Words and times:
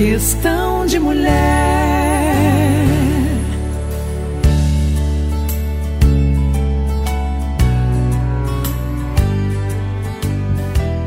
Questão 0.00 0.86
de 0.86 0.98
mulher. 0.98 1.28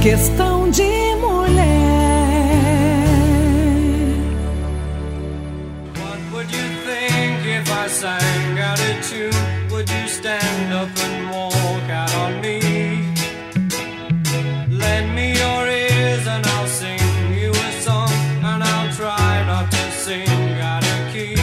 Questão 0.00 0.70
de 0.70 1.16
mulher. 1.16 2.03
Sang 7.86 8.58
out 8.58 8.80
a 8.80 9.00
tune, 9.02 9.70
would 9.70 9.88
you 9.88 10.08
stand 10.08 10.72
up 10.72 10.88
and 10.98 11.30
walk 11.30 11.88
out 11.90 12.14
on 12.16 12.40
me? 12.40 12.58
Lend 14.68 15.14
me 15.14 15.34
your 15.34 15.68
ears 15.68 16.26
and 16.26 16.44
I'll 16.44 16.66
sing 16.66 16.98
you 17.32 17.50
a 17.50 17.72
song, 17.82 18.10
and 18.42 18.64
I'll 18.64 18.92
try 18.92 19.44
not 19.46 19.70
to 19.70 19.90
sing 19.92 20.60
out 20.60 20.82
of 20.82 21.12
key. 21.12 21.36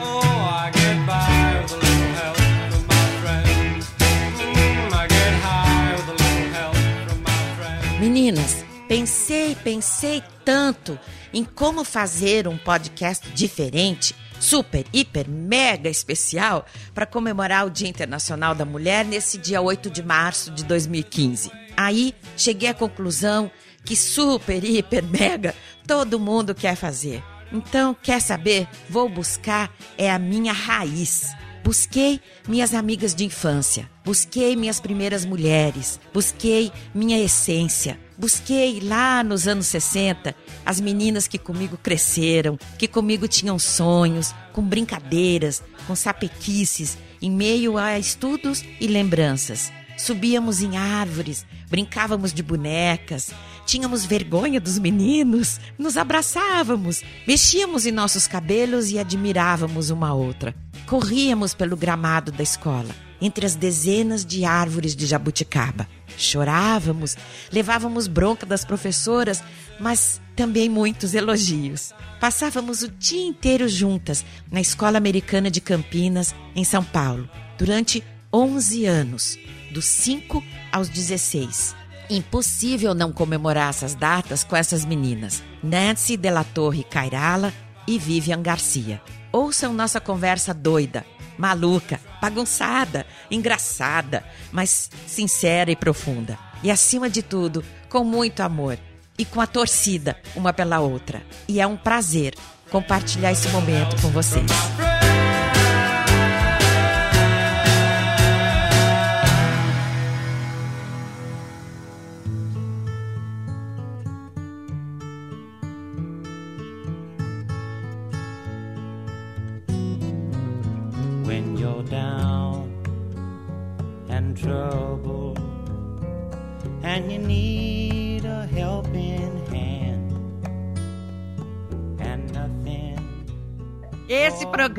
Oh, 0.00 0.20
I 0.62 0.70
get 0.72 1.06
by 1.06 1.60
with 1.62 1.72
a 1.72 1.76
little 1.76 2.12
help 2.20 2.36
from 2.70 2.86
my 2.86 3.06
friends. 3.22 3.90
Mm, 4.38 4.92
I 4.92 5.06
get 5.06 5.32
high 5.44 5.92
with 5.94 6.08
a 6.08 6.16
little 6.24 6.48
help 6.58 6.76
from 7.06 7.22
my 7.22 7.42
friends. 7.56 8.00
Meninas, 8.00 8.64
pensei, 8.88 9.56
pensei 9.62 10.22
tanto 10.44 10.98
em 11.32 11.44
como 11.44 11.84
fazer 11.84 12.48
um 12.48 12.56
podcast 12.58 13.28
diferente 13.30 14.14
super, 14.40 14.86
hiper, 14.92 15.28
mega 15.28 15.88
especial 15.88 16.64
para 16.94 17.06
comemorar 17.06 17.66
o 17.66 17.70
Dia 17.70 17.88
Internacional 17.88 18.54
da 18.54 18.64
Mulher 18.64 19.04
nesse 19.04 19.36
dia 19.36 19.60
8 19.60 19.90
de 19.90 20.02
março 20.02 20.50
de 20.50 20.64
2015. 20.64 21.52
Aí 21.76 22.14
cheguei 22.36 22.70
à 22.70 22.74
conclusão 22.74 23.50
que 23.84 23.94
super, 23.94 24.64
hiper, 24.64 25.04
mega 25.04 25.54
todo 25.86 26.18
mundo 26.18 26.54
quer 26.54 26.74
fazer. 26.74 27.22
Então, 27.52 27.94
quer 28.00 28.20
saber? 28.20 28.68
Vou 28.88 29.08
buscar 29.08 29.70
é 29.98 30.10
a 30.10 30.18
minha 30.18 30.52
raiz. 30.52 31.32
Busquei 31.62 32.20
minhas 32.48 32.74
amigas 32.74 33.14
de 33.14 33.24
infância, 33.24 33.88
busquei 34.04 34.56
minhas 34.56 34.80
primeiras 34.80 35.24
mulheres, 35.24 36.00
busquei 36.12 36.72
minha 36.94 37.18
essência. 37.18 37.98
Busquei 38.16 38.80
lá 38.80 39.24
nos 39.24 39.48
anos 39.48 39.66
60 39.68 40.34
as 40.66 40.78
meninas 40.78 41.26
que 41.26 41.38
comigo 41.38 41.78
cresceram, 41.78 42.58
que 42.78 42.86
comigo 42.86 43.26
tinham 43.26 43.58
sonhos, 43.58 44.34
com 44.52 44.62
brincadeiras, 44.62 45.62
com 45.86 45.96
sapequices, 45.96 46.98
em 47.22 47.30
meio 47.30 47.78
a 47.78 47.98
estudos 47.98 48.62
e 48.78 48.86
lembranças. 48.86 49.72
Subíamos 49.96 50.62
em 50.62 50.76
árvores, 50.76 51.46
brincávamos 51.68 52.32
de 52.32 52.42
bonecas, 52.42 53.32
tínhamos 53.66 54.04
vergonha 54.04 54.60
dos 54.60 54.78
meninos, 54.78 55.60
nos 55.78 55.96
abraçávamos, 55.96 57.02
mexíamos 57.26 57.86
em 57.86 57.92
nossos 57.92 58.26
cabelos 58.26 58.90
e 58.90 58.98
admirávamos 58.98 59.90
uma 59.90 60.12
outra. 60.12 60.54
Corríamos 60.86 61.54
pelo 61.54 61.76
gramado 61.76 62.32
da 62.32 62.42
escola, 62.42 62.94
entre 63.20 63.46
as 63.46 63.54
dezenas 63.54 64.24
de 64.24 64.44
árvores 64.44 64.96
de 64.96 65.06
jabuticaba. 65.06 65.88
Chorávamos, 66.16 67.16
levávamos 67.52 68.06
bronca 68.06 68.44
das 68.44 68.64
professoras, 68.64 69.42
mas 69.78 70.20
também 70.34 70.68
muitos 70.68 71.14
elogios. 71.14 71.92
Passávamos 72.20 72.82
o 72.82 72.88
dia 72.88 73.26
inteiro 73.26 73.68
juntas 73.68 74.24
na 74.50 74.60
Escola 74.60 74.98
Americana 74.98 75.50
de 75.50 75.60
Campinas, 75.60 76.34
em 76.54 76.64
São 76.64 76.84
Paulo, 76.84 77.28
durante 77.58 78.04
11 78.32 78.86
anos, 78.86 79.38
dos 79.72 79.84
5 79.84 80.42
aos 80.72 80.88
16. 80.88 81.79
Impossível 82.10 82.92
não 82.92 83.12
comemorar 83.12 83.70
essas 83.70 83.94
datas 83.94 84.44
com 84.44 84.56
essas 84.56 84.84
meninas, 84.84 85.42
Nancy 85.62 86.16
Della 86.16 86.44
Torre 86.44 86.84
Cairala 86.84 87.52
e 87.86 87.98
Vivian 87.98 88.42
Garcia. 88.42 89.00
Ouçam 89.32 89.72
nossa 89.72 90.00
conversa 90.00 90.52
doida 90.52 91.06
maluca, 91.40 91.98
bagunçada, 92.20 93.06
engraçada, 93.30 94.22
mas 94.52 94.90
sincera 95.06 95.70
e 95.70 95.76
profunda. 95.76 96.38
E 96.62 96.70
acima 96.70 97.08
de 97.08 97.22
tudo, 97.22 97.64
com 97.88 98.04
muito 98.04 98.40
amor 98.40 98.78
e 99.16 99.24
com 99.24 99.40
a 99.40 99.46
torcida 99.46 100.16
uma 100.36 100.52
pela 100.52 100.80
outra. 100.80 101.22
E 101.48 101.58
é 101.58 101.66
um 101.66 101.78
prazer 101.78 102.34
compartilhar 102.70 103.32
esse 103.32 103.48
momento 103.48 104.00
com 104.02 104.08
vocês. 104.08 104.50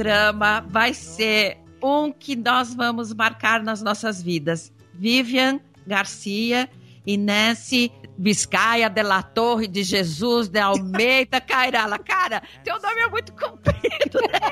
Programa 0.01 0.65
vai 0.67 0.95
ser 0.95 1.59
um 1.81 2.11
que 2.11 2.35
nós 2.35 2.73
vamos 2.73 3.13
marcar 3.13 3.61
nas 3.61 3.83
nossas 3.83 4.19
vidas. 4.19 4.73
Vivian 4.95 5.59
Garcia 5.85 6.67
Nancy 7.05 7.91
Biscaia 8.17 8.89
de 8.89 9.01
la 9.01 9.23
Torre 9.23 9.67
de 9.67 9.83
Jesus 9.83 10.49
de 10.49 10.59
Almeida 10.59 11.41
Cairala. 11.41 11.97
Cara, 11.97 12.43
teu 12.63 12.79
nome 12.79 13.01
é 13.01 13.07
muito 13.07 13.33
comprido, 13.33 14.19
né? 14.31 14.51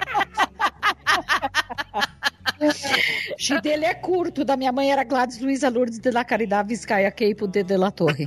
O 2.60 3.62
dele 3.62 3.86
é 3.86 3.94
curto, 3.94 4.44
da 4.44 4.58
minha 4.58 4.72
mãe 4.72 4.92
era 4.92 5.04
Gladys 5.04 5.40
Luiza 5.40 5.70
Lourdes 5.70 6.00
de 6.00 6.12
la 6.12 6.26
Caridade 6.26 6.68
Vizcaia 6.68 7.10
Queipo 7.10 7.48
de, 7.48 7.64
de 7.64 7.78
la 7.78 7.90
Torre. 7.90 8.26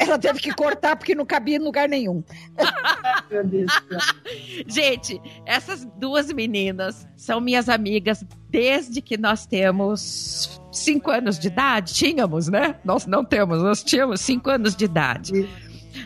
Ela 0.00 0.18
teve 0.18 0.40
que 0.40 0.52
cortar 0.52 0.96
porque 0.96 1.14
não 1.14 1.24
cabia 1.24 1.56
em 1.56 1.60
lugar 1.60 1.88
nenhum. 1.88 2.24
Gente, 4.66 5.20
essas 5.46 5.84
duas 5.96 6.32
meninas 6.32 7.06
são 7.16 7.40
minhas 7.40 7.68
amigas 7.68 8.24
desde 8.48 9.00
que 9.00 9.16
nós 9.16 9.46
temos 9.46 10.59
cinco 10.80 11.10
anos 11.10 11.38
de 11.38 11.48
idade. 11.48 11.94
Tínhamos, 11.94 12.48
né? 12.48 12.76
Nós 12.84 13.06
não 13.06 13.24
temos, 13.24 13.62
nós 13.62 13.82
tínhamos 13.82 14.20
cinco 14.20 14.50
anos 14.50 14.74
de 14.74 14.84
idade. 14.84 15.48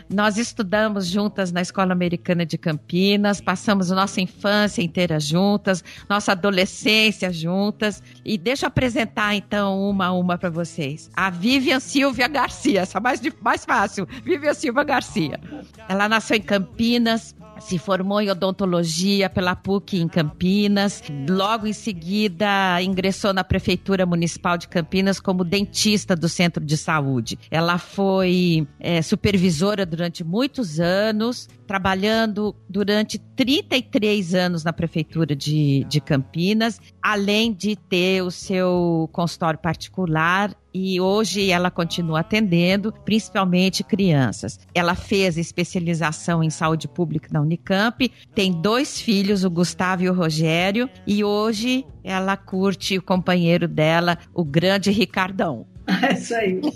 Nós 0.09 0.37
estudamos 0.37 1.07
juntas 1.07 1.51
na 1.51 1.61
Escola 1.61 1.91
Americana 1.91 2.45
de 2.45 2.57
Campinas, 2.57 3.41
passamos 3.41 3.89
nossa 3.89 4.21
infância 4.21 4.81
inteira 4.81 5.19
juntas, 5.19 5.83
nossa 6.07 6.33
adolescência 6.33 7.31
juntas. 7.33 8.03
E 8.23 8.37
deixa 8.37 8.65
eu 8.65 8.67
apresentar 8.67 9.35
então 9.35 9.79
uma 9.89 10.07
a 10.07 10.11
uma 10.11 10.37
para 10.37 10.49
vocês. 10.49 11.09
A 11.15 11.29
Vivian 11.29 11.79
Silvia 11.79 12.27
Garcia, 12.27 12.81
essa 12.81 12.99
mais, 12.99 13.19
mais 13.41 13.65
fácil. 13.65 14.07
Vivian 14.23 14.53
Silva 14.53 14.83
Garcia. 14.83 15.39
Ela 15.89 16.07
nasceu 16.07 16.37
em 16.37 16.41
Campinas, 16.41 17.35
se 17.59 17.77
formou 17.77 18.21
em 18.21 18.29
odontologia 18.29 19.29
pela 19.29 19.55
PUC 19.55 19.99
em 19.99 20.07
Campinas. 20.07 21.01
Logo 21.29 21.65
em 21.65 21.73
seguida, 21.73 22.81
ingressou 22.81 23.33
na 23.33 23.43
Prefeitura 23.43 24.05
Municipal 24.05 24.57
de 24.57 24.67
Campinas 24.67 25.19
como 25.19 25.43
dentista 25.43 26.15
do 26.15 26.27
Centro 26.27 26.63
de 26.63 26.77
Saúde. 26.77 27.39
Ela 27.49 27.77
foi 27.77 28.67
é, 28.79 29.01
supervisora 29.01 29.85
durante 29.95 30.23
muitos 30.23 30.79
anos, 30.79 31.47
trabalhando 31.65 32.55
durante 32.69 33.17
33 33.17 34.35
anos 34.35 34.63
na 34.63 34.73
Prefeitura 34.73 35.35
de, 35.35 35.85
de 35.87 36.01
Campinas, 36.01 36.79
além 37.01 37.53
de 37.53 37.75
ter 37.75 38.21
o 38.21 38.29
seu 38.29 39.09
consultório 39.11 39.59
particular 39.59 40.55
e 40.73 40.99
hoje 40.99 41.49
ela 41.49 41.71
continua 41.71 42.19
atendendo, 42.19 42.91
principalmente 43.05 43.81
crianças. 43.81 44.59
Ela 44.73 44.93
fez 44.93 45.37
especialização 45.37 46.43
em 46.43 46.49
saúde 46.49 46.85
pública 46.85 47.29
na 47.31 47.39
Unicamp, 47.39 48.11
tem 48.33 48.51
dois 48.51 48.99
filhos, 48.99 49.45
o 49.45 49.49
Gustavo 49.49 50.03
e 50.03 50.09
o 50.09 50.13
Rogério, 50.13 50.89
e 51.07 51.23
hoje 51.23 51.85
ela 52.03 52.35
curte 52.35 52.97
o 52.97 53.01
companheiro 53.01 53.69
dela, 53.69 54.17
o 54.33 54.43
grande 54.43 54.91
Ricardão. 54.91 55.65
É 55.87 56.13
isso 56.17 56.35
aí. 56.35 56.61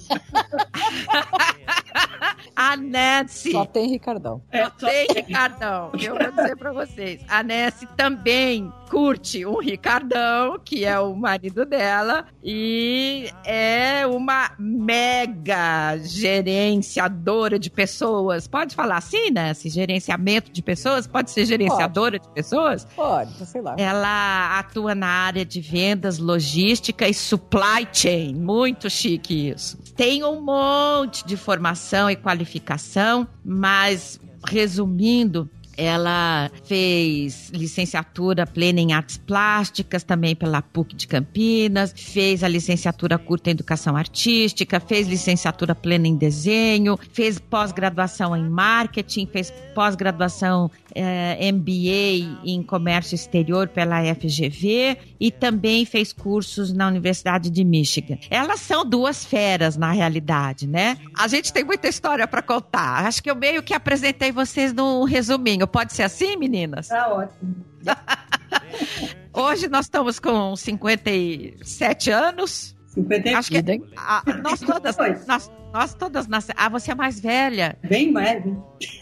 A 2.55 2.75
Nancy. 2.75 3.51
Só 3.51 3.65
tem 3.65 3.87
Ricardão. 3.89 4.41
É, 4.51 4.65
Só 4.65 4.87
tem 4.87 5.07
Ricardão. 5.15 5.91
Eu 5.99 6.15
vou 6.17 6.31
dizer 6.31 6.55
pra 6.57 6.71
vocês. 6.73 7.21
A 7.29 7.41
Nancy 7.41 7.87
também 7.95 8.71
curte 8.89 9.45
um 9.45 9.59
Ricardão, 9.59 10.59
que 10.63 10.83
é 10.83 10.99
o 10.99 11.15
marido 11.15 11.65
dela, 11.65 12.25
e 12.43 13.29
é 13.45 14.05
uma 14.07 14.51
mega 14.57 15.97
gerenciadora 15.97 17.59
de 17.59 17.69
pessoas. 17.69 18.47
Pode 18.47 18.75
falar 18.75 18.97
assim, 18.97 19.29
Nancy? 19.31 19.69
Gerenciamento 19.69 20.51
de 20.51 20.61
pessoas? 20.61 21.05
Pode 21.05 21.31
ser 21.31 21.45
gerenciadora 21.45 22.19
de 22.19 22.27
pessoas? 22.29 22.85
Pode, 22.95 23.33
sei 23.45 23.61
lá. 23.61 23.75
Ela 23.77 24.59
atua 24.59 24.95
na 24.95 25.07
área 25.07 25.45
de 25.45 25.61
vendas, 25.61 26.17
logística 26.17 27.07
e 27.07 27.13
supply 27.13 27.87
chain. 27.93 28.35
Muito 28.35 28.89
chique 28.89 29.49
isso. 29.49 29.77
Tem 29.95 30.23
um 30.23 30.41
monte 30.41 31.25
de 31.25 31.37
formação 31.37 32.09
e 32.09 32.15
qualificação, 32.15 33.27
mas 33.43 34.19
resumindo, 34.47 35.49
ela 35.79 36.51
fez 36.65 37.49
licenciatura 37.51 38.45
plena 38.45 38.81
em 38.81 38.91
artes 38.91 39.17
plásticas, 39.17 40.03
também 40.03 40.35
pela 40.35 40.61
PUC 40.61 40.93
de 40.93 41.07
Campinas, 41.07 41.93
fez 41.95 42.43
a 42.43 42.49
licenciatura 42.49 43.17
curta 43.17 43.49
em 43.49 43.53
educação 43.53 43.95
artística, 43.95 44.79
fez 44.79 45.07
licenciatura 45.07 45.73
plena 45.73 46.05
em 46.05 46.17
desenho, 46.17 46.99
fez 47.13 47.39
pós-graduação 47.39 48.35
em 48.35 48.49
marketing, 48.49 49.25
fez 49.25 49.53
pós-graduação 49.73 50.69
eh, 50.95 51.51
MBA 51.51 52.41
em 52.45 52.63
comércio 52.63 53.15
exterior 53.15 53.67
pela 53.67 54.03
FGV 54.15 54.97
e 55.19 55.31
também 55.31 55.85
fez 55.85 56.13
cursos 56.13 56.73
na 56.73 56.87
Universidade 56.87 57.49
de 57.49 57.63
Michigan. 57.63 58.17
Elas 58.29 58.59
são 58.59 58.85
duas 58.85 59.25
feras 59.25 59.77
na 59.77 59.91
realidade, 59.91 60.67
né? 60.67 60.97
A 61.17 61.27
gente 61.27 61.51
tem 61.51 61.63
muita 61.63 61.87
história 61.87 62.27
para 62.27 62.41
contar. 62.41 63.05
Acho 63.05 63.21
que 63.21 63.29
eu 63.29 63.35
meio 63.35 63.61
que 63.61 63.73
apresentei 63.73 64.31
vocês 64.31 64.73
num 64.73 65.03
resuminho. 65.03 65.67
Pode 65.67 65.93
ser 65.93 66.03
assim, 66.03 66.35
meninas? 66.37 66.87
Tá 66.87 67.13
ótimo. 67.13 67.55
Hoje 69.33 69.67
nós 69.67 69.85
estamos 69.85 70.19
com 70.19 70.55
57 70.55 72.11
anos. 72.11 72.78
50 73.03 73.37
Acho 73.37 73.51
que 73.51 73.81
ah, 73.97 74.23
nós 74.43 74.59
todas, 74.59 74.97
nós, 75.27 75.51
nós 75.73 75.93
todas 75.93 76.27
nascemos. 76.27 76.61
Ah, 76.61 76.69
você 76.69 76.91
é 76.91 76.95
mais 76.95 77.19
velha. 77.19 77.77
Bem 77.83 78.11
mais. 78.11 78.45
né? 78.45 78.57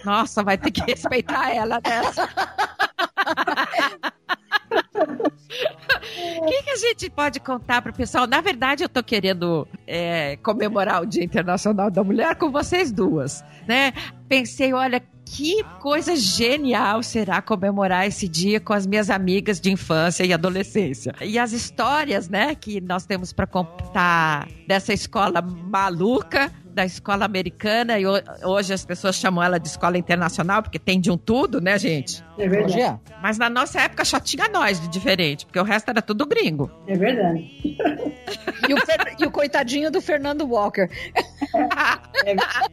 Nossa, 0.05 0.43
vai 0.43 0.57
ter 0.57 0.71
que 0.71 0.81
respeitar 0.81 1.53
ela 1.53 1.79
dessa. 1.79 2.27
O 6.39 6.45
que, 6.45 6.63
que 6.63 6.69
a 6.69 6.75
gente 6.75 7.09
pode 7.09 7.39
contar 7.39 7.81
para 7.81 7.91
o 7.91 7.95
pessoal? 7.95 8.27
Na 8.27 8.41
verdade, 8.41 8.83
eu 8.83 8.89
tô 8.89 9.03
querendo 9.03 9.67
é, 9.85 10.37
comemorar 10.37 11.01
o 11.01 11.05
Dia 11.05 11.23
Internacional 11.23 11.89
da 11.89 12.03
Mulher 12.03 12.35
com 12.35 12.51
vocês 12.51 12.91
duas, 12.91 13.43
né? 13.67 13.93
Pensei, 14.27 14.73
olha, 14.73 15.01
que 15.35 15.63
coisa 15.79 16.15
genial 16.15 17.03
será 17.03 17.41
comemorar 17.41 18.07
esse 18.07 18.27
dia 18.27 18.59
com 18.59 18.73
as 18.73 18.85
minhas 18.87 19.09
amigas 19.09 19.59
de 19.59 19.71
infância 19.71 20.23
e 20.25 20.33
adolescência. 20.33 21.13
E 21.21 21.37
as 21.37 21.51
histórias, 21.51 22.29
né, 22.29 22.55
que 22.55 22.79
nós 22.81 23.05
temos 23.05 23.31
para 23.33 23.45
contar 23.47 24.47
dessa 24.67 24.93
escola 24.93 25.41
maluca, 25.41 26.51
da 26.73 26.85
escola 26.85 27.25
americana, 27.25 27.97
e 27.99 28.05
ho- 28.05 28.21
hoje 28.43 28.71
as 28.71 28.85
pessoas 28.85 29.15
chamam 29.15 29.43
ela 29.43 29.59
de 29.59 29.67
escola 29.67 29.97
internacional, 29.97 30.61
porque 30.61 30.77
tem 30.77 30.99
de 31.01 31.09
um 31.09 31.17
tudo, 31.17 31.59
né, 31.59 31.77
gente? 31.79 32.23
É 32.37 32.47
verdade. 32.47 32.79
é. 32.81 32.99
Mas 33.21 33.37
na 33.39 33.49
nossa 33.49 33.81
época 33.81 34.05
só 34.05 34.19
tinha 34.19 34.47
nós 34.47 34.79
de 34.79 34.87
diferente, 34.87 35.45
porque 35.45 35.59
o 35.59 35.63
resto 35.63 35.89
era 35.89 36.01
tudo 36.03 36.25
gringo. 36.27 36.69
É 36.87 36.95
verdade. 36.95 37.49
E 38.69 38.73
o, 38.73 38.77
Fer- 38.85 39.15
e 39.19 39.25
o 39.25 39.31
coitadinho 39.31 39.89
do 39.91 39.99
Fernando 40.01 40.45
Walker. 40.47 40.87
É 42.25 42.35
verdade. 42.35 42.69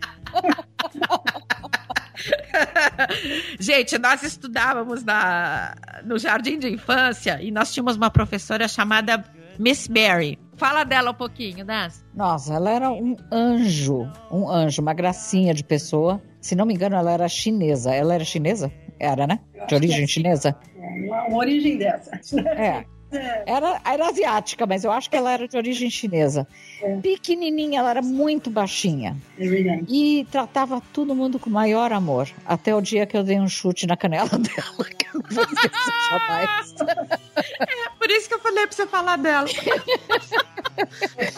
Gente, 3.58 3.98
nós 3.98 4.22
estudávamos 4.22 5.04
na, 5.04 5.74
no 6.04 6.18
jardim 6.18 6.58
de 6.58 6.68
infância 6.68 7.40
e 7.42 7.50
nós 7.50 7.72
tínhamos 7.72 7.96
uma 7.96 8.10
professora 8.10 8.68
chamada 8.68 9.24
Miss 9.58 9.88
Mary. 9.88 10.38
Fala 10.56 10.84
dela 10.84 11.10
um 11.10 11.14
pouquinho, 11.14 11.64
Nas. 11.64 12.04
Nossa, 12.14 12.54
ela 12.54 12.70
era 12.70 12.90
um 12.90 13.16
anjo. 13.32 14.08
Um 14.30 14.48
anjo, 14.48 14.80
uma 14.80 14.94
gracinha 14.94 15.52
de 15.52 15.64
pessoa. 15.64 16.22
Se 16.40 16.54
não 16.54 16.64
me 16.64 16.74
engano, 16.74 16.94
ela 16.94 17.10
era 17.10 17.28
chinesa. 17.28 17.92
Ela 17.92 18.14
era 18.14 18.24
chinesa? 18.24 18.72
Era, 19.00 19.26
né? 19.26 19.40
De 19.66 19.74
origem 19.74 20.06
chinesa? 20.06 20.56
É 20.76 21.28
uma 21.28 21.38
origem 21.38 21.78
dessa. 21.78 22.12
É. 22.56 22.84
Era, 23.46 23.80
era 23.84 24.08
asiática, 24.08 24.66
mas 24.66 24.84
eu 24.84 24.92
acho 24.92 25.08
que 25.10 25.16
ela 25.16 25.32
era 25.32 25.46
de 25.48 25.56
origem 25.56 25.88
chinesa. 25.90 26.46
É. 26.82 26.96
Pequenininha, 26.96 27.80
ela 27.80 27.90
era 27.90 28.02
muito 28.02 28.50
baixinha. 28.50 29.16
É 29.38 29.46
verdade. 29.48 29.84
E 29.88 30.26
tratava 30.30 30.82
todo 30.92 31.14
mundo 31.14 31.38
com 31.38 31.48
o 31.48 31.52
maior 31.52 31.92
amor. 31.92 32.28
Até 32.44 32.74
o 32.74 32.80
dia 32.80 33.06
que 33.06 33.16
eu 33.16 33.22
dei 33.22 33.38
um 33.40 33.48
chute 33.48 33.86
na 33.86 33.96
canela 33.96 34.28
dela, 34.38 34.84
que 34.98 35.06
eu 35.14 35.20
não 35.22 35.30
vou 35.30 35.44
esquecer 35.44 35.92
jamais. 36.10 36.74
Por 37.98 38.10
isso 38.10 38.28
que 38.28 38.34
eu 38.34 38.40
falei 38.40 38.66
pra 38.66 38.76
você 38.76 38.86
falar 38.86 39.16
dela. 39.16 39.46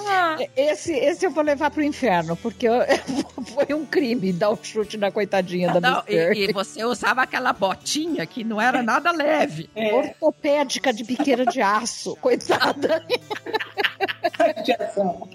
Ah, 0.08 0.36
Esse, 0.56 0.92
esse 0.94 1.26
eu 1.26 1.30
vou 1.30 1.42
levar 1.44 1.70
pro 1.70 1.82
inferno, 1.82 2.36
porque 2.36 2.66
eu- 2.66 2.80
foi 3.54 3.74
um 3.74 3.84
crime 3.84 4.32
dar 4.32 4.50
um 4.50 4.56
chute 4.60 4.96
na 4.96 5.10
coitadinha 5.10 5.70
da 5.72 5.80
não, 5.80 6.02
e, 6.08 6.48
e 6.48 6.52
você 6.52 6.82
usava 6.84 7.22
aquela 7.22 7.52
botinha 7.52 8.24
que 8.24 8.42
não 8.42 8.58
era 8.60 8.82
nada 8.82 9.10
leve. 9.12 9.68
É, 9.76 9.92
Ortopédica 9.94 10.90
de 10.92 11.04
biqueira 11.04 11.44
de 11.44 11.60
aço, 11.74 12.16
coitada. 12.16 13.04
judiação. 14.56 15.28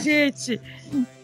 Gente, 0.00 0.60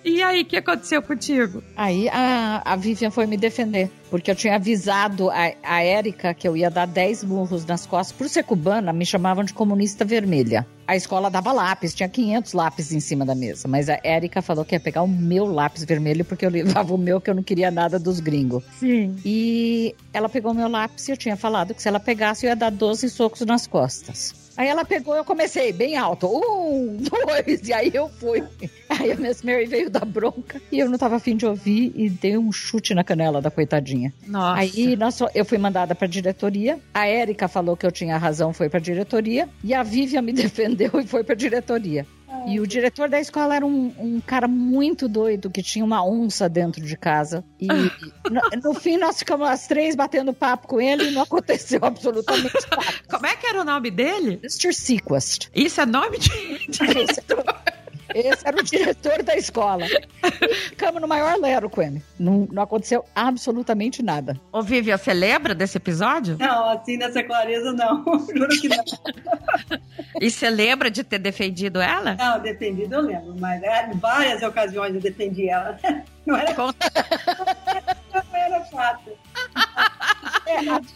e 0.09 0.23
aí, 0.23 0.43
o 0.43 0.45
que 0.45 0.57
aconteceu 0.57 1.03
contigo? 1.03 1.63
Aí 1.77 2.09
a, 2.09 2.63
a 2.65 2.77
Vivian 2.77 3.11
foi 3.11 3.27
me 3.27 3.37
defender, 3.37 3.91
porque 4.11 4.31
eu 4.31 4.35
tinha 4.35 4.57
avisado 4.57 5.31
a, 5.31 5.53
a 5.63 5.83
Érica 5.83 6.35
que 6.35 6.47
eu 6.47 6.57
ia 6.57 6.71
dar 6.71 6.87
10 6.87 7.25
murros 7.25 7.65
nas 7.65 7.87
costas. 7.87 8.17
Por 8.17 8.29
ser 8.29 8.45
cubana, 8.45 8.93
me 8.93 9.05
chamavam 9.05 9.45
de 9.45 9.53
comunista 9.53 10.05
vermelha. 10.05 10.67
A 10.87 10.97
escola 10.97 11.31
dava 11.31 11.53
lápis, 11.53 11.95
tinha 11.95 12.09
500 12.09 12.53
lápis 12.55 12.93
em 12.93 13.01
cima 13.01 13.25
da 13.27 13.35
mesa, 13.35 13.69
mas 13.69 13.91
a 13.91 13.99
Érica 14.03 14.41
falou 14.41 14.65
que 14.65 14.75
ia 14.75 14.81
pegar 14.81 15.03
o 15.03 15.09
meu 15.09 15.45
lápis 15.45 15.85
vermelho 15.85 16.25
porque 16.25 16.47
eu 16.47 16.51
levava 16.51 16.95
o 16.95 16.99
meu 16.99 17.21
que 17.21 17.29
eu 17.29 17.35
não 17.35 17.43
queria 17.43 17.71
nada 17.71 17.99
dos 17.99 18.21
gringos. 18.21 18.65
Sim. 18.79 19.15
E 19.25 19.95
ela 20.13 20.29
pegou 20.29 20.55
meu 20.55 20.69
lápis 20.69 21.07
e 21.09 21.13
eu 21.13 21.17
tinha 21.17 21.37
falado 21.37 21.75
que 21.75 21.83
se 21.83 21.89
ela 21.89 22.01
pegasse 22.01 22.47
eu 22.47 22.49
ia 22.49 22.57
dar 22.57 22.71
12 22.71 23.11
socos 23.11 23.43
nas 23.43 23.67
costas. 23.67 24.48
Aí 24.59 24.67
ela 24.67 24.85
pegou, 24.85 25.15
eu 25.15 25.25
comecei 25.25 25.73
bem 25.73 25.97
alto. 25.97 26.27
Um, 26.27 26.97
dois, 27.47 27.69
e 27.69 27.73
aí 27.73 27.93
eu 27.95 28.09
fui. 28.09 28.43
Aí 28.89 29.13
a 29.13 29.15
Miss 29.17 29.41
Mary 29.43 29.67
veio 29.67 29.89
dar 29.89 30.05
bronca 30.05 30.61
e 30.73 30.81
eu 30.81 30.91
não 30.91 30.99
tava 30.99 31.15
afim 31.15 31.37
de 31.37 31.47
ouvir 31.47 31.93
e 31.95 32.11
dei 32.11 32.37
um 32.37 32.51
chute 32.51 32.93
na 32.93 33.05
canela 33.05 33.41
da 33.41 33.53
coitadinha. 33.53 34.13
Nossa. 34.27 34.61
Aí 34.61 34.97
nós 34.97 35.15
só- 35.15 35.31
eu 35.33 35.45
fui 35.45 35.59
mandada 35.59 35.95
pra 35.95 36.09
diretoria. 36.09 36.81
A 36.93 37.07
Érica 37.07 37.47
falou 37.47 37.77
que 37.77 37.87
eu 37.87 37.93
tinha 37.93 38.19
razão, 38.19 38.53
foi 38.53 38.69
pra 38.69 38.81
diretoria. 38.81 39.49
E 39.63 39.73
a 39.73 39.85
Vivian 39.85 40.23
me 40.23 40.33
defendeu 40.35 40.91
e 41.01 41.07
foi 41.07 41.23
pra 41.23 41.37
diretoria. 41.37 42.05
E 42.47 42.61
o 42.61 42.67
diretor 42.67 43.09
da 43.09 43.21
escola 43.21 43.57
era 43.57 43.65
um, 43.67 43.93
um 43.99 44.21
cara 44.21 44.47
muito 44.49 45.09
doido 45.09 45.51
que 45.51 45.63
tinha 45.63 45.85
uma 45.85 46.05
onça 46.05 46.49
dentro 46.49 46.85
de 46.85 46.97
casa. 46.97 47.45
E 47.61 47.67
no, 48.31 48.71
no 48.71 48.75
fim 48.75 48.97
nós 48.97 49.19
ficamos 49.19 49.49
as 49.49 49.67
três 49.67 49.95
batendo 49.95 50.33
papo 50.33 50.69
com 50.69 50.81
ele 50.81 51.09
e 51.09 51.11
não 51.11 51.23
aconteceu 51.23 51.81
absolutamente 51.83 52.55
nada. 52.71 52.85
Como 53.11 53.27
é 53.27 53.37
que 53.37 53.47
era 53.47 53.61
o 53.61 53.65
nome 53.65 53.91
dele? 53.91 54.39
Mr. 54.43 54.73
Sequest. 54.73 55.49
Isso 55.55 55.81
é 55.81 55.87
nome 55.87 56.19
de. 56.19 56.29
de- 56.69 56.79
Esse, 58.15 58.47
era 58.47 58.57
o 58.57 58.63
diretor 58.63 59.23
da 59.23 59.37
escola. 59.37 59.85
E 59.87 60.55
ficamos 60.55 61.01
no 61.01 61.09
maior 61.09 61.39
lero 61.39 61.69
com 61.69 61.83
ele. 61.83 62.03
Não, 62.19 62.49
não 62.51 62.63
aconteceu 62.63 63.05
absolutamente 63.15 64.03
nada. 64.03 64.39
Ô, 64.53 64.63
Vivian, 64.63 64.97
você 64.97 65.13
lembra 65.13 65.55
desse 65.55 65.77
episódio? 65.77 66.37
Não, 66.39 66.71
assim, 66.71 66.97
nessa 66.97 67.23
clareza, 67.23 67.73
não. 67.73 68.05
Juro 68.35 68.49
que 68.61 68.69
não. 68.69 68.85
E 70.21 70.31
você 70.31 70.49
lembra 70.51 70.91
de 70.91 71.05
ter 71.05 71.19
defendido 71.19 71.81
ela? 71.81 72.15
Não, 72.15 72.41
defendido 72.41 72.95
eu 72.95 73.01
lembro, 73.03 73.37
mas 73.39 73.63
é, 73.63 73.91
em 73.93 73.99
várias 73.99 74.43
ocasiões 74.43 74.95
eu 74.95 75.01
defendi 75.01 75.49
ela. 75.49 75.79
Não 76.27 76.37
era, 76.37 76.53
Conta. 76.55 76.93
não 78.13 78.23
era 78.39 78.61
fácil. 78.67 79.15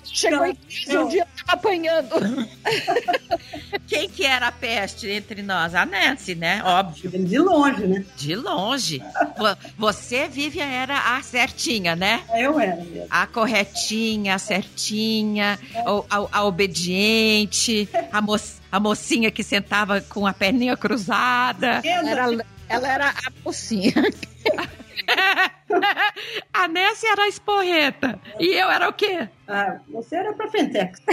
Chegou 0.05 0.47
em 0.47 0.55
casa 0.55 1.01
um 1.05 1.09
dia 1.09 1.27
apanhando. 1.49 2.15
Quem 3.87 4.09
que 4.09 4.25
era 4.25 4.49
a 4.49 4.53
peste 4.53 5.09
entre 5.11 5.43
nós? 5.43 5.75
A 5.75 5.85
Nancy, 5.85 6.35
né? 6.35 6.63
Óbvio. 6.65 7.11
De 7.11 7.39
longe, 7.39 7.87
né? 7.87 8.05
De 8.17 8.35
longe. 8.35 9.03
Vo- 9.37 9.57
Você, 9.79 10.29
Vivian, 10.29 10.65
era 10.65 11.17
a 11.17 11.23
certinha, 11.23 11.95
né? 11.97 12.23
Eu 12.35 12.59
era 12.59 12.77
mesmo. 12.77 13.07
A 13.11 13.27
corretinha, 13.27 14.35
a 14.35 14.39
certinha, 14.39 15.59
o- 15.87 16.05
a, 16.11 16.39
a 16.39 16.45
obediente, 16.45 17.89
a, 18.13 18.21
mo- 18.21 18.37
a 18.71 18.81
mocinha 18.81 19.31
que 19.31 19.43
sentava 19.43 20.01
com 20.01 20.27
a 20.27 20.33
perninha 20.33 20.77
cruzada. 20.77 21.81
Era, 21.85 22.45
ela 22.69 22.89
era 22.89 23.09
a 23.11 23.33
mocinha. 23.45 23.93
A 26.53 26.69
Nancy 26.69 27.07
era 27.07 27.23
a 27.25 27.29
esporreta. 27.29 28.21
E 28.39 28.55
eu 28.55 28.71
era 28.71 28.89
o 28.89 28.93
quê? 28.93 29.29
Ah, 29.49 29.79
você 29.89 30.17
era 30.17 30.33
pra 30.33 30.49
Fentex. 30.49 31.01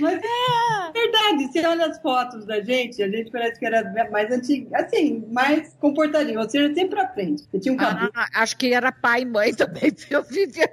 Mas 0.00 0.20
é 0.22 0.92
verdade, 0.92 1.46
você 1.52 1.66
olha 1.66 1.86
as 1.86 2.00
fotos 2.00 2.44
da 2.46 2.60
gente, 2.60 3.02
a 3.02 3.08
gente 3.08 3.30
parece 3.30 3.58
que 3.58 3.66
era 3.66 4.08
mais 4.10 4.30
antiga, 4.30 4.78
assim, 4.78 5.24
mais 5.30 5.74
comportadinho. 5.80 6.38
Você 6.40 6.58
era 6.58 6.74
sempre 6.74 6.90
pra 6.90 7.08
frente. 7.08 7.42
Você 7.50 7.58
tinha 7.58 7.74
um 7.74 7.76
cabelo, 7.76 8.10
Ah, 8.14 8.28
acho 8.34 8.56
que 8.56 8.72
era 8.72 8.92
pai 8.92 9.22
e 9.22 9.26
mãe 9.26 9.54
também, 9.54 9.90
viu, 10.08 10.22
Vivian? 10.22 10.66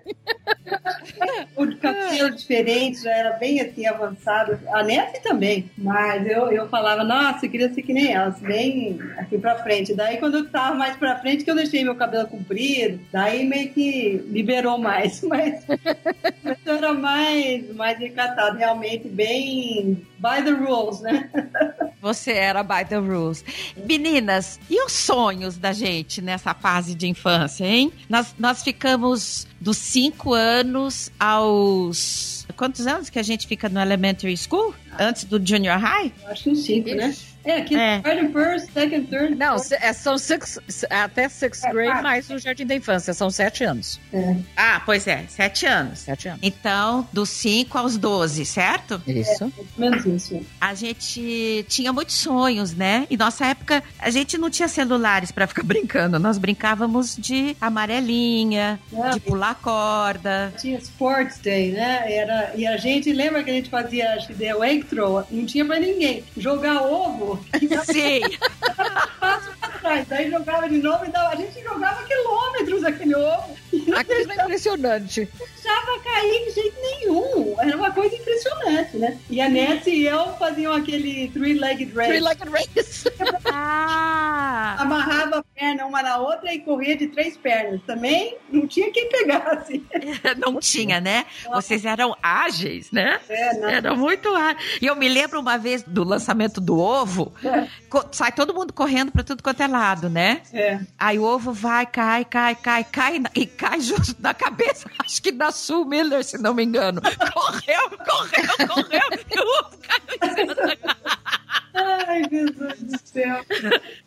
de 1.67 1.75
cabelo 1.77 2.31
diferente, 2.31 3.03
já 3.03 3.11
era 3.11 3.31
bem 3.37 3.59
assim 3.61 3.85
avançado. 3.85 4.59
A 4.71 4.83
Nancy 4.83 5.21
também. 5.21 5.69
Mas 5.77 6.25
eu, 6.27 6.51
eu 6.51 6.67
falava, 6.69 7.03
nossa, 7.03 7.45
eu 7.45 7.49
queria 7.49 7.73
ser 7.73 7.81
que 7.81 7.93
nem 7.93 8.13
elas, 8.13 8.39
bem 8.39 8.99
assim 9.17 9.39
pra 9.39 9.61
frente. 9.63 9.93
Daí 9.93 10.17
quando 10.17 10.37
eu 10.37 10.49
tava 10.49 10.75
mais 10.75 10.95
pra 10.95 11.19
frente, 11.19 11.43
que 11.43 11.51
eu 11.51 11.55
deixei 11.55 11.83
meu 11.83 11.95
cabelo 11.95 12.27
comprido, 12.27 12.99
daí 13.11 13.45
meio 13.45 13.69
que 13.71 14.23
liberou 14.29 14.77
mais. 14.77 15.21
Mas, 15.25 15.65
era 16.69 16.93
mais, 16.93 17.73
mais 17.75 17.97
recatado, 17.97 18.57
realmente 18.57 19.07
bem 19.07 20.05
by 20.19 20.43
the 20.43 20.51
rules, 20.51 21.01
né? 21.01 21.29
Você 22.01 22.31
era 22.33 22.63
by 22.63 22.85
the 22.87 22.97
rules. 22.97 23.43
Meninas, 23.87 24.59
e 24.69 24.83
os 24.83 24.91
sonhos 24.91 25.57
da 25.57 25.73
gente 25.73 26.21
nessa 26.21 26.53
fase 26.53 26.93
de 26.93 27.07
infância, 27.07 27.65
hein? 27.65 27.91
Nós, 28.09 28.35
nós 28.37 28.63
ficamos 28.63 29.47
dos 29.59 29.77
5 29.77 30.33
anos 30.33 31.11
aos. 31.19 32.45
Quantos 32.55 32.85
anos 32.85 33.09
que 33.09 33.19
a 33.19 33.23
gente 33.23 33.47
fica 33.47 33.67
no 33.67 33.79
elementary 33.79 34.37
school? 34.37 34.73
Antes 34.99 35.23
do 35.25 35.41
junior 35.45 35.77
high? 35.77 36.11
Acho 36.27 36.43
que 36.43 36.49
uns 36.51 36.63
cinco, 36.65 36.89
né? 36.95 37.13
É, 37.43 37.57
aqui 37.57 37.75
É. 37.75 38.01
first, 38.33 38.71
second, 38.73 39.05
third. 39.07 39.35
Não, 39.35 39.55
é, 39.79 39.93
são 39.93 40.17
six, 40.17 40.57
até 40.89 41.29
sixth 41.29 41.63
É, 41.63 41.71
grade, 41.71 41.87
quatro. 41.89 42.03
mais 42.03 42.27
o 42.31 42.39
jardim 42.39 42.65
da 42.65 42.73
infância. 42.73 43.13
São 43.13 43.29
sete 43.29 43.63
anos. 43.63 43.99
É. 44.11 44.35
Ah, 44.57 44.81
pois 44.83 45.05
é, 45.07 45.25
7 45.29 45.67
anos. 45.67 45.99
Sete 45.99 46.27
anos. 46.27 46.39
Então, 46.41 47.07
dos 47.13 47.29
5 47.29 47.77
aos 47.77 47.97
12, 47.97 48.43
certo? 48.45 48.99
Isso. 49.05 49.43
Ou 49.43 49.65
menos 49.77 50.03
isso. 50.07 50.41
A 50.59 50.73
gente 50.73 51.63
tinha 51.69 51.93
muitos 51.93 52.15
sonhos, 52.15 52.73
né? 52.73 53.05
E 53.11 53.15
nossa 53.15 53.45
época, 53.45 53.83
a 53.99 54.09
gente 54.09 54.39
não 54.39 54.49
tinha 54.49 54.67
celulares 54.67 55.31
pra 55.31 55.45
ficar 55.45 55.61
brincando. 55.63 56.17
Nós 56.17 56.39
brincávamos 56.39 57.15
de 57.15 57.55
amarelinha, 57.61 58.79
de 59.13 59.19
pular 59.19 59.53
corda. 59.55 60.51
Tinha 60.59 60.79
Sports 60.79 61.37
Day, 61.39 61.71
né? 61.73 62.11
Era, 62.11 62.53
e 62.55 62.65
a 62.65 62.75
gente, 62.77 63.13
lembra 63.13 63.43
que 63.43 63.51
a 63.51 63.53
gente 63.53 63.69
fazia, 63.69 64.13
acho 64.15 64.27
que 64.27 64.33
the 64.33 64.55
wake 64.55 64.84
Não 65.31 65.45
tinha 65.45 65.65
pra 65.65 65.79
ninguém. 65.79 66.23
Jogar 66.37 66.81
ovo, 66.83 67.39
Sim. 67.85 68.21
Daí 70.07 70.31
jogava 70.31 70.67
de 70.67 70.77
novo 70.77 71.05
e 71.05 71.09
dava, 71.09 71.29
a 71.29 71.35
gente 71.35 71.61
jogava 71.61 72.03
quilômetros 72.03 72.83
aquele 72.83 73.15
ovo. 73.15 73.55
Não 73.87 73.97
Aquilo 73.97 74.31
é 74.31 74.35
impressionante. 74.43 75.29
deixava 75.39 75.99
cair 76.03 76.45
de 76.45 76.51
jeito 76.51 76.75
nenhum. 76.81 77.55
Era 77.59 77.75
uma 77.77 77.91
coisa 77.91 78.15
impressionante, 78.15 78.97
né? 78.97 79.17
E 79.29 79.41
a 79.41 79.49
Nancy 79.49 79.91
e 79.91 80.07
eu 80.07 80.33
faziam 80.37 80.73
aquele 80.73 81.29
three-legged 81.29 81.93
race. 81.93 82.09
Three-legged 82.09 82.49
race. 82.49 83.05
Ah! 83.45 84.75
Amarrava 84.79 85.37
a 85.39 85.43
perna 85.43 85.85
uma 85.85 86.01
na 86.01 86.17
outra 86.17 86.53
e 86.53 86.59
corria 86.59 86.95
de 86.95 87.07
três 87.07 87.37
pernas. 87.37 87.81
Também 87.85 88.37
não 88.51 88.67
tinha 88.67 88.91
quem 88.91 89.09
pegasse. 89.09 89.83
Não 90.37 90.59
tinha, 90.59 90.99
né? 90.99 91.25
Vocês 91.53 91.85
eram 91.85 92.15
ágeis, 92.21 92.91
né? 92.91 93.19
É, 93.29 93.53
não. 93.57 93.69
Era 93.69 93.95
muito 93.95 94.33
ágil. 94.35 94.57
E 94.81 94.85
eu 94.85 94.95
me 94.95 95.07
lembro 95.09 95.39
uma 95.39 95.57
vez 95.57 95.83
do 95.83 96.03
lançamento 96.03 96.59
do 96.61 96.77
ovo, 96.77 97.33
É. 97.43 97.67
sai 98.11 98.31
todo 98.31 98.53
mundo 98.53 98.73
correndo 98.73 99.11
pra 99.11 99.23
tudo 99.23 99.41
quanto 99.43 99.61
é 99.61 99.67
lado, 99.67 100.09
né? 100.09 100.41
É. 100.53 100.79
Aí 100.97 101.19
o 101.19 101.23
ovo 101.23 101.51
vai, 101.53 101.85
cai, 101.85 102.25
cai, 102.25 102.55
cai, 102.55 102.83
cai 102.83 103.21
e 103.35 103.45
cai 103.45 103.79
justo 103.81 104.15
na 104.19 104.33
cabeça, 104.33 104.89
acho 105.03 105.21
que 105.21 105.31
da 105.31 105.51
Sue 105.51 105.85
Miller, 105.85 106.23
se 106.23 106.37
não 106.37 106.53
me 106.53 106.63
engano. 106.63 107.01
Correu, 107.01 107.89
correu, 107.89 108.67
correu, 108.67 109.25
e 109.31 109.39
o 109.39 109.65
ovo 109.65 109.77
caiu 109.87 110.85
Ai, 111.73 112.23
Jesus 112.29 112.83
do 112.83 112.99
céu. 113.03 113.43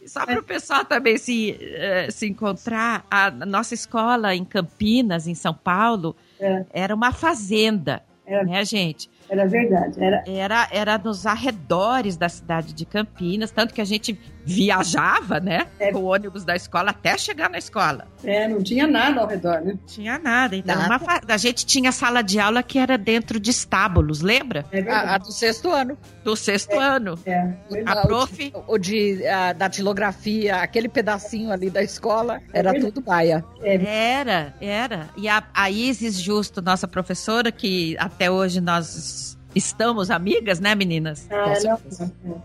Só 0.06 0.24
para 0.24 0.40
o 0.40 0.42
pessoal 0.42 0.84
também 0.84 1.18
se, 1.18 1.56
eh, 1.60 2.08
se 2.10 2.26
encontrar, 2.26 3.04
a 3.10 3.30
nossa 3.30 3.74
escola 3.74 4.34
em 4.34 4.44
Campinas, 4.44 5.26
em 5.26 5.34
São 5.34 5.52
Paulo, 5.52 6.16
É. 6.40 6.64
era 6.72 6.94
uma 6.94 7.12
fazenda, 7.12 8.02
Era. 8.26 8.44
né, 8.44 8.64
gente? 8.64 9.10
Era 9.30 9.46
verdade. 9.46 10.02
Era, 10.02 10.24
Era, 10.26 10.68
era 10.70 10.98
nos 10.98 11.26
arredores 11.26 12.16
da 12.16 12.28
cidade 12.28 12.72
de 12.72 12.84
Campinas, 12.84 13.50
tanto 13.50 13.74
que 13.74 13.80
a 13.80 13.84
gente 13.84 14.18
viajava, 14.44 15.38
né, 15.40 15.66
É. 15.78 15.92
com 15.92 15.98
o 15.98 16.04
ônibus 16.06 16.42
da 16.44 16.56
escola 16.56 16.90
até 16.90 17.18
chegar 17.18 17.50
na 17.50 17.58
escola. 17.58 18.06
é, 18.24 18.48
não 18.48 18.62
tinha 18.62 18.86
nada 18.86 19.20
ao 19.20 19.26
redor, 19.28 19.60
né? 19.60 19.72
Não 19.72 19.86
tinha 19.86 20.18
nada. 20.18 20.56
Então, 20.56 20.74
Nada. 20.76 20.98
fa- 20.98 21.20
a 21.28 21.36
gente 21.36 21.64
tinha 21.66 21.92
sala 21.92 22.22
de 22.22 22.40
aula 22.40 22.62
que 22.62 22.78
era 22.78 22.96
dentro 22.98 23.38
de 23.38 23.50
estábulos, 23.50 24.20
lembra? 24.22 24.64
É 24.72 24.78
A, 24.78 24.80
a 24.80 24.84
verdade. 24.84 25.24
do 25.26 25.32
sexto 25.32 25.70
ano. 25.70 25.96
Do 26.24 26.34
sexto 26.34 26.78
ano. 26.78 27.18
É, 27.26 27.52
A 27.86 27.96
prof. 28.06 28.52
O 28.66 28.78
de, 28.78 29.24
a, 29.26 29.52
da 29.52 29.68
tilografia, 29.68 30.56
aquele 30.56 30.88
pedacinho 30.88 31.52
ali 31.52 31.68
da 31.70 31.82
escola, 31.82 32.40
era 32.52 32.72
verdade. 32.72 32.92
tudo 32.92 33.04
baia. 33.04 33.44
Era, 33.62 34.54
era. 34.60 35.08
E 35.16 35.28
a, 35.28 35.42
a 35.54 35.70
Isis 35.70 36.18
Justo, 36.20 36.60
nossa 36.62 36.88
professora, 36.88 37.52
que 37.52 37.96
até 37.98 38.30
hoje 38.30 38.60
nós 38.60 38.86
estamos 39.54 40.10
amigas, 40.10 40.60
né, 40.60 40.74
meninas? 40.74 41.26
Ah, 41.30 41.78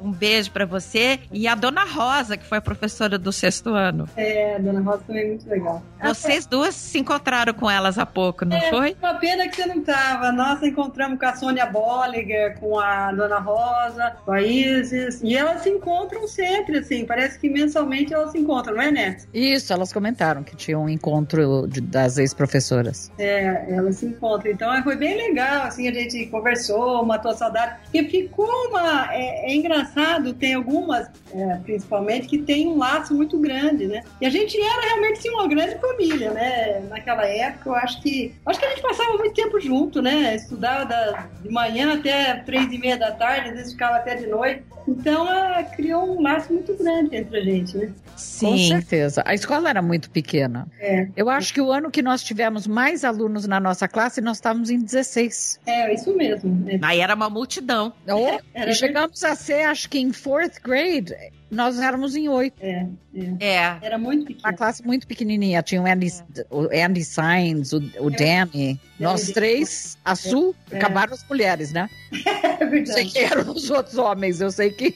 Um 0.01 0.11
beijo 0.11 0.51
pra 0.51 0.65
você. 0.65 1.19
E 1.31 1.47
a 1.47 1.55
dona 1.55 1.83
Rosa, 1.85 2.37
que 2.37 2.45
foi 2.45 2.57
a 2.57 2.61
professora 2.61 3.17
do 3.17 3.31
sexto 3.31 3.69
ano. 3.69 4.07
é, 4.15 4.59
Dona 4.59 4.81
Rosa 4.81 5.03
também 5.07 5.23
é 5.23 5.27
muito 5.27 5.49
legal. 5.49 5.83
Vocês 6.03 6.45
duas 6.45 6.75
se 6.75 6.99
encontraram 6.99 7.53
com 7.53 7.69
elas 7.69 7.97
há 7.97 8.05
pouco, 8.05 8.43
não 8.45 8.57
É, 8.57 8.69
foi? 8.69 8.95
Uma 9.01 9.13
pena 9.15 9.47
que 9.47 9.55
você 9.55 9.65
não 9.65 9.81
tava. 9.81 10.31
Nós 10.31 10.61
encontramos 10.63 11.17
com 11.19 11.25
a 11.25 11.35
Sônia 11.35 11.65
Bolliger, 11.65 12.57
com 12.59 12.79
a 12.79 13.11
Dona 13.11 13.39
Rosa, 13.39 14.15
com 14.25 14.31
a 14.31 14.41
Isis. 14.41 15.21
E 15.23 15.35
elas 15.35 15.61
se 15.61 15.69
encontram 15.69 16.27
sempre, 16.27 16.79
assim. 16.79 17.05
Parece 17.05 17.39
que 17.39 17.49
mensalmente 17.49 18.13
elas 18.13 18.31
se 18.31 18.37
encontram, 18.37 18.75
não 18.75 18.81
é, 18.81 18.91
Neto? 18.91 19.27
Isso, 19.33 19.71
elas 19.71 19.93
comentaram 19.93 20.43
que 20.43 20.55
tinha 20.55 20.77
um 20.77 20.89
encontro 20.89 21.67
de- 21.67 21.81
das 21.81 22.17
ex-professoras. 22.17 23.11
É, 23.17 23.65
elas 23.73 23.97
se 23.97 24.05
encontram. 24.05 24.51
Então 24.51 24.83
foi 24.83 24.95
bem 24.95 25.15
legal, 25.15 25.63
assim, 25.67 25.87
a 25.87 25.93
gente 25.93 26.25
conversou, 26.27 26.92
matou 27.05 27.31
a 27.31 27.35
saudade. 27.35 27.77
E 27.93 28.03
ficou 28.03 28.45
uma. 28.69 29.11
É, 29.13 29.51
é 29.51 29.55
engraçado, 29.55 30.33
tem 30.33 30.53
algumas, 30.53 31.09
é, 31.33 31.55
principalmente, 31.63 32.27
que 32.27 32.37
tem 32.39 32.67
um 32.67 32.77
laço 32.77 33.13
muito 33.15 33.39
grande, 33.39 33.87
né? 33.87 34.03
E 34.21 34.25
a 34.25 34.29
gente 34.29 34.59
era 34.61 34.81
realmente 34.81 35.19
assim, 35.19 35.29
uma 35.29 35.47
grande 35.47 35.79
família, 35.79 36.31
né? 36.31 36.81
Naquela 36.89 37.25
época, 37.25 37.69
eu 37.69 37.75
acho 37.75 38.01
que. 38.01 38.35
Acho 38.45 38.59
que 38.59 38.65
a 38.65 38.69
gente 38.69 38.81
passava 38.81 39.17
muito 39.17 39.33
tempo 39.33 39.59
junto, 39.59 40.01
né? 40.01 40.35
Estudava 40.35 40.85
da- 40.85 41.27
de 41.41 41.49
manhã 41.49 41.93
até 41.95 42.35
três 42.45 42.71
e 42.71 42.77
meia 42.77 42.97
da 42.97 43.11
tarde, 43.11 43.49
às 43.49 43.55
vezes 43.55 43.71
ficava 43.73 43.95
até 43.97 44.15
de 44.15 44.27
noite. 44.27 44.63
Então 44.87 45.27
ela 45.27 45.63
criou 45.63 46.17
um 46.17 46.21
laço 46.21 46.51
muito 46.53 46.75
grande 46.75 47.15
entre 47.15 47.37
a 47.37 47.41
gente, 47.43 47.77
né? 47.77 47.87
Com 47.87 48.17
Sim. 48.17 48.67
certeza. 48.67 49.23
A 49.25 49.33
escola 49.33 49.69
era 49.69 49.81
muito 49.81 50.09
pequena. 50.09 50.67
É, 50.79 51.07
Eu 51.15 51.29
acho 51.29 51.53
que 51.53 51.61
o 51.61 51.71
ano 51.71 51.89
que 51.89 52.01
nós 52.01 52.23
tivemos 52.23 52.67
mais 52.67 53.03
alunos 53.03 53.47
na 53.47 53.59
nossa 53.59 53.87
classe, 53.87 54.21
nós 54.21 54.37
estávamos 54.37 54.69
em 54.69 54.79
16. 54.79 55.59
é 55.65 55.93
isso 55.93 56.15
mesmo. 56.15 56.63
É, 56.69 56.79
Aí 56.81 56.99
era 56.99 57.15
uma 57.15 57.29
multidão. 57.29 57.93
Oh, 58.07 58.39
Era 58.53 58.71
e 58.71 58.75
chegamos 58.75 59.23
a 59.23 59.35
ser, 59.35 59.63
acho 59.63 59.89
que 59.89 59.99
em 59.99 60.11
fourth 60.11 60.61
grade, 60.63 61.13
nós 61.53 61.79
éramos 61.79 62.15
em 62.15 62.27
oito. 62.29 62.55
é, 62.61 62.87
é. 63.15 63.35
É. 63.39 63.77
Era 63.81 63.97
muito 63.97 64.21
Uma 64.21 64.27
pequeno. 64.27 64.57
classe 64.57 64.85
muito 64.85 65.07
pequenininha. 65.07 65.61
Tinha 65.61 65.81
o 65.81 65.85
Andy, 65.85 66.07
o 66.49 66.67
Andy 66.73 67.03
Sainz, 67.05 67.71
o, 67.73 67.77
o 67.99 68.09
Danny. 68.09 68.79
Nós 68.99 69.31
três, 69.31 69.97
a 70.03 70.15
Sul, 70.15 70.55
É. 70.71 70.77
acabaram 70.77 71.13
as 71.13 71.23
mulheres, 71.27 71.71
né? 71.71 71.89
É 72.25 72.65
Não 72.65 72.69
sei 72.85 73.05
verdade. 73.05 73.11
quem 73.11 73.23
eram 73.23 73.51
os 73.51 73.69
outros 73.69 73.97
homens. 73.97 74.39
Eu 74.41 74.49
sei 74.51 74.71
que, 74.71 74.91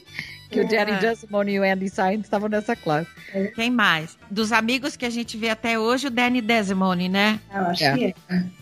que 0.49 0.59
o 0.59 0.63
É. 0.63 0.65
Danny 0.65 0.97
Desmond 0.99 1.51
e 1.51 1.59
o 1.59 1.63
Andy 1.63 1.89
Sainz 1.89 2.21
estavam 2.25 2.47
nessa 2.49 2.75
classe. 2.75 3.07
Quem 3.55 3.69
mais? 3.69 4.17
Dos 4.31 4.51
amigos 4.51 4.95
que 4.95 5.05
a 5.05 5.09
gente 5.09 5.35
vê 5.37 5.49
até 5.49 5.77
hoje, 5.77 6.07
o 6.07 6.09
Danny 6.09 6.41
Desmond, 6.41 7.09
né? 7.09 7.39
Eu 7.53 7.61
acho 7.67 7.83
É. 7.83 7.93
que 7.97 8.03
é. 8.05 8.13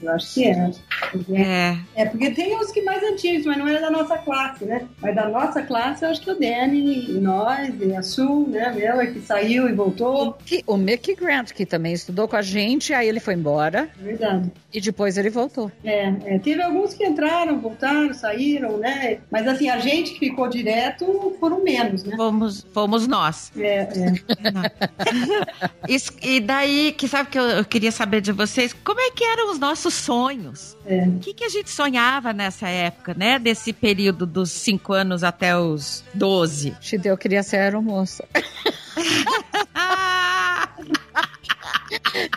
Eu 0.02 0.12
acho 0.12 0.34
que 0.34 0.44
é. 0.46 0.72
É. 1.34 1.78
É, 1.96 2.06
porque 2.06 2.32
tem 2.32 2.56
os 2.60 2.72
que 2.72 2.82
mais 2.82 3.04
antigos, 3.04 3.46
mas 3.46 3.58
não 3.58 3.68
era 3.68 3.82
da 3.82 3.90
nossa 3.90 4.18
classe, 4.18 4.66
né? 4.66 4.86
Mas 5.02 5.16
da 5.16 5.28
nossa 5.30 5.62
classe, 5.62 6.04
eu 6.06 6.10
acho 6.10 6.22
que 6.22 6.32
o 6.32 6.40
Danny, 6.40 7.10
e 7.10 7.14
nós, 7.20 7.74
e 7.82 7.96
a 7.96 8.02
Sul, 8.02 8.48
né? 8.50 8.72
Meu, 8.76 9.12
que 9.14 9.20
saiu 9.22 9.70
e 9.70 9.74
voltou. 9.74 10.34
Que- 10.46 10.64
o 10.68 10.78
Mickey 10.78 11.16
Grant, 11.16 11.52
que 11.52 11.66
também 11.66 11.94
estudou 11.94 12.28
com 12.28 12.36
a 12.36 12.42
gente, 12.42 12.94
aí 12.94 13.08
ele 13.08 13.20
foi 13.20 13.34
embora 13.34 13.90
É 14.00 14.04
verdade. 14.04 14.52
e 14.74 14.82
depois 14.82 15.18
ele 15.18 15.30
voltou. 15.30 15.72
É, 15.84 16.14
é, 16.26 16.40
teve 16.40 16.62
alguns 16.62 16.94
que 16.94 17.06
entraram, 17.06 17.60
voltaram, 17.60 18.14
saíram, 18.14 18.78
né? 18.78 19.20
Mas 19.32 19.48
assim, 19.48 19.70
a 19.70 19.78
gente 19.80 20.14
que 20.14 20.20
ficou 20.20 20.48
direto 20.50 21.36
foram 21.40 21.64
menos, 21.64 22.04
né? 22.04 22.16
Fomos, 22.16 22.66
fomos 22.74 23.08
nós. 23.08 23.52
É, 23.58 23.80
é. 23.82 24.14
Isso- 25.88 26.12
e 26.22 26.40
daí, 26.40 26.92
que 26.98 27.08
sabe 27.08 27.30
que 27.30 27.38
eu, 27.40 27.44
eu 27.44 27.66
queria 27.66 27.92
saber 27.92 28.22
de 28.22 28.32
vocês, 28.32 28.74
como 28.84 29.00
é 29.00 29.12
que 29.12 29.24
eram 29.24 29.52
os 29.52 29.60
nossos 29.60 29.94
sonhos? 29.94 30.76
É. 30.86 31.05
O 31.08 31.20
que, 31.20 31.34
que 31.34 31.44
a 31.44 31.50
gente 31.50 31.70
sonhava 31.70 32.34
nessa 32.34 32.68
época, 32.68 33.14
né? 33.14 33.40
Desse 33.40 33.72
período 33.74 34.26
dos 34.26 34.52
5 34.52 34.94
anos 34.94 35.24
até 35.24 35.58
os 35.58 36.04
12. 36.14 36.76
Chideu 36.82 37.14
eu 37.16 37.18
queria 37.18 37.44
ser 37.44 37.58
aeromoça. 37.58 38.26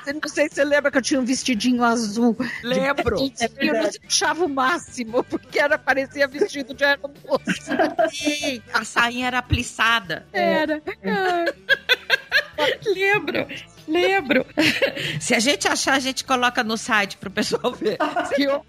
Não 0.06 0.28
sei 0.28 0.48
se 0.48 0.56
você 0.56 0.64
lembra 0.64 0.90
que 0.90 0.98
eu 0.98 1.02
tinha 1.02 1.20
um 1.20 1.24
vestidinho 1.24 1.82
azul. 1.82 2.36
lembro. 2.62 3.18
E 3.20 3.32
É 3.40 3.50
eu 3.58 3.74
não 3.74 3.90
achava 4.06 4.44
o 4.44 4.48
máximo, 4.48 5.22
porque 5.24 5.58
era, 5.58 5.78
parecia 5.78 6.26
vestido 6.26 6.74
de 6.74 6.84
aeromoça. 6.84 7.76
Sim, 8.10 8.62
a 8.72 8.84
sainha 8.84 9.26
era 9.28 9.42
plissada. 9.42 10.26
Era. 10.32 10.82
Lembro, 12.86 13.46
lembro. 13.88 14.46
Se 15.20 15.34
a 15.34 15.40
gente 15.40 15.66
achar, 15.66 15.94
a 15.94 16.00
gente 16.00 16.24
coloca 16.24 16.62
no 16.62 16.76
site 16.76 17.16
pro 17.16 17.30
pessoal 17.30 17.72
ver. 17.72 17.98
Que 18.36 18.46
horror. 18.46 18.64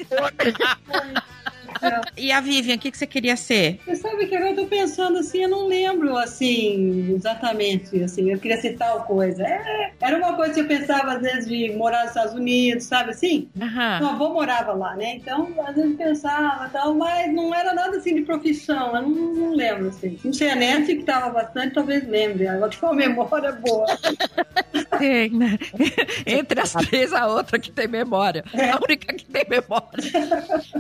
E 2.18 2.32
a 2.32 2.42
Vivian, 2.42 2.76
o 2.76 2.80
que, 2.80 2.92
que 2.92 2.98
você 2.98 3.08
queria 3.08 3.36
ser? 3.36 3.80
Você 3.86 3.96
sabe 3.96 4.28
que 4.28 4.36
agora 4.36 4.52
eu 4.52 4.56
tô 4.56 4.66
pensando 4.66 5.20
assim, 5.20 5.44
eu 5.44 5.50
não 5.50 5.68
lembro 5.68 6.18
assim, 6.18 7.14
exatamente, 7.16 8.02
assim, 8.04 8.32
eu 8.32 8.40
queria 8.40 8.60
ser 8.60 8.78
tal 8.78 9.04
coisa. 9.04 9.44
É, 9.44 9.92
era 10.02 10.18
uma 10.18 10.36
coisa 10.36 10.54
que 10.54 10.60
eu 10.60 10.68
pensava 10.68 11.14
às 11.14 11.22
vezes 11.22 11.48
de 11.48 11.72
morar 11.76 12.02
nos 12.02 12.10
Estados 12.10 12.34
Unidos, 12.34 12.84
sabe 12.86 13.12
assim? 13.12 13.50
Aham. 13.62 14.00
Meu 14.00 14.10
avô 14.10 14.34
morava 14.34 14.74
lá, 14.74 14.96
né? 14.96 15.16
Então, 15.16 15.54
às 15.66 15.76
vezes 15.76 15.96
pensava 15.96 16.68
e 16.68 16.70
tal, 16.70 16.94
mas 16.94 17.34
não 17.34 17.54
era 17.54 17.74
nada 17.74 17.98
assim 17.98 18.16
de 18.16 18.22
profissão, 18.22 18.96
eu 18.96 19.02
não, 19.02 19.10
não 19.34 19.56
lembro, 19.56 19.90
assim. 19.90 20.20
Não 20.24 20.34
sei, 20.34 20.50
a 20.50 20.56
Nancy 20.56 20.96
que 20.96 21.04
tava 21.04 21.30
bastante, 21.30 21.74
talvez 21.74 22.08
lembre. 22.08 22.46
Ela 22.46 22.70
tinha 22.70 22.90
uma 22.90 22.96
memória 22.96 23.52
boa. 23.54 23.86
Tem, 24.98 25.30
né? 25.32 25.58
Entre 26.26 26.60
as 26.60 26.74
três, 26.74 27.14
a 27.14 27.28
outra 27.28 27.58
que 27.60 27.72
tem 27.72 27.88
memória. 27.88 28.44
A 28.54 28.84
única 28.84 29.14
que 29.14 29.26
tem 29.26 29.46
memória. 29.50 29.90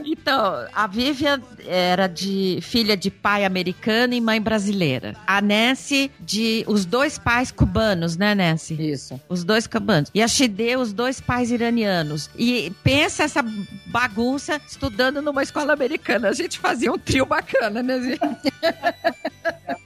Então, 0.05 0.67
a 0.79 0.87
Vivian 0.87 1.41
era 1.67 2.07
de 2.07 2.59
filha 2.61 2.95
de 2.95 3.11
pai 3.11 3.43
americano 3.43 4.13
e 4.13 4.21
mãe 4.21 4.41
brasileira. 4.41 5.13
A 5.27 5.41
Nancy, 5.41 6.09
de 6.21 6.63
os 6.67 6.85
dois 6.85 7.19
pais 7.19 7.51
cubanos, 7.51 8.15
né, 8.15 8.33
Nancy? 8.33 8.75
Isso. 8.81 9.19
Os 9.27 9.43
dois 9.43 9.67
cubanos. 9.67 10.09
E 10.13 10.21
a 10.21 10.27
Shide, 10.29 10.77
os 10.77 10.93
dois 10.93 11.19
pais 11.19 11.51
iranianos. 11.51 12.29
E 12.33 12.71
pensa 12.81 13.23
essa 13.23 13.43
bagunça 13.87 14.61
estudando 14.65 15.21
numa 15.21 15.43
escola 15.43 15.73
americana. 15.73 16.29
A 16.29 16.33
gente 16.33 16.57
fazia 16.57 16.93
um 16.93 16.97
trio 16.97 17.25
bacana, 17.25 17.83
né, 17.83 17.99
Zê? 17.99 18.17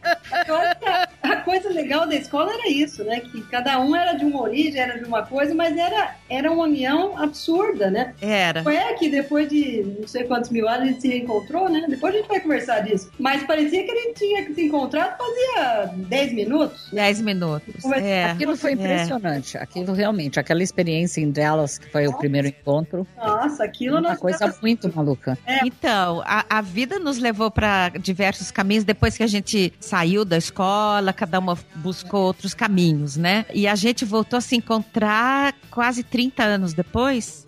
legal 1.93 2.07
da 2.07 2.15
escola 2.15 2.51
era 2.53 2.69
isso, 2.69 3.03
né? 3.03 3.19
Que 3.19 3.41
cada 3.43 3.79
um 3.79 3.95
era 3.95 4.13
de 4.13 4.25
uma 4.25 4.41
origem, 4.41 4.79
era 4.79 4.97
de 4.97 5.05
uma 5.05 5.23
coisa, 5.23 5.53
mas 5.53 5.75
era, 5.77 6.15
era 6.29 6.51
uma 6.51 6.63
união 6.63 7.17
absurda, 7.17 7.89
né? 7.91 8.13
Era. 8.21 8.63
Foi 8.63 8.75
é 8.75 8.93
que 8.93 9.09
depois 9.09 9.47
de 9.49 9.83
não 9.99 10.07
sei 10.07 10.23
quantos 10.23 10.49
mil 10.49 10.67
anos 10.67 10.81
a 10.81 10.85
gente 10.85 11.01
se 11.01 11.07
reencontrou, 11.07 11.69
né? 11.69 11.85
Depois 11.87 12.13
a 12.13 12.17
gente 12.17 12.27
vai 12.27 12.39
conversar 12.39 12.79
disso. 12.81 13.09
Mas 13.19 13.43
parecia 13.43 13.83
que 13.83 13.91
a 13.91 13.95
gente 13.95 14.13
tinha 14.15 14.45
que 14.45 14.53
se 14.53 14.65
encontrar 14.65 15.17
fazia 15.17 15.91
10 15.95 16.33
minutos. 16.33 16.87
Dez 16.91 17.21
minutos. 17.21 17.85
É. 17.85 18.25
Aquilo 18.25 18.55
foi 18.57 18.71
É. 18.71 18.73
impressionante. 18.73 19.57
Aquilo 19.57 19.93
realmente, 19.93 20.39
aquela 20.39 20.63
experiência 20.63 21.21
em 21.21 21.29
Dallas, 21.31 21.77
que 21.77 21.89
foi 21.89 22.07
o 22.07 22.17
primeiro 22.17 22.47
encontro, 22.47 23.05
Nossa, 23.17 23.63
aquilo 23.63 23.97
uma 23.97 24.09
nós 24.09 24.19
coisa 24.19 24.53
muito 24.61 24.93
maluca. 24.93 25.37
Então, 25.63 26.21
a, 26.25 26.45
a 26.49 26.61
vida 26.61 26.97
nos 26.99 27.17
levou 27.19 27.51
para 27.51 27.89
diversos 27.89 28.49
caminhos 28.51 28.83
depois 28.83 29.15
que 29.15 29.23
a 29.23 29.27
gente 29.27 29.73
saiu 29.79 30.25
da 30.25 30.37
escola, 30.37 31.13
cada 31.13 31.39
uma 31.39 31.55
buscou 31.83 32.21
outros 32.23 32.53
caminhos, 32.53 33.17
né? 33.17 33.45
E 33.53 33.67
a 33.67 33.75
gente 33.75 34.05
voltou 34.05 34.37
a 34.37 34.41
se 34.41 34.55
encontrar 34.55 35.53
quase 35.69 36.01
30 36.03 36.41
anos 36.43 36.73
depois. 36.73 37.45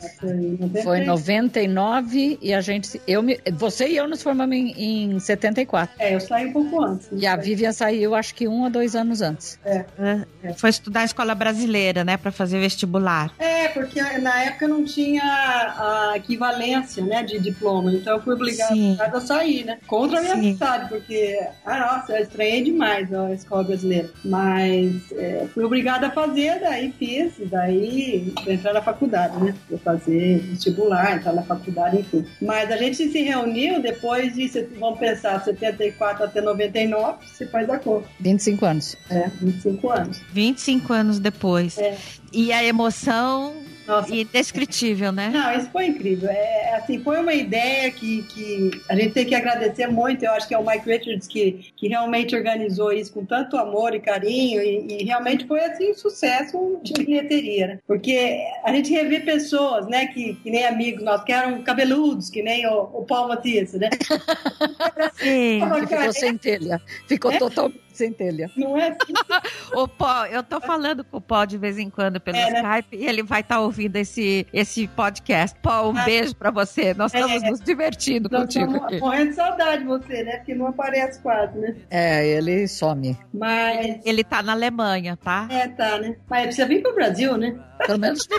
Foi 0.84 1.00
em 1.00 1.06
99 1.06 2.38
e 2.42 2.54
a 2.54 2.60
gente. 2.60 3.02
Eu 3.08 3.24
me, 3.24 3.40
você 3.54 3.88
e 3.88 3.96
eu 3.96 4.08
nos 4.08 4.22
formamos 4.22 4.56
em, 4.56 5.14
em 5.14 5.20
74. 5.20 5.96
É, 5.98 6.14
eu 6.14 6.20
saí 6.20 6.48
um 6.48 6.54
pouco 6.54 6.84
antes. 6.84 7.08
E 7.12 7.26
a 7.26 7.36
Vivian 7.36 7.72
saiu, 7.72 8.14
acho 8.14 8.36
que 8.36 8.48
um 8.48 8.64
ou 8.64 8.70
dois 8.70 8.96
anos 8.96 9.22
antes. 9.22 9.58
né? 9.98 10.26
Foi 10.58 10.70
estudar 10.70 11.02
a 11.02 11.06
escola 11.06 11.34
brasileira, 11.34 12.04
né? 12.04 12.18
Para 12.18 12.32
fazer 12.32 12.60
vestibular. 12.60 13.32
É, 13.40 13.70
porque 13.70 14.02
na 14.20 14.44
época 14.44 14.68
não 14.68 14.84
tinha 14.84 15.24
a 15.24 16.14
equivalência, 16.16 17.04
né, 17.04 17.24
de 17.24 17.40
diploma. 17.40 17.94
Então 17.94 18.18
eu 18.18 18.24
fui 18.24 18.34
obrigada 18.34 18.74
Sim. 18.74 18.98
a 19.00 19.22
sair, 19.22 19.66
né? 19.66 19.78
Contra 19.88 20.20
a 20.20 20.22
minha 20.22 20.36
Sim. 20.36 20.52
vontade, 20.54 20.90
porque, 20.90 21.40
ah, 21.66 21.80
nossa, 21.80 22.14
eu 22.14 22.24
estranhei 22.24 22.64
demais 22.64 23.14
a 23.14 23.32
escola 23.32 23.64
brasileira. 23.64 24.10
Mas 24.26 25.12
é, 25.12 25.48
fui 25.54 25.64
obrigada 25.64 26.08
a 26.08 26.12
fazer, 26.12 26.60
daí 26.60 26.92
fiz, 26.98 27.34
daí 27.50 28.34
entrar 28.48 28.74
na 28.74 28.82
faculdade, 28.82 29.38
né? 29.38 29.54
Vou 29.70 29.78
fazer 29.80 30.40
vestibular, 30.40 31.16
entrar 31.16 31.34
na 31.34 31.44
faculdade, 31.44 32.00
enfim. 32.00 32.26
Mas 32.42 32.72
a 32.72 32.78
gente 32.78 32.96
se 32.96 33.22
reuniu 33.22 33.82
depois 33.82 34.34
de, 34.34 34.48
vamos 34.80 35.00
pensar, 35.00 35.44
74 35.44 36.26
até 36.26 36.42
99, 36.42 37.26
você 37.26 37.46
faz 37.46 37.70
a 37.70 37.78
conta. 37.78 38.08
25 38.20 38.66
anos. 38.66 38.98
É, 39.10 39.30
25 39.40 39.90
anos. 39.90 40.22
25 40.34 40.94
anos 40.94 41.20
depois. 41.20 41.78
É. 41.78 41.96
E 42.34 42.52
a 42.52 42.64
emoção 42.64 43.65
Nossa, 43.88 44.14
indescritível, 44.14 45.12
né? 45.12 45.30
Não, 45.30 45.58
isso 45.58 45.70
foi 45.70 45.88
incrível. 45.88 46.30
É, 46.30 46.76
assim, 46.76 47.00
foi 47.00 47.20
uma 47.20 47.34
ideia 47.34 47.92
que, 47.92 48.24
que 48.24 48.72
a 48.90 48.96
gente 48.96 49.14
tem 49.14 49.26
que 49.26 49.36
agradecer 49.36 49.88
muito. 49.88 50.24
Eu 50.24 50.32
acho 50.32 50.48
que 50.48 50.54
é 50.54 50.58
o 50.58 50.66
Mike 50.66 50.90
Richards 50.90 51.28
que, 51.28 51.72
que 51.76 51.88
realmente 51.88 52.36
organizou 52.36 52.92
isso 52.92 53.14
com 53.14 53.26
tanto 53.26 53.58
amor 53.58 53.94
e 53.94 54.00
carinho 54.00 54.62
e, 54.62 55.02
e 55.02 55.04
realmente 55.04 55.46
foi 55.46 55.60
assim 55.62 55.92
um 55.92 55.94
sucesso 55.94 56.80
de 56.84 56.94
bilheteria, 56.94 57.68
né? 57.68 57.80
Porque 57.88 58.44
a 58.64 58.74
gente 58.74 58.92
revê 58.92 59.20
pessoas, 59.20 59.88
né, 59.88 60.08
que, 60.08 60.34
que 60.36 60.50
nem 60.50 60.66
amigos 60.66 61.04
nossos, 61.04 61.26
que 61.26 61.32
eram 61.32 61.62
cabeludos, 61.62 62.30
que 62.30 62.42
nem 62.42 62.66
o, 62.68 62.90
o 62.94 63.06
Paul 63.06 63.28
Matisse, 63.28 63.78
né? 63.78 63.90
Sim. 65.16 65.62
Ficou 65.88 66.14
sem 66.14 66.38
telha. 66.38 66.82
Ficou 67.08 67.32
totalmente 67.38 67.86
sem 67.96 68.12
telha. 68.14 68.50
Não 68.56 68.78
é 68.78 68.90
assim? 68.90 69.14
O 69.76 69.88
Pó, 69.88 70.26
eu 70.28 70.42
tô 70.44 70.62
falando 70.62 71.04
com 71.04 71.18
o 71.18 71.22
Pó 71.22 71.44
de 71.44 71.58
vez 71.58 71.78
em 71.78 71.90
quando 71.90 72.20
pelo 72.20 72.38
É, 72.38 72.50
né? 72.52 72.60
Skype 72.80 72.96
e 73.04 73.08
ele 73.08 73.24
vai 73.24 73.42
estar 73.42 73.60
ouvindo 73.60 73.96
esse, 73.98 74.46
esse 74.54 74.88
podcast. 74.88 75.58
Pó, 75.62 75.90
um 75.90 75.98
Ah. 75.98 76.04
beijo 76.06 76.36
pra 76.36 76.50
você. 76.52 76.94
Nós 76.94 77.14
É. 77.14 77.20
estamos 77.20 77.44
nos 77.50 77.60
divertindo 77.62 78.30
Nós 78.32 78.42
contigo 78.44 78.66
estamos 78.72 78.86
aqui. 78.88 79.00
morrendo 79.00 79.30
de 79.32 79.36
saudade 79.36 79.82
de 79.82 79.88
você, 79.88 80.24
né? 80.24 80.38
Porque 80.38 80.56
não 80.56 80.68
aparece 80.68 81.20
quase, 81.22 81.58
né? 81.58 81.76
É, 81.90 82.26
ele 82.28 82.68
some. 82.68 83.18
Mas. 83.34 84.00
Ele 84.06 84.24
tá 84.24 84.42
na 84.44 84.54
Alemanha, 84.54 85.18
tá? 85.18 85.48
É, 85.50 85.68
tá, 85.68 85.98
né? 86.00 86.16
Mas 86.30 86.44
precisa 86.44 86.68
vir 86.68 86.82
pro 86.82 86.94
Brasil, 86.96 87.36
né? 87.38 87.56
Pelo 87.86 88.00
menos 88.00 88.26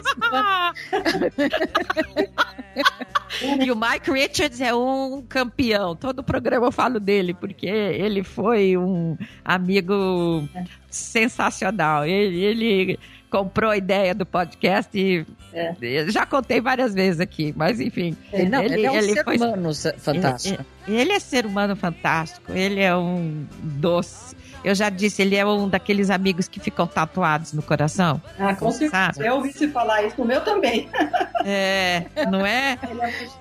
E 3.65 3.71
o 3.71 3.77
Mike 3.77 4.11
Richards 4.11 4.61
é 4.61 4.75
um 4.75 5.23
campeão. 5.29 5.97
Todo 5.97 6.23
programa 6.23 6.67
eu 6.67 6.73
falo 6.73 7.01
dele, 7.01 7.35
porque 7.35 7.67
ele 7.67 8.23
foi 8.23 8.77
um 8.77 9.17
amigo 9.45 10.49
sensacional. 10.91 12.05
Ele, 12.07 12.39
ele 12.43 12.99
comprou 13.31 13.71
a 13.71 13.77
ideia 13.77 14.15
do 14.15 14.25
podcast 14.25 14.97
e 14.97 15.27
É. 15.53 15.75
já 16.09 16.25
contei 16.25 16.61
várias 16.61 16.95
vezes 16.95 17.21
aqui, 17.21 17.53
mas 17.57 17.81
enfim. 17.81 18.17
Ele, 18.33 18.49
não, 18.49 18.63
ele, 18.63 18.87
é 18.87 18.91
um 18.91 18.97
ele 18.97 19.13
ser 19.15 19.25
foi- 19.25 19.37
humano 19.37 19.71
fantástico. 19.99 20.65
Ele, 20.87 21.01
ele 21.01 21.13
é 21.13 21.19
ser 21.19 21.45
humano 21.47 21.75
fantástico, 21.75 22.53
ele 22.53 22.81
é 22.81 22.95
um 22.97 23.45
doce. 23.61 24.36
Eu 24.65 24.75
já 24.75 24.89
disse, 24.91 25.23
ele 25.23 25.37
é 25.37 25.47
um 25.47 25.69
daqueles 25.69 26.11
amigos 26.11 26.49
que 26.49 26.59
ficam 26.59 26.87
tatuados 26.87 27.53
no 27.53 27.63
coração. 27.63 28.21
Ah, 28.39 28.55
com 28.55 28.71
certeza. 28.71 28.91
Sabe? 29.13 29.27
Eu 29.27 29.35
ouvi 29.37 29.53
você 29.53 29.69
falar 29.69 30.03
isso 30.05 30.15
no 30.19 30.25
meu 30.25 30.41
também. 30.43 30.89
É, 31.49 32.03
não 32.29 32.45
é? 32.45 32.77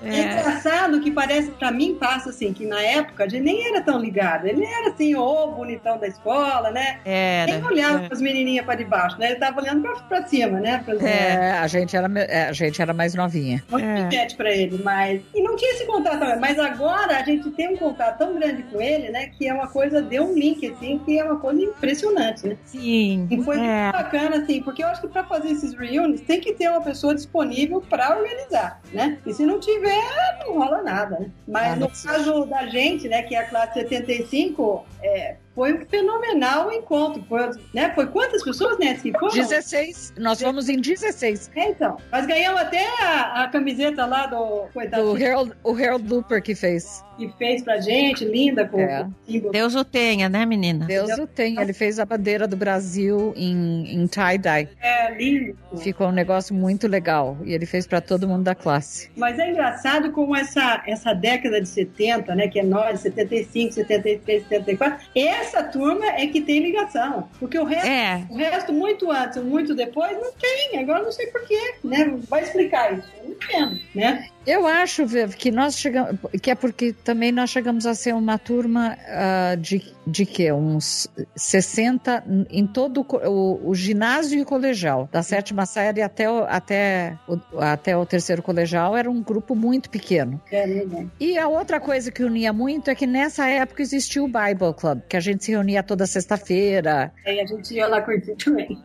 É, 0.04 0.08
É. 0.10 0.20
é 0.20 0.24
engraçado 0.40 1.00
que 1.02 1.10
parece, 1.10 1.50
pra 1.50 1.72
mim, 1.72 1.96
passa 1.96 2.30
assim, 2.30 2.54
que 2.54 2.64
na 2.64 2.80
época 2.80 3.24
a 3.24 3.28
gente 3.28 3.42
nem 3.42 3.68
era 3.68 3.82
tão 3.82 4.00
ligado. 4.00 4.46
Ele 4.46 4.64
era 4.64 4.90
assim, 4.90 5.16
o 5.16 5.48
bonitão 5.48 5.98
da 5.98 6.08
escola, 6.08 6.70
né? 6.70 7.00
Era. 7.04 7.52
Nem 7.54 7.64
olhava 7.64 8.04
é. 8.04 8.08
pras 8.08 8.22
menininhas 8.22 8.64
pra 8.64 8.76
debaixo, 8.76 9.18
né? 9.18 9.32
Ele 9.32 9.40
tava 9.40 9.60
olhando 9.60 9.82
pra, 9.82 9.96
pra 10.02 10.28
cima, 10.28 10.60
né? 10.60 10.84
Pras, 10.86 11.02
É, 11.02 11.54
a 11.54 11.66
gente 11.66 11.98
era, 11.98 12.08
é, 12.20 12.48
a 12.50 12.54
gente 12.54 12.80
era 12.80 12.94
mais 12.94 13.16
novinha. 13.16 13.64
muito 13.72 13.84
É. 13.84 14.04
pivete 14.04 14.36
pra 14.36 14.52
ele, 14.52 14.80
mas. 14.84 15.22
E 15.34 15.42
não 15.42 15.56
tinha 15.56 15.72
esse 15.74 15.88
contato 15.88 16.20
também. 16.20 16.40
Mas 16.40 16.60
agora 16.60 17.18
a 17.18 17.24
gente 17.24 17.50
tem 17.52 17.70
um 17.70 17.78
contato 17.78 18.20
tão 18.20 18.36
grande 18.36 18.62
com 18.64 18.80
ele, 18.80 19.10
né? 19.10 19.32
Que 19.36 19.48
é 19.48 19.54
uma 19.54 19.68
coisa, 19.68 20.00
deu 20.00 20.30
um 20.30 20.36
link, 20.38 20.64
assim, 20.72 21.00
que 21.06 21.20
é 21.20 21.24
uma 21.24 21.40
coisa 21.40 21.62
impressionante, 21.62 22.48
né? 22.48 22.58
Sim. 22.66 23.28
E 23.30 23.42
foi 23.44 23.58
é. 23.58 23.84
muito 23.84 23.94
bacana, 23.94 24.38
assim, 24.38 24.62
porque 24.62 24.84
eu 24.84 24.88
acho 24.88 25.02
que 25.02 25.08
pra 25.08 25.24
fazer 25.24 25.50
esses 25.50 25.74
reunions 25.74 26.22
tem 26.22 26.42
que 26.42 26.54
ter 26.54 26.70
uma 26.70 26.82
pessoa 26.82 27.14
disponível 27.14 27.80
pra 27.82 28.18
organizar, 28.18 28.82
né? 28.92 29.20
E 29.26 29.34
se 29.34 29.46
não 29.46 29.60
tiver, 29.60 30.40
não 30.40 30.58
rola 30.58 30.82
nada, 30.82 31.20
né? 31.20 31.32
Mas 31.48 31.74
Ah, 31.74 31.76
no 31.76 31.90
caso 31.90 32.46
da 32.46 32.66
gente, 32.66 33.08
né, 33.08 33.22
que 33.24 33.36
é 33.36 33.40
a 33.40 33.48
classe 33.48 33.74
75, 33.74 34.86
é, 35.02 35.38
foi 35.56 35.74
um 35.74 35.86
fenomenal 35.86 36.68
o 36.68 36.72
encontro. 36.72 37.24
Foi, 37.28 37.50
né? 37.74 37.92
foi 37.96 38.06
quantas 38.08 38.44
pessoas, 38.44 38.78
né, 38.78 38.94
que 38.96 39.12
foram? 39.14 39.34
16, 39.34 40.14
nós 40.18 40.42
fomos 40.42 40.68
em 40.70 40.80
16. 40.80 41.50
É, 41.56 41.70
então. 41.70 41.98
Nós 42.12 42.26
ganhamos 42.26 42.62
até 42.62 42.86
a, 43.02 43.44
a 43.44 43.48
camiseta 43.48 44.06
lá 44.06 44.28
do 44.28 44.68
coitado 44.74 45.12
O 45.12 45.16
Harold, 45.16 45.54
o 45.64 45.72
Harold 45.76 46.08
Looper 46.10 46.42
que 46.44 46.54
fez. 46.54 47.04
que 47.18 47.32
fez 47.38 47.62
pra 47.64 47.80
gente, 47.80 48.26
linda, 48.26 48.68
com 48.68 48.80
É. 48.80 49.04
o 49.04 49.14
símbolo. 49.32 49.52
Deus 49.54 49.76
o 49.76 49.86
tenha, 49.86 50.28
né, 50.28 50.46
menina? 50.46 50.86
Deus 50.86 51.18
o 51.18 51.26
tem. 51.26 51.60
Ele 51.60 51.72
fez 51.74 52.00
a 52.00 52.06
bandeira 52.06 52.48
do 52.48 52.58
Brasil 52.58 53.34
em, 53.38 53.94
em 53.96 54.08
tie-dye. 54.08 54.68
É 54.82 55.14
lindo. 55.16 55.56
Ficou 55.78 56.08
um 56.08 56.12
negócio 56.12 56.54
muito 56.54 56.88
legal. 56.88 57.38
E 57.46 57.54
ele 57.54 57.66
fez 57.66 57.88
pra 57.88 58.02
todo 58.02 58.28
mundo 58.28 58.44
da 58.44 58.54
classe. 58.56 59.10
Mas 59.16 59.40
é 59.40 59.50
engraçado 59.50 60.12
como 60.12 60.36
essa, 60.36 60.84
essa 60.86 61.14
década 61.14 61.62
de 61.62 61.70
70, 61.70 62.36
né, 62.36 62.48
que 62.50 62.60
é 62.60 62.64
nós, 62.64 63.00
75, 63.00 63.74
73, 63.74 64.44
74, 64.48 65.06
essa 65.16 65.45
turma 65.64 66.06
é 66.06 66.28
que 66.28 66.42
tem 66.42 66.60
ligação. 66.62 67.30
Porque 67.40 67.58
o 67.58 67.64
resto, 67.64 67.88
É. 67.88 68.26
o 68.30 68.36
resto 68.36 68.74
muito 68.74 69.12
antes, 69.12 69.42
muito 69.44 69.74
depois, 69.76 70.12
não 70.18 70.32
tem. 70.34 70.80
Agora 70.80 71.04
não 71.04 71.12
sei 71.12 71.28
porquê, 71.28 71.76
né? 71.84 72.14
Vai 72.30 72.44
explicar 72.44 72.98
isso. 72.98 73.08
Eu 73.18 73.30
não 73.30 73.32
entendo, 73.36 73.80
né? 73.94 74.28
Eu 74.46 74.68
acho, 74.68 75.06
Viv, 75.06 75.36
que 75.36 75.52
nós 75.52 75.78
chegamos. 75.78 76.20
Que 76.42 76.52
é 76.52 76.56
porque 76.56 76.94
também 76.94 77.32
nós 77.32 77.50
chegamos 77.50 77.86
a 77.86 77.96
ser 77.96 78.14
uma 78.14 78.38
turma 78.38 78.98
ah, 79.08 79.56
de, 79.56 79.82
de 80.06 80.26
quê? 80.26 80.52
Uns 80.52 81.08
60 81.36 82.24
em 82.50 82.68
todo 82.68 83.02
o, 83.02 83.30
o, 83.30 83.70
o 83.70 83.76
ginásio 83.76 84.40
e 84.40 84.42
o 84.44 84.46
colegial. 84.46 85.10
Da 85.12 85.24
sétima 85.24 85.66
série 85.66 86.02
até 86.02 86.30
o, 86.30 86.44
até, 86.44 87.18
o, 87.28 87.60
até 87.60 87.98
o 87.98 88.06
terceiro 88.06 88.42
colegial 88.42 88.96
era 88.96 89.10
um 89.10 89.22
grupo 89.22 89.56
muito 89.56 89.90
pequeno. 89.90 90.40
É, 90.52 90.68
né? 90.86 91.08
E 91.20 91.38
a 91.38 91.48
outra 91.48 91.80
coisa 91.80 92.12
que 92.12 92.24
unia 92.24 92.54
muito 92.54 92.90
é 92.90 92.96
que 92.96 93.08
nessa 93.08 93.48
época 93.48 93.82
existia 93.82 94.24
o 94.24 94.28
Bible 94.28 94.74
Club, 94.78 95.02
que 95.10 95.18
a 95.18 95.20
gente 95.20 95.44
se 95.44 95.52
reunia 95.52 95.82
toda 95.82 96.06
sexta-feira. 96.06 97.12
Aí 97.26 97.40
a 97.40 97.46
gente 97.46 97.74
ia 97.74 97.88
lá 97.88 98.02
curtir 98.02 98.36
também. 98.36 98.78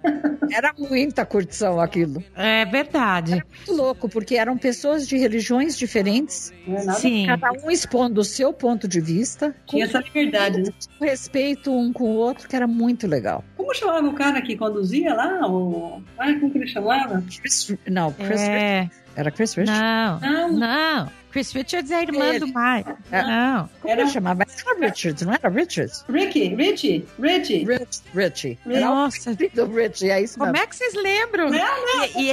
Era 0.53 0.73
muita 0.77 1.25
curtição 1.27 1.81
aquilo. 1.81 2.23
É 2.35 2.64
verdade. 2.64 3.33
Muito 3.33 3.73
louco, 3.73 4.09
porque 4.09 4.37
eram 4.37 4.57
pessoas 4.57 5.07
de 5.07 5.16
religiões 5.50 5.76
diferentes, 5.76 6.52
Não 6.66 6.76
é 6.76 6.84
nada. 6.84 6.98
Sim. 6.98 7.26
cada 7.26 7.52
um 7.52 7.70
expondo 7.70 8.20
o 8.20 8.24
seu 8.24 8.52
ponto 8.52 8.86
de 8.86 9.00
vista, 9.00 9.54
com 9.66 9.76
Tinha 9.76 9.84
essa 9.84 9.98
liberdade, 9.98 10.62
né? 10.62 10.70
respeito 11.00 11.72
um 11.72 11.92
com 11.92 12.04
o 12.04 12.16
outro, 12.16 12.48
que 12.48 12.54
era 12.54 12.66
muito 12.66 13.06
legal. 13.06 13.44
Como 13.56 13.74
chamava 13.74 14.06
o 14.06 14.14
cara 14.14 14.40
que 14.40 14.56
conduzia 14.56 15.14
lá? 15.14 15.46
O... 15.48 16.02
Ai, 16.18 16.38
como 16.38 16.50
que 16.52 16.58
ele 16.58 16.66
chamava? 16.66 17.22
Chris, 17.40 17.74
não, 17.88 18.12
Chris 18.12 18.40
É. 18.40 18.88
era 19.16 19.31
Chris 19.31 19.55
Rich. 19.55 19.70
Não, 19.70 20.20
Não, 20.20 20.53
não. 20.53 21.20
Chris 21.31 21.53
Richards 21.53 21.92
é 21.92 21.94
a 21.94 22.03
irmã 22.03 22.25
Ele. 22.31 22.40
do 22.40 22.46
Mike. 22.46 22.90
É. 23.12 23.23
Não. 23.23 23.70
Como 23.81 23.92
Era- 23.92 24.01
ele 24.03 24.11
chamava? 24.11 24.44
Mas 24.44 24.66
era 24.66 24.88
Richards, 24.88 25.23
não 25.25 25.33
era 25.33 25.49
Richards? 25.49 26.05
Ricky, 26.09 26.57
Richie, 26.57 27.07
Richie. 27.20 27.64
Rich, 27.64 28.01
Richie. 28.12 28.59
Era 28.68 28.81
Nossa. 28.87 29.33
do 29.37 29.66
Richie, 29.73 30.11
é 30.11 30.20
isso 30.23 30.37
Como 30.40 30.51
mesmo. 30.51 30.64
é 30.64 30.66
que 30.66 30.75
vocês 30.75 30.92
lembram? 30.94 31.49
Não, 31.49 31.59
não, 31.59 32.05
E, 32.16 32.33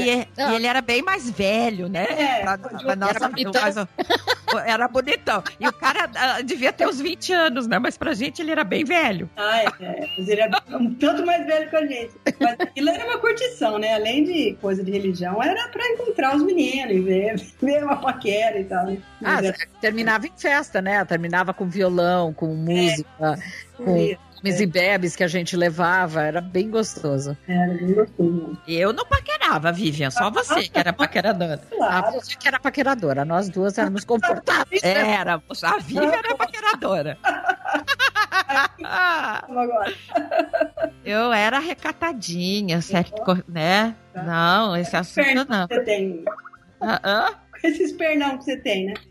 e- 0.00 0.26
e 0.36 0.54
ele 0.56 0.66
era 0.66 0.80
bem 0.80 1.00
mais 1.00 1.30
velho, 1.30 1.88
né? 1.88 2.06
É, 2.10 2.40
Pra- 2.42 2.58
pra 2.58 2.96
nossa- 2.96 3.10
era 3.14 3.28
bonitão. 3.28 3.88
era 4.66 4.88
bonitão. 4.88 5.42
E 5.60 5.68
o 5.68 5.72
cara 5.72 6.10
ah, 6.16 6.40
devia 6.42 6.72
ter 6.72 6.88
uns 6.88 7.00
20 7.00 7.32
anos, 7.32 7.68
né? 7.68 7.78
Mas 7.78 7.96
pra 7.96 8.14
gente 8.14 8.42
ele 8.42 8.50
era 8.50 8.64
bem 8.64 8.84
velho. 8.84 9.30
Ah, 9.36 9.60
é, 9.62 9.66
é. 9.80 10.06
Mas 10.18 10.28
ele 10.28 10.40
é 10.40 10.50
um 10.76 10.92
tanto 10.94 11.24
mais 11.24 11.46
velho 11.46 11.70
que 11.70 11.76
a 11.76 11.86
gente. 11.86 12.10
Mas 12.40 12.56
aquilo 12.58 12.88
era 12.90 13.04
uma 13.06 13.18
curtição, 13.18 13.78
né? 13.78 13.94
Além 13.94 14.24
de 14.24 14.56
coisa 14.60 14.82
de 14.82 14.90
religião, 14.90 15.40
era 15.40 15.68
pra 15.68 15.86
encontrar 15.86 16.03
os 16.36 16.42
meninos 16.42 16.92
e 16.94 17.00
ver, 17.00 17.34
ver 17.62 17.84
uma 17.84 17.96
paquera 17.96 18.58
e 18.58 18.64
tal. 18.64 18.86
né? 18.86 18.98
Ah, 19.22 19.40
Mas 19.42 19.52
terminava 19.80 20.26
em 20.26 20.32
festa, 20.36 20.80
né? 20.82 21.04
Terminava 21.04 21.52
com 21.54 21.66
violão, 21.68 22.32
com 22.32 22.46
música, 22.54 23.38
com 23.76 23.96
era, 23.96 24.18
comes 24.36 24.60
e 24.60 24.66
bebes 24.66 25.16
que 25.16 25.24
a 25.24 25.28
gente 25.28 25.56
levava. 25.56 26.22
Era 26.22 26.40
bem 26.40 26.70
gostoso. 26.70 27.36
era 27.48 27.72
bem 27.74 27.94
gostoso. 27.94 28.58
Eu 28.68 28.92
não 28.92 29.04
paquerava, 29.06 29.72
Vivian, 29.72 30.10
só 30.10 30.30
você 30.30 30.68
que 30.68 30.78
era 30.78 30.92
paqueradora. 30.92 31.60
A 31.74 31.76
Claro. 31.76 32.12
você 32.12 32.36
que 32.36 32.46
era 32.48 32.58
paqueradora, 32.60 33.24
nós 33.24 33.48
duas 33.48 33.76
éramos 33.78 34.04
confortáveis. 34.06 34.82
Era, 34.82 35.40
a 35.62 35.78
Vivian 35.78 36.12
era 36.12 36.34
paqueradora. 36.36 37.18
Agora. 38.84 39.94
Eu 41.04 41.32
era 41.32 41.58
recatadinha, 41.58 42.80
certo? 42.80 43.44
né? 43.48 43.94
Não, 44.14 44.76
esse 44.76 44.96
assunto 44.96 45.24
Pernão 45.24 45.46
não. 45.48 45.68
que 45.68 45.74
você 45.74 45.84
tem. 45.84 46.24
Ah, 46.80 47.00
ah. 47.02 47.34
Esses 47.62 47.92
pernão 47.92 48.38
que 48.38 48.44
você 48.44 48.56
tem, 48.58 48.86
né? 48.86 48.94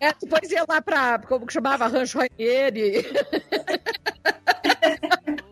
É, 0.00 0.12
depois 0.20 0.50
ia 0.50 0.64
lá 0.68 0.82
pra, 0.82 1.20
como 1.20 1.46
que 1.46 1.52
chamava, 1.52 1.86
Rancho 1.86 2.18
Rainieri. 2.18 3.06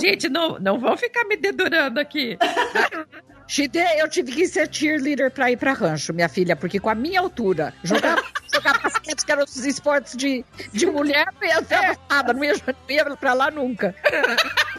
Gente, 0.00 0.28
não, 0.28 0.58
não 0.58 0.78
vão 0.78 0.96
ficar 0.96 1.24
me 1.24 1.36
dedurando 1.36 2.00
aqui. 2.00 2.36
Chide, 3.46 3.78
eu 3.98 4.08
tive 4.08 4.32
que 4.32 4.48
ser 4.48 4.68
cheerleader 4.72 5.30
pra 5.30 5.50
ir 5.50 5.56
pra 5.56 5.72
rancho, 5.72 6.12
minha 6.12 6.28
filha, 6.28 6.56
porque 6.56 6.80
com 6.80 6.88
a 6.88 6.94
minha 6.94 7.20
altura, 7.20 7.74
jogar, 7.82 8.22
jogar 8.52 8.80
basquete, 8.80 9.24
que 9.24 9.32
eram 9.32 9.44
os 9.44 9.56
esportes 9.64 10.16
de, 10.16 10.44
de 10.72 10.86
mulher, 10.86 11.28
ia 11.42 11.62
ter 11.62 11.98
nada, 12.08 12.32
não 12.32 12.42
ia, 12.44 12.54
não 12.54 12.74
ia 12.88 13.16
pra 13.16 13.34
lá 13.34 13.50
nunca. 13.50 13.94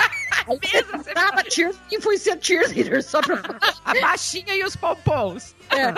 Aí 0.48 0.60
eu 0.74 1.04
tava 1.14 1.44
cheer, 1.50 1.74
e 1.92 2.00
fui 2.00 2.18
ser 2.18 2.38
cheerleader 2.40 3.04
só 3.04 3.20
pra. 3.22 3.42
A 3.86 3.94
baixinha 4.00 4.56
e 4.56 4.64
os 4.64 4.76
pompons. 4.76 5.56
É. 5.70 5.94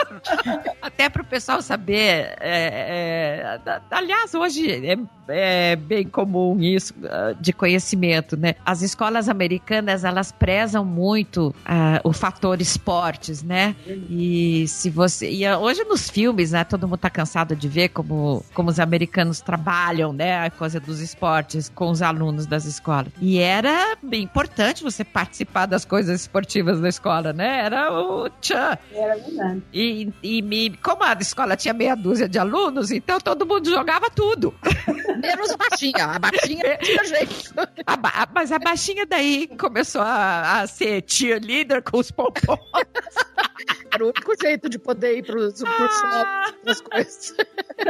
Até 0.82 1.10
para 1.10 1.21
o 1.21 1.25
pessoal 1.25 1.62
saber. 1.62 2.36
é, 2.39 3.60
é, 3.65 3.82
aliás, 3.91 4.34
hoje 4.34 4.69
é, 4.86 4.97
é 5.27 5.75
bem 5.75 6.06
comum 6.06 6.60
isso 6.60 6.93
ah, 7.06 7.34
de 7.39 7.53
conhecimento, 7.53 8.38
né? 8.38 8.56
As 8.65 8.82
escolas 8.82 9.30
americanas 9.30 10.03
elas 10.03 10.32
prezam 10.32 10.84
muito 10.86 11.53
ah, 11.65 11.99
o 12.03 12.13
fator 12.13 12.62
esportes, 12.62 13.43
né? 13.43 13.75
E 14.10 14.67
se 14.67 14.89
você 14.89 15.30
e 15.30 15.45
ah, 15.45 15.58
hoje 15.58 15.84
nos 15.84 16.10
filmes, 16.10 16.51
né? 16.51 16.63
Todo 16.63 16.88
mundo 16.88 16.97
tá 16.97 17.10
cansado 17.10 17.56
de 17.56 17.67
ver 17.67 17.89
como 17.89 18.43
como 18.53 18.69
os 18.69 18.80
americanos 18.80 19.41
trabalham, 19.41 20.13
né? 20.13 20.45
A 20.45 20.49
coisa 20.49 20.80
dos 20.80 20.99
esportes 20.99 21.69
com 21.69 21.89
os 21.89 22.01
alunos 22.01 22.45
das 22.45 22.65
escolas. 22.65 23.12
E 23.21 23.39
era 23.39 23.97
bem 24.01 24.23
importante 24.23 24.84
você 24.84 25.03
participar 25.03 25.65
das 25.65 25.86
coisas 25.86 26.21
esportivas 26.21 26.80
da 26.80 26.89
escola, 26.89 27.34
né? 27.34 27.65
Era 27.65 27.91
o 27.93 28.30
tchan. 28.41 28.77
Era 28.93 29.15
verdade. 29.15 29.57
E, 29.74 30.12
e 30.24 30.41
me, 30.41 30.76
como 30.78 31.04
a 31.04 31.13
escola 31.20 31.56
tinha 31.56 31.74
meia 31.74 31.96
dúzia 31.96 32.28
de 32.28 32.38
alunos, 32.39 32.91
então 32.91 33.20
todo 33.20 33.46
mundo 33.46 33.70
jogava 33.70 34.10
tudo. 34.10 34.54
Menos 35.22 35.52
a 35.52 35.58
baixinha. 35.58 36.06
A 36.06 36.20
baixinha 36.20 36.63
não 36.63 36.78
tinha 36.78 37.04
jeito. 37.06 37.54
A 37.86 37.96
ba- 37.96 38.28
mas 38.34 38.52
a 38.52 38.60
baixinha 38.60 39.06
daí 39.06 39.48
começou 39.60 40.02
a, 40.02 40.62
a 40.62 40.67
ser 40.67 41.04
cheerleader 41.08 41.82
com 41.84 41.98
os 42.00 42.12
pompons. 42.12 42.60
Era 43.91 44.04
o 44.04 44.08
único 44.08 44.34
jeito 44.39 44.70
de 44.70 44.78
poder 44.78 45.17
ir 45.17 45.24
pros, 45.26 45.56
pros 45.62 45.91
Ah, 46.04 46.54
coisas. 46.91 47.34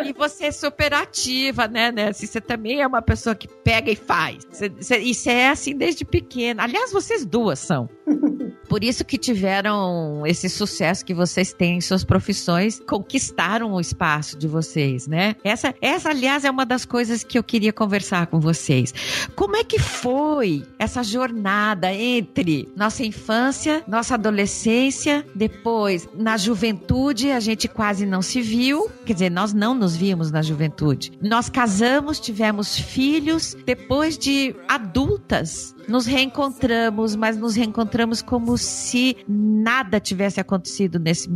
e 0.05 0.13
você 0.13 0.45
é 0.45 0.51
super 0.51 0.93
ativa, 0.93 1.67
né, 1.67 1.91
Nancy? 1.91 2.27
Você 2.27 2.39
também 2.39 2.81
é 2.81 2.87
uma 2.87 3.01
pessoa 3.01 3.35
que 3.35 3.47
pega 3.47 3.91
e 3.91 3.95
faz. 3.95 4.45
Você, 4.49 4.69
você, 4.69 4.99
e 4.99 5.13
você 5.13 5.31
é 5.31 5.49
assim 5.49 5.75
desde 5.75 6.05
pequena. 6.05 6.63
Aliás, 6.63 6.91
vocês 6.93 7.25
duas 7.25 7.59
são. 7.59 7.89
Por 8.69 8.83
isso 8.83 9.05
que 9.05 9.17
tiveram 9.17 10.23
esse 10.25 10.49
sucesso 10.49 11.05
que 11.05 11.13
vocês 11.13 11.53
têm 11.53 11.77
em 11.77 11.81
suas 11.81 12.03
profissões, 12.03 12.81
conquistaram 12.87 13.73
o 13.73 13.79
espaço 13.79 14.37
de 14.37 14.47
vocês, 14.47 15.07
né? 15.07 15.35
Essa, 15.43 15.73
essa, 15.81 16.09
aliás, 16.09 16.43
é 16.43 16.51
uma 16.51 16.65
das 16.65 16.85
coisas 16.85 17.23
que 17.23 17.37
eu 17.37 17.43
queria 17.43 17.71
conversar 17.71 18.27
com 18.27 18.39
vocês. 18.39 18.93
Como 19.35 19.55
é 19.55 19.63
que 19.63 19.79
foi 19.79 20.63
essa 20.77 21.03
jornada 21.03 21.93
entre 21.93 22.69
nossa 22.75 23.03
infância, 23.03 23.83
nossa 23.87 24.15
adolescência, 24.15 25.25
depois 25.33 26.07
na 26.13 26.37
juventude, 26.37 27.31
a 27.31 27.39
gente 27.39 27.67
quase 27.67 28.05
não 28.05 28.21
se 28.21 28.41
viu, 28.41 28.89
quer 29.05 29.13
dizer, 29.13 29.31
nós 29.31 29.53
não 29.53 29.73
nos 29.73 29.95
vimos 29.95 30.31
na 30.31 30.41
juventude. 30.41 31.11
Nós 31.21 31.49
casamos, 31.49 32.19
tivemos 32.19 32.77
filhos, 32.77 33.55
depois 33.65 34.17
de 34.17 34.55
adultas, 34.67 35.75
nos 35.87 36.05
reencontramos, 36.05 37.15
mas 37.15 37.37
nos 37.37 37.55
reencontramos 37.55 38.21
como 38.21 38.57
se 38.57 39.17
nada 39.27 39.99
tivesse 39.99 40.39
acontecido 40.39 40.99
nesse, 40.99 41.29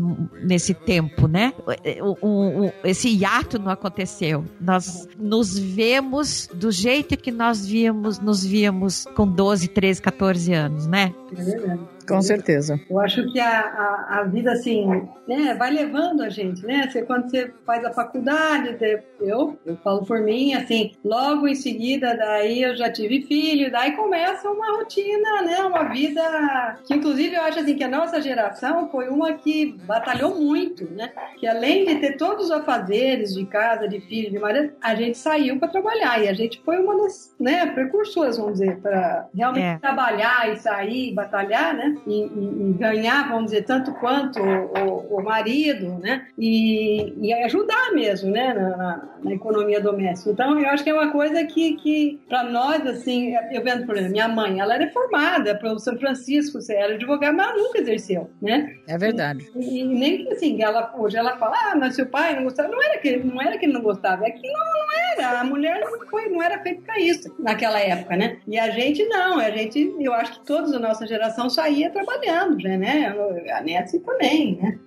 nesse 0.43 0.73
tempo, 0.73 1.27
né? 1.27 1.53
O, 2.01 2.27
o, 2.27 2.65
o, 2.67 2.73
esse 2.83 3.09
hiato 3.09 3.57
não 3.57 3.71
aconteceu. 3.71 4.43
Nós 4.59 5.07
nos 5.17 5.57
vemos 5.57 6.49
do 6.53 6.71
jeito 6.71 7.17
que 7.17 7.31
nós 7.31 7.65
víamos, 7.65 8.19
nos 8.19 8.43
víamos 8.43 9.05
com 9.15 9.27
12, 9.27 9.67
13, 9.69 10.01
14 10.01 10.53
anos, 10.53 10.87
né? 10.87 11.13
É. 11.35 12.00
Com 12.15 12.21
certeza. 12.21 12.79
Eu 12.89 12.99
acho 12.99 13.31
que 13.31 13.39
a, 13.39 13.59
a, 13.59 14.19
a, 14.19 14.23
vida, 14.23 14.51
assim, 14.51 14.85
né, 15.27 15.53
vai 15.57 15.71
levando 15.71 16.21
a 16.21 16.29
gente, 16.29 16.65
né? 16.65 16.87
Você, 16.89 17.01
quando 17.03 17.29
você 17.29 17.51
faz 17.65 17.83
a 17.85 17.91
faculdade, 17.91 18.77
eu, 19.19 19.57
eu 19.65 19.77
falo 19.77 20.05
por 20.05 20.19
mim, 20.19 20.53
assim, 20.53 20.91
logo 21.03 21.47
em 21.47 21.55
seguida, 21.55 22.15
daí 22.15 22.61
eu 22.63 22.75
já 22.75 22.91
tive 22.91 23.21
filho, 23.23 23.71
daí 23.71 23.93
começa 23.93 24.49
uma 24.49 24.77
rotina, 24.77 25.41
né? 25.43 25.57
Uma 25.63 25.83
vida 25.85 26.77
que, 26.85 26.93
inclusive, 26.93 27.35
eu 27.35 27.41
acho, 27.43 27.59
assim, 27.59 27.75
que 27.75 27.83
a 27.83 27.89
nossa 27.89 28.21
geração 28.21 28.89
foi 28.89 29.09
uma 29.09 29.33
que 29.33 29.77
batalhou 29.85 30.39
muito, 30.39 30.89
né? 30.91 31.11
Que 31.39 31.47
além 31.47 31.85
de 31.85 31.95
ter 31.95 32.17
todos 32.17 32.45
os 32.45 32.51
afazeres 32.51 33.33
de 33.33 33.45
casa, 33.45 33.87
de 33.87 33.99
filho, 34.01 34.31
de 34.31 34.39
marido, 34.39 34.73
a 34.81 34.95
gente 34.95 35.17
saiu 35.17 35.59
para 35.59 35.67
trabalhar 35.69 36.21
e 36.23 36.27
a 36.27 36.33
gente 36.33 36.61
foi 36.63 36.77
uma 36.79 36.97
das, 36.97 37.33
né, 37.39 37.65
precursoras, 37.67 38.37
vamos 38.37 38.53
dizer, 38.53 38.77
para 38.79 39.27
realmente 39.33 39.63
é. 39.63 39.77
trabalhar 39.77 40.51
e 40.51 40.57
sair, 40.57 41.13
batalhar, 41.13 41.75
né? 41.75 41.95
E, 42.07 42.23
e, 42.23 42.69
e, 42.69 42.73
ganhar, 42.73 43.29
vamos 43.29 43.45
dizer, 43.51 43.63
tanto 43.63 43.93
quanto 43.93 44.39
o, 44.39 45.13
o, 45.13 45.17
o 45.17 45.23
marido, 45.23 45.99
né? 45.99 46.27
E, 46.37 47.13
e, 47.21 47.33
ajudar 47.33 47.91
mesmo, 47.93 48.31
né? 48.31 48.53
Na, 48.53 48.77
na, 48.77 49.03
na, 49.23 49.33
economia 49.33 49.79
doméstica. 49.79 50.31
Então, 50.31 50.59
eu 50.59 50.69
acho 50.69 50.83
que 50.83 50.89
é 50.89 50.93
uma 50.93 51.11
coisa 51.11 51.43
que, 51.45 51.75
que 51.75 52.19
para 52.27 52.43
nós, 52.43 52.85
assim, 52.87 53.33
eu 53.51 53.63
vendo, 53.63 53.85
por 53.85 53.95
exemplo, 53.95 54.13
minha 54.13 54.27
mãe, 54.27 54.59
ela 54.59 54.75
era 54.75 54.89
formada 54.91 55.55
pelo 55.55 55.79
São 55.79 55.97
Francisco, 55.97 56.59
era 56.69 56.95
advogada, 56.95 57.33
mas 57.33 57.47
ela 57.47 57.57
nunca 57.57 57.79
exerceu, 57.79 58.29
né? 58.41 58.75
É 58.87 58.97
verdade. 58.97 59.49
E, 59.55 59.83
nem 59.83 60.25
que, 60.25 60.33
assim, 60.33 60.61
ela, 60.61 60.93
hoje 60.97 61.17
ela 61.17 61.37
fala, 61.37 61.55
ah, 61.55 61.75
mas 61.75 61.95
seu 61.95 62.05
pai 62.05 62.35
não 62.35 62.43
gostava. 62.43 62.69
Não 62.69 62.81
era 62.81 62.97
que, 62.99 63.17
não 63.17 63.41
era 63.41 63.57
que 63.57 63.65
ele 63.65 63.73
não 63.73 63.81
gostava, 63.81 64.25
é 64.25 64.31
que 64.31 64.47
não, 64.47 64.59
não 64.59 64.87
era. 65.11 65.39
A 65.39 65.43
mulher 65.43 65.79
não, 65.79 65.99
foi, 66.09 66.29
não 66.29 66.41
era 66.41 66.59
feita 66.59 66.81
para 66.81 66.99
isso 66.99 67.33
naquela 67.39 67.79
época, 67.79 68.15
né? 68.15 68.37
E 68.47 68.57
a 68.57 68.69
gente 68.69 69.03
não, 69.05 69.39
a 69.39 69.49
gente, 69.51 69.95
eu 69.99 70.13
acho 70.13 70.33
que 70.33 70.45
todos 70.45 70.71
da 70.71 70.79
nossa 70.79 71.05
geração 71.05 71.49
saía 71.49 71.90
trabalhando, 71.91 72.57
né? 72.57 73.13
A 73.51 73.61
Nancy 73.61 73.99
também, 73.99 74.57
né? 74.57 74.79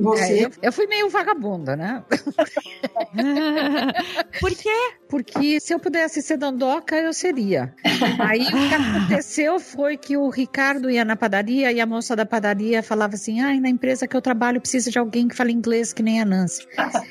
Você... 0.00 0.22
É, 0.22 0.44
eu, 0.44 0.50
eu, 0.62 0.72
fui 0.72 0.86
meio 0.86 1.08
vagabunda, 1.08 1.76
né? 1.76 2.02
Por 4.40 4.54
quê? 4.54 4.92
Porque 5.08 5.60
se 5.60 5.74
eu 5.74 5.78
pudesse 5.78 6.22
ser 6.22 6.36
dondoca, 6.36 6.96
eu 6.96 7.12
seria. 7.12 7.74
Aí 8.18 8.42
o 8.42 8.50
que 8.50 8.74
aconteceu 8.74 9.60
foi 9.60 9.96
que 9.96 10.16
o 10.16 10.28
Ricardo 10.28 10.88
ia 10.88 11.04
na 11.04 11.16
padaria 11.16 11.72
e 11.72 11.80
a 11.80 11.86
moça 11.86 12.14
da 12.14 12.24
padaria 12.24 12.82
falava 12.82 13.14
assim: 13.14 13.40
ai, 13.40 13.58
ah, 13.58 13.60
na 13.60 13.68
empresa 13.68 14.06
que 14.06 14.16
eu 14.16 14.22
trabalho 14.22 14.60
precisa 14.60 14.90
de 14.90 14.98
alguém 14.98 15.28
que 15.28 15.36
fale 15.36 15.52
inglês 15.52 15.92
que 15.92 16.02
nem 16.02 16.20
a 16.20 16.24
Nancy. 16.24 16.66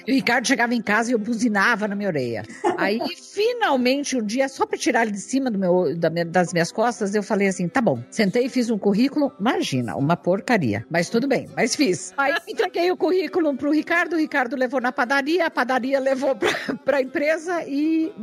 E 0.07 0.11
o 0.11 0.15
Ricardo 0.15 0.47
chegava 0.47 0.73
em 0.73 0.81
casa 0.81 1.11
e 1.11 1.13
eu 1.13 1.19
buzinava 1.19 1.87
na 1.87 1.95
minha 1.95 2.09
orelha. 2.09 2.43
Aí, 2.77 2.99
finalmente, 3.15 4.17
um 4.17 4.23
dia, 4.23 4.47
só 4.47 4.65
para 4.65 4.77
tirar 4.77 5.03
ele 5.03 5.11
de 5.11 5.19
cima 5.19 5.51
do 5.51 5.59
meu, 5.59 5.95
das 5.97 6.53
minhas 6.53 6.71
costas, 6.71 7.13
eu 7.13 7.21
falei 7.21 7.49
assim: 7.49 7.67
tá 7.67 7.81
bom. 7.81 8.01
Sentei 8.09 8.45
e 8.45 8.49
fiz 8.49 8.69
um 8.69 8.77
currículo, 8.77 9.31
imagina, 9.39 9.95
uma 9.95 10.15
porcaria. 10.15 10.85
Mas 10.89 11.09
tudo 11.09 11.27
bem, 11.27 11.47
mas 11.55 11.75
fiz. 11.75 12.13
Aí 12.17 12.33
entreguei 12.47 12.78
o 12.91 12.97
currículo 12.97 13.55
pro 13.55 13.71
Ricardo, 13.71 14.13
o 14.13 14.19
Ricardo 14.19 14.55
levou 14.55 14.79
na 14.79 14.91
padaria, 14.91 15.47
a 15.47 15.51
padaria 15.51 15.99
levou 15.99 16.35
para 16.35 16.97
a 16.97 17.01
empresa 17.01 17.63
e 17.67 18.13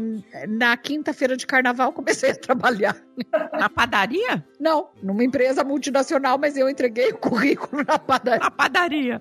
na 0.49 0.77
quinta-feira 0.77 1.37
de 1.37 1.47
carnaval 1.47 1.93
comecei 1.93 2.31
a 2.31 2.35
trabalhar. 2.37 2.97
Na 3.59 3.71
padaria? 3.71 4.45
Não, 4.61 4.91
numa 5.03 5.25
empresa 5.25 5.65
multinacional, 5.65 6.39
mas 6.39 6.55
eu 6.55 6.69
entreguei 6.69 7.09
o 7.09 7.17
currículo 7.17 7.83
na 7.83 7.99
padaria. 7.99 8.41
Na 8.41 8.51
padaria. 8.51 9.21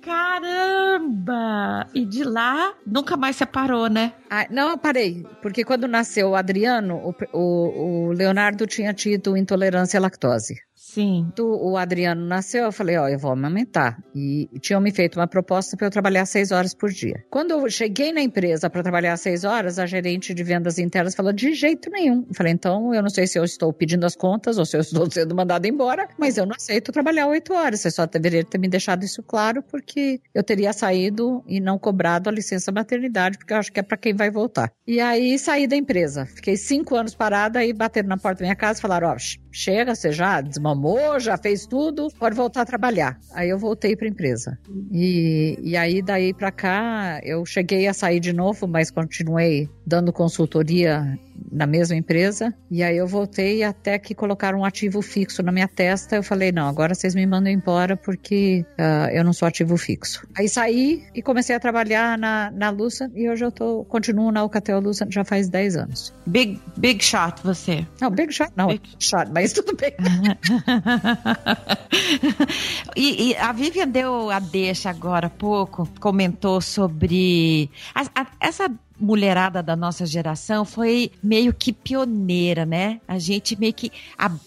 Caramba! 0.00 1.86
E 1.94 2.06
de 2.06 2.24
lá 2.24 2.74
nunca 2.86 3.14
mais 3.16 3.36
separou, 3.36 3.88
né? 3.88 4.14
Ah, 4.30 4.46
não, 4.50 4.78
parei, 4.78 5.22
porque 5.42 5.64
quando 5.64 5.86
nasceu 5.86 6.30
o 6.30 6.34
Adriano, 6.34 6.96
o, 6.96 7.14
o, 7.32 8.08
o 8.08 8.12
Leonardo 8.12 8.66
tinha 8.66 8.94
tido 8.94 9.36
intolerância 9.36 9.98
à 9.98 10.00
lactose. 10.00 10.65
Sim. 10.96 11.30
o 11.38 11.76
Adriano 11.76 12.24
nasceu, 12.26 12.64
eu 12.64 12.72
falei, 12.72 12.96
ó, 12.96 13.04
oh, 13.04 13.08
eu 13.08 13.18
vou 13.18 13.30
amamentar. 13.30 14.02
E 14.14 14.48
tinham 14.60 14.80
me 14.80 14.90
feito 14.90 15.20
uma 15.20 15.26
proposta 15.26 15.76
para 15.76 15.88
eu 15.88 15.90
trabalhar 15.90 16.24
seis 16.24 16.52
horas 16.52 16.72
por 16.72 16.90
dia. 16.90 17.22
Quando 17.28 17.50
eu 17.50 17.68
cheguei 17.68 18.14
na 18.14 18.22
empresa 18.22 18.70
para 18.70 18.82
trabalhar 18.82 19.14
seis 19.18 19.44
horas, 19.44 19.78
a 19.78 19.84
gerente 19.84 20.32
de 20.32 20.42
vendas 20.42 20.78
internas 20.78 21.14
falou, 21.14 21.34
de 21.34 21.52
jeito 21.52 21.90
nenhum. 21.90 22.24
Eu 22.26 22.34
falei, 22.34 22.54
então, 22.54 22.94
eu 22.94 23.02
não 23.02 23.10
sei 23.10 23.26
se 23.26 23.38
eu 23.38 23.44
estou 23.44 23.74
pedindo 23.74 24.06
as 24.06 24.16
contas 24.16 24.56
ou 24.56 24.64
se 24.64 24.74
eu 24.74 24.80
estou 24.80 25.04
sendo 25.12 25.34
mandada 25.34 25.68
embora, 25.68 26.08
mas 26.18 26.38
eu 26.38 26.46
não 26.46 26.56
aceito 26.56 26.90
trabalhar 26.92 27.26
oito 27.26 27.52
horas. 27.52 27.80
Você 27.80 27.90
só 27.90 28.06
deveria 28.06 28.42
ter 28.42 28.56
me 28.56 28.66
deixado 28.66 29.04
isso 29.04 29.22
claro, 29.22 29.62
porque 29.62 30.18
eu 30.34 30.42
teria 30.42 30.72
saído 30.72 31.44
e 31.46 31.60
não 31.60 31.78
cobrado 31.78 32.30
a 32.30 32.32
licença 32.32 32.72
maternidade, 32.72 33.36
porque 33.36 33.52
eu 33.52 33.58
acho 33.58 33.70
que 33.70 33.80
é 33.80 33.82
para 33.82 33.98
quem 33.98 34.14
vai 34.14 34.30
voltar. 34.30 34.72
E 34.86 34.98
aí 34.98 35.38
saí 35.38 35.66
da 35.66 35.76
empresa. 35.76 36.24
Fiquei 36.24 36.56
cinco 36.56 36.96
anos 36.96 37.14
parada 37.14 37.62
e 37.62 37.74
bateram 37.74 38.08
na 38.08 38.16
porta 38.16 38.38
da 38.38 38.46
minha 38.46 38.56
casa 38.56 38.78
e 38.78 38.82
falaram, 38.82 39.08
ó, 39.08 39.14
oh, 39.14 39.18
chega, 39.52 39.94
você 39.94 40.10
já 40.10 40.40
desmamou 40.40 40.85
formou, 40.86 41.18
já 41.18 41.36
fez 41.36 41.66
tudo, 41.66 42.08
pode 42.18 42.36
voltar 42.36 42.62
a 42.62 42.64
trabalhar. 42.64 43.18
Aí 43.34 43.50
eu 43.50 43.58
voltei 43.58 43.96
para 43.96 44.06
a 44.06 44.10
empresa. 44.10 44.58
E, 44.92 45.58
e 45.60 45.76
aí, 45.76 46.00
daí 46.00 46.32
para 46.32 46.52
cá, 46.52 47.20
eu 47.24 47.44
cheguei 47.44 47.88
a 47.88 47.92
sair 47.92 48.20
de 48.20 48.32
novo, 48.32 48.68
mas 48.68 48.90
continuei 48.90 49.68
dando 49.84 50.12
consultoria 50.12 51.18
na 51.50 51.66
mesma 51.66 51.96
empresa. 51.96 52.52
E 52.70 52.82
aí 52.82 52.96
eu 52.96 53.06
voltei 53.06 53.62
até 53.62 53.98
que 53.98 54.14
colocaram 54.14 54.60
um 54.60 54.64
ativo 54.64 55.00
fixo 55.02 55.42
na 55.42 55.52
minha 55.52 55.68
testa. 55.68 56.16
Eu 56.16 56.22
falei, 56.22 56.52
não, 56.52 56.68
agora 56.68 56.94
vocês 56.94 57.14
me 57.14 57.26
mandam 57.26 57.52
embora 57.52 57.96
porque 57.96 58.64
uh, 58.78 59.10
eu 59.10 59.24
não 59.24 59.32
sou 59.32 59.46
ativo 59.46 59.76
fixo. 59.76 60.26
Aí 60.36 60.48
saí 60.48 61.04
e 61.14 61.22
comecei 61.22 61.54
a 61.54 61.60
trabalhar 61.60 62.18
na, 62.18 62.50
na 62.50 62.70
Lusa 62.70 63.10
e 63.14 63.28
hoje 63.28 63.44
eu 63.44 63.52
tô, 63.52 63.84
continuo 63.84 64.30
na 64.32 64.40
Alcatel 64.40 64.80
Lusa 64.80 65.06
já 65.08 65.24
faz 65.24 65.48
10 65.48 65.76
anos. 65.76 66.14
Big, 66.26 66.60
big 66.76 67.02
shot 67.04 67.42
você. 67.42 67.86
Não, 68.00 68.10
big 68.10 68.32
shot 68.32 68.50
não, 68.56 68.68
big... 68.68 68.82
shot, 68.98 69.30
mas 69.32 69.52
tudo 69.52 69.76
bem. 69.76 69.92
e, 72.96 73.30
e, 73.30 73.36
a 73.36 73.52
Vivian 73.52 73.88
deu 73.88 74.30
a 74.30 74.38
deixa 74.38 74.90
agora 74.90 75.26
há 75.26 75.30
pouco, 75.30 75.88
comentou 76.00 76.60
sobre 76.60 77.70
a, 77.94 78.22
a, 78.22 78.26
essa 78.40 78.70
mulherada 78.98 79.62
da 79.62 79.76
nossa 79.76 80.06
geração 80.06 80.64
foi 80.64 81.10
meio 81.22 81.52
que 81.52 81.72
pioneira, 81.72 82.64
né? 82.64 83.00
A 83.06 83.18
gente 83.18 83.58
meio 83.58 83.74
que 83.74 83.92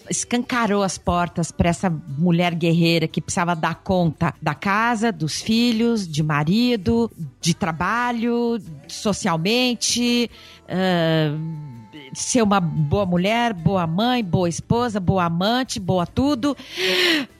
escancarou 0.08 0.82
as 0.82 0.98
portas 0.98 1.52
para 1.52 1.70
essa 1.70 1.88
mulher 1.88 2.54
guerreira 2.54 3.06
que 3.06 3.20
precisava 3.20 3.54
dar 3.54 3.76
conta 3.76 4.34
da 4.42 4.54
casa, 4.54 5.12
dos 5.12 5.40
filhos, 5.40 6.06
de 6.06 6.22
marido, 6.22 7.10
de 7.40 7.54
trabalho, 7.54 8.60
socialmente. 8.88 10.28
Uh, 10.64 11.79
ser 12.12 12.42
uma 12.42 12.60
boa 12.60 13.06
mulher, 13.06 13.52
boa 13.52 13.86
mãe, 13.86 14.22
boa 14.22 14.48
esposa, 14.48 15.00
boa 15.00 15.24
amante, 15.24 15.78
boa 15.80 16.06
tudo. 16.06 16.56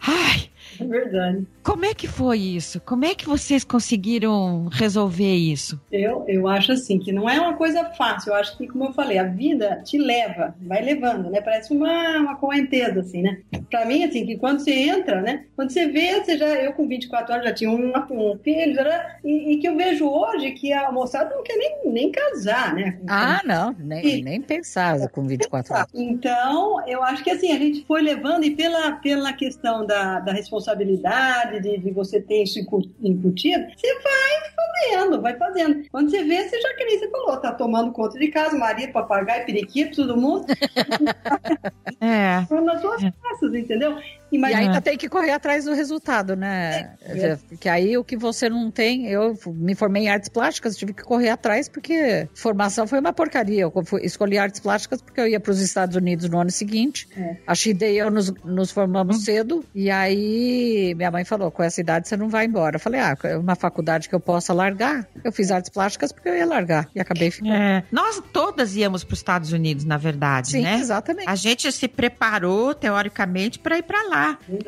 Ai, 0.01 0.51
é 0.79 0.85
verdade. 0.85 1.47
Como 1.63 1.85
é 1.85 1.95
que 1.95 2.09
foi 2.09 2.39
isso? 2.39 2.81
Como 2.81 3.05
é 3.05 3.15
que 3.15 3.27
vocês 3.27 3.65
conseguiram 3.65 4.69
resolver 4.69 5.35
isso? 5.35 5.81
Eu, 5.93 6.25
eu 6.27 6.49
acho 6.49 6.73
assim 6.73 6.99
que 6.99 7.13
não 7.13 7.29
é 7.29 7.41
uma 7.41 7.55
coisa 7.55 7.85
fácil. 7.85 8.31
Eu 8.31 8.37
acho 8.37 8.57
que, 8.57 8.67
como 8.67 8.87
eu 8.87 8.93
falei, 8.93 9.19
a 9.19 9.25
vida 9.25 9.83
te 9.85 9.99
leva, 9.99 10.55
vai 10.61 10.83
levando, 10.83 11.31
né? 11.31 11.41
Parece 11.41 11.73
uma, 11.73 12.19
uma 12.19 12.37
correnteza, 12.37 13.01
assim, 13.01 13.23
né? 13.23 13.41
Pra 13.71 13.85
mim, 13.85 14.05
assim, 14.05 14.25
que 14.27 14.37
quando 14.37 14.61
você 14.61 14.73
entra, 14.73 15.21
né? 15.21 15.45
Quando 15.55 15.71
você 15.71 15.87
vê, 15.87 16.23
você 16.23 16.39
já, 16.39 16.47
eu 16.47 16.73
com 16.73 16.89
24 16.89 17.35
anos 17.35 17.47
já 17.47 17.55
tinha 17.55 17.71
um, 17.71 17.93
um 18.11 18.39
filho, 18.39 18.81
e, 19.25 19.53
e, 19.53 19.57
que 19.59 19.69
eu 19.69 19.77
vejo 19.77 20.09
hoje 20.09 20.53
que 20.53 20.73
a 20.73 20.91
moçada 20.91 21.35
não 21.35 21.43
quer 21.43 21.57
nem, 21.57 21.81
nem 21.85 22.11
casar, 22.11 22.75
né? 22.75 22.99
Ah, 23.09 23.41
não, 23.45 23.75
nem, 23.79 24.19
e, 24.19 24.23
nem 24.23 24.41
pensar 24.41 25.09
com 25.11 25.27
24 25.27 25.75
anos. 25.75 25.89
Então, 25.95 26.87
eu 26.87 27.03
acho 27.03 27.23
que 27.23 27.31
assim, 27.31 27.53
a 27.53 27.59
gente 27.59 27.85
foi 27.85 28.03
levando, 28.03 28.45
e 28.45 28.51
pela, 28.51 28.93
pela 28.93 29.33
questão 29.33 29.85
da, 29.85 30.21
da 30.21 30.33
responsabilidade, 30.33 31.60
de, 31.61 31.79
de 31.79 31.91
você 31.91 32.21
ter 32.21 32.43
isso 32.43 32.59
incutido, 33.01 33.65
você 33.77 33.95
vai 34.01 34.51
fazendo, 34.57 35.21
vai 35.21 35.37
fazendo. 35.37 35.89
Quando 35.91 36.11
você 36.11 36.25
vê, 36.25 36.49
você 36.49 36.61
já 36.61 36.75
que 36.75 36.85
nem 36.85 36.99
você 36.99 37.11
falou, 37.11 37.37
tá 37.37 37.53
tomando 37.53 37.93
conta 37.93 38.19
de 38.19 38.29
casa, 38.29 38.57
marido, 38.57 38.93
papagaio, 38.93 39.47
periquito, 39.47 39.97
todo 39.97 40.21
mundo. 40.21 40.47
é. 42.01 42.47
nas 42.61 42.81
suas 42.81 43.03
costas, 43.21 43.55
entendeu? 43.55 43.97
E 44.31 44.37
Imagina, 44.37 44.61
ainda 44.61 44.81
tem 44.81 44.97
que 44.97 45.09
correr 45.09 45.33
atrás 45.33 45.65
do 45.65 45.75
resultado, 45.75 46.37
né? 46.37 46.95
É. 47.03 47.37
Porque 47.49 47.69
aí 47.69 47.97
o 47.97 48.05
que 48.05 48.17
você 48.17 48.49
não 48.49 48.71
tem, 48.71 49.09
eu 49.09 49.37
me 49.47 49.75
formei 49.75 50.05
em 50.05 50.09
artes 50.09 50.29
plásticas, 50.29 50.77
tive 50.77 50.93
que 50.93 51.03
correr 51.03 51.31
atrás 51.31 51.69
porque 51.69 52.29
formação 52.35 52.87
foi 52.87 53.01
uma 53.01 53.13
porcaria. 53.13 53.63
Eu 53.63 53.73
escolhi 54.03 54.39
artes 54.39 54.61
plásticas 54.61 55.03
porque 55.03 55.21
eu 55.21 55.27
ia 55.27 55.41
para 55.41 55.51
os 55.51 55.61
Estados 55.61 55.97
Unidos 55.97 56.29
no 56.29 56.39
ano 56.39 56.51
seguinte. 56.51 57.09
É. 57.17 57.37
A 57.47 57.55
Shida 57.55 57.87
e 57.87 57.99
eu 57.99 58.11
nos, 58.11 58.33
nos 58.45 58.71
formamos 58.71 59.25
cedo 59.25 59.65
e 59.75 59.91
aí 59.91 60.95
minha 60.97 61.11
mãe 61.11 61.25
falou: 61.25 61.51
com 61.51 61.63
essa 61.63 61.81
idade 61.81 62.09
você 62.09 62.17
não 62.17 62.29
vai 62.29 62.47
embora. 62.47 62.77
Eu 62.77 62.81
falei: 62.81 63.01
ah, 63.01 63.17
é 63.25 63.37
uma 63.37 63.55
faculdade 63.55 64.09
que 64.09 64.15
eu 64.15 64.21
possa 64.21 64.53
largar. 64.53 65.07
Eu 65.25 65.33
fiz 65.33 65.51
artes 65.51 65.71
plásticas 65.71 66.13
porque 66.13 66.29
eu 66.29 66.37
ia 66.37 66.47
largar 66.47 66.89
e 66.95 67.01
acabei 67.01 67.31
ficando. 67.31 67.53
É, 67.53 67.85
nós 67.91 68.23
todas 68.33 68.77
íamos 68.77 69.05
para 69.05 69.15
os 69.15 69.19
Estados 69.19 69.53
Unidos, 69.53 69.85
na 69.85 69.97
verdade, 69.97 70.51
Sim, 70.51 70.63
né? 70.63 70.77
exatamente. 70.77 71.29
A 71.29 71.35
gente 71.35 71.71
se 71.73 71.89
preparou, 71.89 72.75
teoricamente, 72.75 73.59
para 73.59 73.79
ir 73.79 73.83
para 73.83 74.09
lá. 74.09 74.20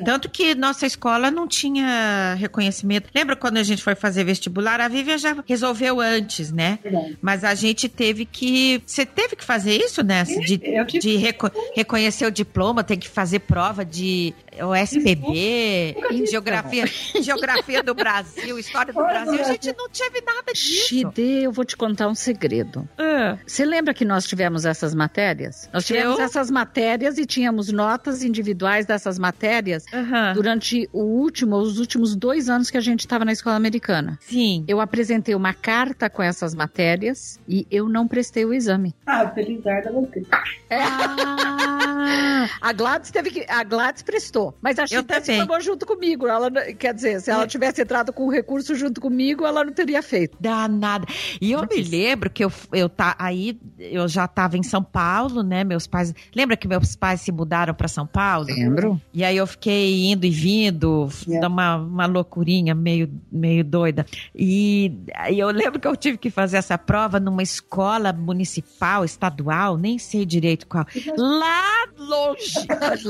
Tanto 0.05 0.29
que 0.31 0.55
nossa 0.55 0.87
escola 0.87 1.31
não 1.31 1.47
tinha 1.49 2.35
reconhecimento. 2.39 3.09
Lembra 3.15 3.37
quando 3.37 3.57
a 3.59 3.63
gente 3.63 3.83
foi 3.83 3.95
fazer 3.95 4.25
vestibular? 4.25 4.81
A 4.81 4.89
Vivian 4.89 5.19
já 5.19 5.37
resolveu 5.47 6.01
antes, 6.01 6.51
né? 6.53 6.79
Verdade. 6.83 7.19
Mas 7.21 7.45
a 7.45 7.55
gente 7.55 7.89
teve 7.89 8.25
que. 8.25 8.83
Você 8.87 9.05
teve 9.07 9.37
que 9.37 9.45
fazer 9.45 9.77
isso, 9.77 10.03
né? 10.03 10.25
De, 10.25 10.57
de 10.99 11.17
reco- 11.17 11.51
reconhecer 11.75 12.27
o 12.27 12.31
diploma, 12.31 12.83
tem 12.85 12.99
que 12.99 13.09
fazer 13.09 13.41
prova 13.41 13.85
de 13.85 14.35
OSPB, 14.61 15.97
em 15.99 16.09
fiz, 16.09 16.31
geografia, 16.31 16.85
geografia 17.23 17.83
do 17.83 17.95
Brasil, 17.95 18.59
história 18.59 18.93
do 18.93 19.01
Brasil. 19.03 19.41
A 19.41 19.45
gente 19.45 19.73
não 19.77 19.89
teve 19.89 20.21
nada 20.21 20.53
disso. 20.53 20.89
Shide, 20.89 21.23
eu 21.45 21.53
vou 21.53 21.65
te 21.65 21.77
contar 21.77 22.09
um 22.09 22.15
segredo. 22.15 22.89
Ah, 22.99 23.39
Você 23.47 23.65
lembra 23.65 23.95
que 23.95 24.05
nós 24.05 24.27
tivemos 24.27 24.65
essas 24.65 24.95
matérias? 24.95 25.69
Nós 25.73 25.87
tivemos 25.87 26.19
Eu? 26.19 26.25
essas 26.25 26.51
matérias 26.51 27.19
e 27.19 27.27
tínhamos 27.27 27.71
notas 27.73 28.23
individuais 28.23 28.87
dessas 28.87 29.19
matérias 29.19 29.85
aham. 29.93 30.33
durante 30.35 30.89
o 30.93 31.03
último, 31.03 31.57
os 31.57 31.79
últimos 31.79 32.15
dois 32.17 32.49
anos 32.49 32.71
que 32.71 32.77
a 32.77 32.81
gente 32.81 33.01
estava 33.01 33.25
na 33.25 33.33
escola 33.33 33.57
americana. 33.57 34.19
Sim. 34.21 34.65
Eu 34.69 34.81
apresentei 34.81 35.35
uma 35.35 35.55
carta 35.55 36.11
com 36.11 36.23
essas 36.23 36.55
matérias 36.55 37.39
e 37.49 37.67
eu 37.71 37.89
não 37.89 38.07
prestei 38.09 38.45
o 38.45 38.53
exame. 38.53 38.95
Ah, 39.07 39.29
feliz 39.31 39.63
da 39.63 39.81
você. 39.93 40.23
Ah, 40.71 42.49
A 42.61 42.73
Gladys 42.73 43.11
teve 43.11 43.31
que. 43.31 43.45
A 43.49 43.63
Gladys 43.65 44.03
prestou. 44.03 44.42
Mas 44.61 44.79
a 44.79 44.87
Chita 44.87 45.21
também. 45.21 45.39
pagou 45.41 45.61
junto 45.61 45.87
comigo. 45.87 46.27
Ela, 46.27 46.51
quer 46.51 46.95
dizer, 46.95 47.21
se 47.21 47.31
ela 47.31 47.45
É. 47.45 47.47
tivesse 47.47 47.83
entrado 47.83 48.13
com 48.13 48.27
o 48.27 48.31
recurso 48.31 48.75
junto 48.75 49.01
comigo, 49.01 49.45
ela 49.47 49.65
não 49.65 49.73
teria 49.73 50.03
feito. 50.03 50.37
danada. 50.41 51.07
E 51.41 51.53
eu 51.53 51.61
me 51.71 51.83
lembro 51.83 52.29
que 52.31 52.45
eu, 52.45 52.53
eu 52.73 52.89
tá 52.89 53.15
aí, 53.19 53.59
eu 53.79 54.07
já 54.09 54.25
estava 54.25 54.57
em 54.57 54.63
São 54.63 54.83
Paulo, 54.83 55.43
né? 55.43 55.63
Meus 55.65 55.87
pais. 55.87 56.15
Lembra 56.35 56.57
que 56.57 56.67
meus 56.67 56.97
pais 56.97 57.21
se 57.21 57.31
mudaram 57.33 57.75
para 57.75 57.89
São 57.89 58.07
Paulo? 58.07 58.47
Lembro. 58.47 59.01
E 59.13 59.23
aí 59.25 59.37
eu 59.37 59.47
fiquei 59.47 60.11
indo 60.11 60.25
e 60.27 60.31
vindo, 60.31 61.09
É. 61.31 61.39
dá 61.41 61.49
uma, 61.49 61.77
uma 61.77 62.07
loucurinha 62.07 62.75
meio, 62.75 63.11
meio 63.31 63.65
doida. 63.65 64.05
E 64.35 64.93
aí 65.15 65.39
eu 65.39 65.49
lembro 65.51 65.79
que 65.81 65.87
eu 65.87 65.97
tive 65.97 66.17
que 66.19 66.31
fazer 66.31 66.57
essa 66.57 66.77
prova 66.79 67.19
numa 67.21 67.43
escola 67.43 68.13
municipal, 68.13 69.05
estadual, 69.05 69.77
nem 69.77 69.99
sei 69.99 70.25
direito 70.25 70.67
qual. 70.67 70.87
Lá 71.17 71.85
longe. 71.99 72.55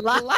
Lá, 0.02 0.20
lá, 0.20 0.34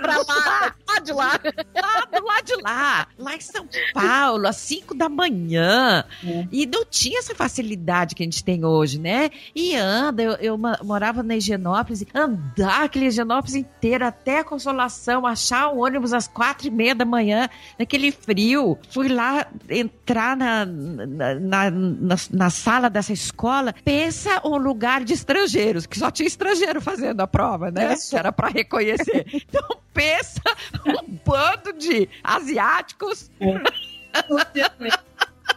pra 0.00 0.16
lá, 0.18 0.31
lá 0.36 0.98
de 1.02 1.12
lá. 1.12 1.32
lá 1.74 2.04
do 2.20 2.26
lado 2.26 2.44
de 2.44 2.56
lá, 2.62 3.06
lá 3.18 3.36
em 3.36 3.40
São 3.40 3.66
Paulo, 3.94 4.46
às 4.46 4.56
5 4.56 4.94
da 4.94 5.08
manhã. 5.08 6.04
É. 6.24 6.46
E 6.52 6.66
não 6.66 6.84
tinha 6.84 7.18
essa 7.18 7.34
facilidade 7.34 8.14
que 8.14 8.22
a 8.22 8.26
gente 8.26 8.42
tem 8.44 8.64
hoje, 8.64 8.98
né? 8.98 9.30
E 9.54 9.74
anda, 9.76 10.22
eu, 10.22 10.32
eu 10.34 10.58
morava 10.84 11.22
na 11.22 11.36
Higienópolis, 11.36 12.04
andar 12.14 12.84
aquele 12.84 13.06
Higienópolis 13.06 13.54
inteiro 13.54 14.04
até 14.06 14.40
a 14.40 14.44
Consolação, 14.44 15.26
achar 15.26 15.68
um 15.72 15.80
ônibus 15.82 16.12
às 16.12 16.28
quatro 16.28 16.66
e 16.66 16.70
meia 16.70 16.94
da 16.94 17.04
manhã, 17.04 17.48
naquele 17.78 18.12
frio. 18.12 18.78
Fui 18.90 19.08
lá 19.08 19.46
entrar 19.68 20.36
na, 20.36 20.64
na, 20.66 21.34
na, 21.34 21.70
na- 21.70 22.16
na 22.30 22.50
sala 22.50 22.88
dessa 22.90 23.12
escola. 23.12 23.74
Pensa 23.84 24.40
um 24.44 24.56
lugar 24.56 25.04
de 25.04 25.12
estrangeiros, 25.14 25.86
que 25.86 25.98
só 25.98 26.10
tinha 26.10 26.26
estrangeiro 26.26 26.80
fazendo 26.80 27.20
a 27.20 27.26
prova, 27.26 27.70
né? 27.70 27.94
Era 28.12 28.30
para 28.32 28.48
reconhecer. 28.48 29.26
Então 29.52 29.76
pensa 29.92 30.21
um 30.86 31.12
bando 31.24 31.72
de 31.74 32.08
asiáticos 32.22 33.30
também. 33.38 34.92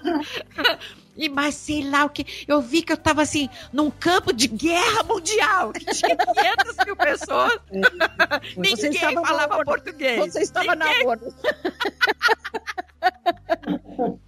e 1.17 1.29
mais 1.29 1.55
sei 1.55 1.89
lá 1.89 2.05
o 2.05 2.09
que. 2.09 2.25
Eu 2.47 2.61
vi 2.61 2.81
que 2.81 2.91
eu 2.93 2.97
tava 2.97 3.21
assim, 3.21 3.49
num 3.71 3.89
campo 3.89 4.33
de 4.33 4.47
guerra 4.47 5.03
mundial, 5.03 5.71
que 5.71 5.85
tinha 5.85 6.15
500 6.15 6.85
mil 6.85 6.95
pessoas, 6.95 7.59
Você 8.55 8.89
ninguém 8.89 9.13
falava 9.15 9.57
na- 9.57 9.63
português. 9.65 10.19
Você 10.33 10.41
estava 10.41 10.75
na 10.75 10.85
Ninguém- 10.87 11.07
ONU. 11.07 11.33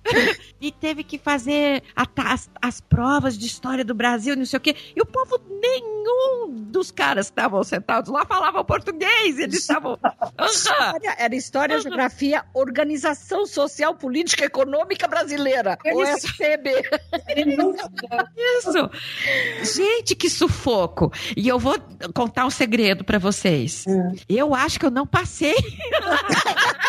E 0.59 0.71
teve 0.71 1.03
que 1.03 1.19
fazer 1.19 1.83
as, 1.95 2.49
as 2.59 2.81
provas 2.81 3.37
de 3.37 3.45
história 3.45 3.85
do 3.85 3.93
Brasil, 3.93 4.35
não 4.35 4.45
sei 4.45 4.57
o 4.57 4.59
quê. 4.59 4.75
E 4.95 4.99
o 4.99 5.05
povo, 5.05 5.39
nenhum 5.61 6.49
dos 6.49 6.89
caras 6.89 7.27
que 7.27 7.33
estavam 7.33 7.63
sentados 7.63 8.11
lá 8.11 8.25
falavam 8.25 8.65
português. 8.65 9.37
Eles 9.37 9.59
estavam. 9.59 9.99
Era 11.19 11.35
História, 11.35 11.79
Geografia, 11.79 12.43
Organização 12.55 13.45
Social, 13.45 13.93
Política 13.93 14.43
e 14.43 14.47
Econômica 14.47 15.07
Brasileira, 15.07 15.77
Isso. 15.85 16.25
OSPB. 16.25 16.89
Ele 17.27 17.55
nunca 17.55 17.87
Isso. 18.35 19.77
Gente, 19.77 20.15
que 20.15 20.29
sufoco. 20.29 21.11
E 21.35 21.47
eu 21.47 21.59
vou 21.59 21.75
contar 22.15 22.45
um 22.45 22.49
segredo 22.49 23.03
pra 23.03 23.19
vocês. 23.19 23.85
Hum. 23.87 24.15
Eu 24.27 24.55
acho 24.55 24.79
que 24.79 24.85
eu 24.87 24.91
não 24.91 25.05
passei. 25.05 25.55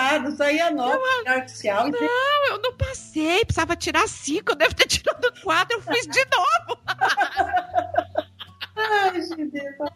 passado, 0.00 0.36
saía 0.36 0.70
nota 0.70 1.00
artificial. 1.26 1.88
e 1.88 1.90
Não, 1.92 2.46
eu 2.50 2.58
não 2.62 2.72
passei. 2.76 3.44
Precisava 3.44 3.76
tirar 3.76 4.08
cinco. 4.08 4.52
Eu 4.52 4.56
devo 4.56 4.74
ter 4.74 4.86
tirado 4.86 5.32
quatro. 5.42 5.76
Eu 5.76 5.82
fiz 5.82 6.06
de 6.06 6.24
novo. 6.26 6.80
Ai, 8.76 9.20
gente, 9.22 9.60
tá. 9.76 9.92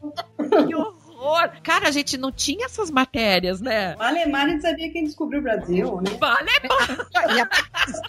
Que 0.66 0.74
horror. 0.74 1.03
Cara, 1.62 1.88
a 1.88 1.90
gente 1.90 2.16
não 2.16 2.30
tinha 2.32 2.66
essas 2.66 2.90
matérias, 2.90 3.60
né? 3.60 3.94
Alemanha 3.98 4.60
sabia 4.60 4.90
quem 4.92 5.04
descobriu 5.04 5.40
o 5.40 5.42
Brasil, 5.42 6.00
né? 6.00 6.10
Vale. 6.18 6.50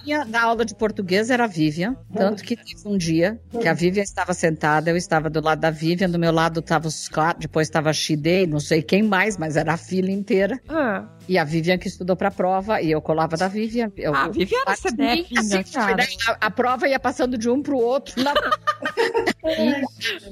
E 0.05 0.13
a 0.13 0.23
da 0.23 0.41
aula 0.43 0.65
de 0.65 0.75
português 0.75 1.29
era 1.29 1.45
a 1.45 1.47
Vivian. 1.47 1.95
Tanto 2.13 2.43
que 2.43 2.55
teve 2.55 2.75
um 2.85 2.97
dia 2.97 3.39
que 3.61 3.67
a 3.67 3.73
Vivian 3.73 4.03
estava 4.03 4.33
sentada, 4.33 4.89
eu 4.89 4.97
estava 4.97 5.29
do 5.29 5.41
lado 5.41 5.59
da 5.59 5.69
Vivian, 5.69 6.09
do 6.09 6.19
meu 6.19 6.31
lado 6.31 6.59
estava 6.59 6.87
o 6.87 6.91
Scott, 6.91 7.39
depois 7.39 7.67
estava 7.67 7.89
a 7.89 7.93
Shidei, 7.93 8.45
não 8.47 8.59
sei 8.59 8.81
quem 8.81 9.03
mais, 9.03 9.37
mas 9.37 9.55
era 9.57 9.73
a 9.73 9.77
fila 9.77 10.09
inteira. 10.11 10.59
Ah, 10.69 11.05
E 11.27 11.37
a 11.37 11.43
Vivian 11.43 11.77
que 11.77 11.87
estudou 11.87 12.15
para 12.15 12.27
a 12.27 12.31
prova, 12.31 12.81
e 12.81 12.91
eu 12.91 13.01
colava 13.01 13.35
da 13.37 13.47
Vivian. 13.47 13.91
Eu, 13.97 14.13
a 14.15 14.27
Viviana 14.27 14.65
assim, 14.67 14.89
Sedef. 14.89 15.37
assim, 15.37 15.77
né? 15.95 16.05
a, 16.27 16.47
a 16.47 16.51
prova 16.51 16.87
ia 16.87 16.99
passando 16.99 17.37
de 17.37 17.49
um 17.49 17.61
para 17.61 17.73
o 17.75 17.79
outro. 17.81 18.21
Na- 18.23 18.33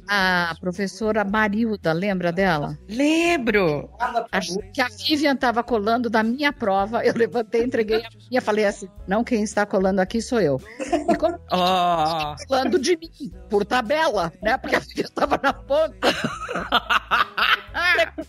A 0.08 0.56
professora 0.60 1.24
Marilda, 1.24 1.94
lembra 1.94 2.32
dela? 2.32 2.73
Lembro. 2.88 3.90
que 4.74 4.82
a 4.82 4.88
Vivian 4.88 5.34
estava 5.34 5.64
colando 5.64 6.10
da 6.10 6.24
minha 6.24 6.52
prova. 6.54 7.04
Eu 7.06 7.14
levantei, 7.16 7.64
entreguei 7.64 8.04
a 8.06 8.10
minha, 8.30 8.42
falei 8.42 8.66
assim: 8.66 8.88
não, 9.08 9.24
quem 9.24 9.44
está 9.44 9.66
colando 9.66 10.00
aqui 10.02 10.22
sou 10.22 10.40
eu. 10.42 10.60
E 11.10 11.16
como 11.16 11.38
Oh. 11.52 12.36
colando 12.48 12.80
de 12.80 12.98
mim, 12.98 13.32
por 13.50 13.66
tabela, 13.66 14.32
né? 14.42 14.58
Porque 14.58 14.76
a 14.76 14.80
Vivian 14.80 15.06
estava 15.06 15.40
na 15.42 15.54
ponta. 15.54 15.96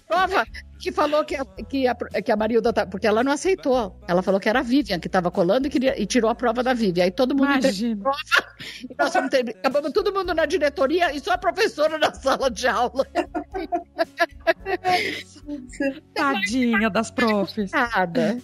Prova 0.09 0.45
que 0.85 0.93
falou 0.93 1.25
que 1.25 1.35
a, 1.35 1.47
que 1.67 1.89
a, 1.89 1.95
que 1.95 2.31
a 2.31 2.37
Marilda 2.37 2.71
tá, 2.71 2.85
porque 2.87 3.07
ela 3.07 3.25
não 3.25 3.33
aceitou. 3.33 3.99
Ela 4.07 4.23
falou 4.23 4.39
que 4.39 4.51
era 4.51 4.59
a 4.59 4.63
Vivian 4.63 4.99
que 5.01 5.07
estava 5.07 5.31
colando 5.31 5.67
e, 5.67 5.71
queria, 5.71 5.99
e 5.99 6.05
tirou 6.05 6.31
a 6.31 6.35
prova 6.35 6.63
da 6.63 6.75
Vivian. 6.75 7.05
Aí 7.05 7.11
todo 7.11 7.35
mundo 7.35 7.53
Imagina. 7.53 8.01
a 8.01 8.03
prova 8.03 8.19
e 8.91 8.95
nós 8.99 9.11
fomos 9.11 9.31
ter- 9.31 9.49
acabamos 9.49 9.93
todo 9.93 10.13
mundo 10.13 10.35
na 10.35 10.45
diretoria 10.45 11.11
e 11.15 11.21
só 11.21 11.33
a 11.33 11.39
professora 11.39 11.97
na 11.97 12.13
sala 12.13 12.51
de 12.51 12.69
aula. 12.69 13.03
Tadinha 16.15 16.91
das 16.91 17.11
profs. 17.11 17.71
Nada. 17.73 18.39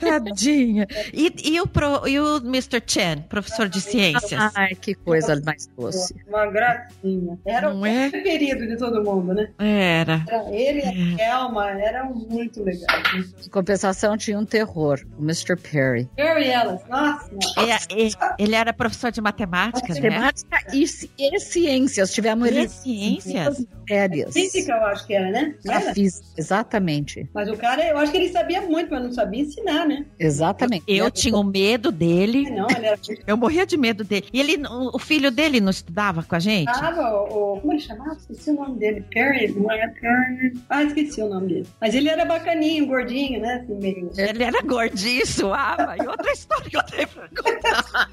Tadinha. 0.00 0.86
E, 1.12 1.32
e, 1.44 1.60
o 1.60 1.66
pro, 1.66 2.06
e 2.06 2.20
o 2.20 2.36
Mr. 2.36 2.80
Chen, 2.86 3.22
professor 3.28 3.68
de 3.68 3.80
ciências? 3.80 4.52
Ai, 4.54 4.74
que 4.76 4.94
coisa 4.94 5.40
mais 5.44 5.66
doce. 5.76 6.14
Uma 6.28 6.46
gracinha. 6.46 7.36
Era 7.44 7.70
Não 7.72 7.80
o 7.80 7.86
é? 7.86 8.10
preferido 8.10 8.64
de 8.66 8.76
todo 8.76 9.02
mundo, 9.02 9.34
né? 9.34 9.50
Era. 9.58 10.24
Era 10.28 10.50
ele 10.52 10.82
e 11.16 11.20
a 11.22 11.46
Eram 11.68 12.14
muito 12.14 12.62
legais. 12.62 13.34
Em 13.46 13.48
compensação, 13.50 14.16
tinha 14.16 14.38
um 14.38 14.44
terror, 14.44 15.00
o 15.18 15.22
Mr. 15.22 15.56
Perry. 15.56 16.08
Eu 16.16 16.38
e 16.38 16.46
elas, 16.48 16.80
nossa. 16.88 17.30
É, 17.58 18.04
é, 18.04 18.08
ele 18.38 18.54
era 18.54 18.72
professor 18.72 19.10
de 19.10 19.20
matemática, 19.20 19.92
né? 19.94 20.00
Matemática 20.10 20.64
e, 20.72 20.84
e 20.84 21.40
ciências. 21.40 22.12
Tivemos 22.12 22.48
E 22.48 22.50
ele 22.54 22.68
ciências? 22.68 23.66
matérias. 23.80 24.32
Física, 24.32 24.72
eu 24.72 24.84
acho 24.86 25.06
que 25.06 25.14
era, 25.14 25.30
né? 25.30 25.54
Não 25.64 25.72
Era 25.74 25.84
Era? 25.84 25.94
física. 25.94 26.26
Exatamente. 26.36 27.28
Mas 27.34 27.48
o 27.50 27.56
cara, 27.56 27.86
eu 27.86 27.98
acho 27.98 28.10
que 28.12 28.18
ele 28.18 28.28
sabia 28.30 28.62
muito, 28.62 28.90
mas 28.90 29.02
não 29.02 29.12
sabia 29.12 29.42
ensinar, 29.42 29.86
né? 29.86 30.04
Exatamente. 30.18 30.84
Eu 30.88 31.10
tinha 31.10 31.36
o 31.36 31.44
medo 31.44 31.92
dele. 31.92 32.50
Não, 32.50 32.66
ele 32.70 32.86
era 32.86 32.98
Eu 33.26 33.36
morria 33.36 33.66
de 33.66 33.76
medo 33.76 34.02
dele. 34.04 34.26
E 34.32 34.40
ele, 34.40 34.62
o 34.92 34.98
filho 34.98 35.30
dele 35.30 35.60
não 35.60 35.70
estudava 35.70 36.22
com 36.22 36.34
a 36.34 36.38
gente? 36.38 36.70
O, 36.70 37.54
o- 37.54 37.60
como 37.60 37.72
ele 37.72 37.80
chamava? 37.80 38.12
Esqueci 38.14 38.50
o 38.50 38.54
nome 38.54 38.78
dele. 38.78 39.04
Perry, 39.12 39.52
não 39.52 39.70
é 39.70 39.86
Perry? 39.88 40.52
Ah, 40.70 40.82
esqueci 40.82 41.20
o 41.20 41.28
nome 41.28 41.48
dele. 41.48 41.53
Mas 41.80 41.94
ele 41.94 42.08
era 42.08 42.24
bacaninho, 42.24 42.86
gordinho, 42.86 43.40
né? 43.40 43.62
Assim, 43.62 43.74
meio. 43.74 44.10
Ele 44.16 44.42
era 44.42 44.60
gordinho, 44.62 45.26
suava. 45.26 45.96
E 45.96 46.06
outra 46.06 46.32
história 46.32 46.68
que 46.68 46.76
eu 46.76 46.82
tenho 46.84 47.08
pra 47.08 47.28
contar. 47.28 48.08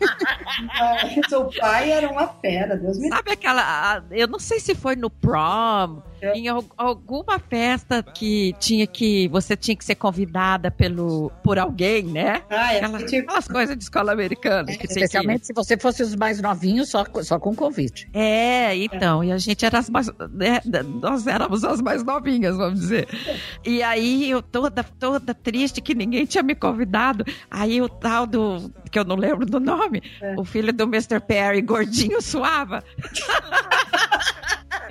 Seu 1.29 1.49
pai 1.59 1.91
era 1.91 2.09
uma 2.09 2.27
fera, 2.27 2.77
Deus 2.77 2.97
me 2.99 3.09
Sabe 3.09 3.31
aquela. 3.31 4.03
Eu 4.11 4.27
não 4.27 4.39
sei 4.39 4.59
se 4.59 4.75
foi 4.75 4.95
no 4.95 5.09
prom. 5.09 6.01
Em 6.35 6.47
al- 6.47 6.63
alguma 6.77 7.39
festa 7.39 8.01
que 8.03 8.53
tinha 8.59 8.85
que. 8.87 9.27
Você 9.29 9.55
tinha 9.55 9.75
que 9.75 9.83
ser 9.85 9.95
convidada 9.95 10.69
pelo, 10.71 11.31
por 11.43 11.57
alguém, 11.59 12.03
né? 12.03 12.41
Ah, 12.49 12.73
é. 12.73 12.77
Aquela- 12.77 13.03
Tipo, 13.05 13.23
aquelas 13.27 13.47
coisas 13.47 13.77
de 13.77 13.83
escola 13.83 14.11
americana. 14.11 14.65
que- 14.71 14.85
Especialmente 14.85 15.47
se 15.47 15.53
você 15.53 15.77
fosse 15.77 16.03
os 16.03 16.15
mais 16.15 16.41
novinhos, 16.41 16.89
só, 16.89 17.03
só 17.23 17.39
com 17.39 17.55
convite. 17.55 18.09
É, 18.13 18.75
então, 18.75 19.23
e 19.23 19.31
a 19.31 19.37
gente 19.37 19.65
era 19.65 19.79
as 19.79 19.89
mais. 19.89 20.07
né, 20.31 20.61
nós 21.01 21.25
éramos 21.27 21.63
as 21.63 21.81
mais 21.81 22.03
novinhas, 22.03 22.55
vamos 22.57 22.79
dizer. 22.79 23.07
E 23.65 23.81
aí 23.83 24.29
eu 24.29 24.41
toda, 24.41 24.83
toda 24.83 25.33
triste 25.33 25.81
que 25.81 25.93
ninguém 25.95 26.25
tinha 26.25 26.43
me 26.43 26.55
convidado. 26.55 27.25
Aí 27.49 27.81
o 27.81 27.89
tal 27.89 28.25
do. 28.27 28.71
que 28.91 28.99
eu 28.99 29.05
não 29.05 29.15
lembro 29.15 29.45
do 29.45 29.59
nome, 29.59 30.01
É. 30.21 30.35
o 30.37 30.43
filho 30.43 30.71
do 30.73 30.83
Mr. 30.83 31.19
Perry, 31.21 31.61
gordinho, 31.61 32.21
suava, 32.21 32.83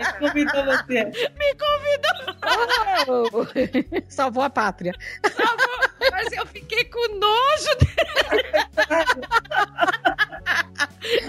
ele 0.01 0.12
convidou 0.18 0.64
você. 0.64 1.05
me 1.05 1.55
convidou. 1.55 2.34
Salvou 4.09 4.42
a 4.42 4.51
pátria. 4.51 4.94
Mas 6.11 6.32
eu 6.32 6.46
fiquei 6.46 6.84
com 6.84 7.18
nojo 7.18 7.76
dele. 7.78 7.98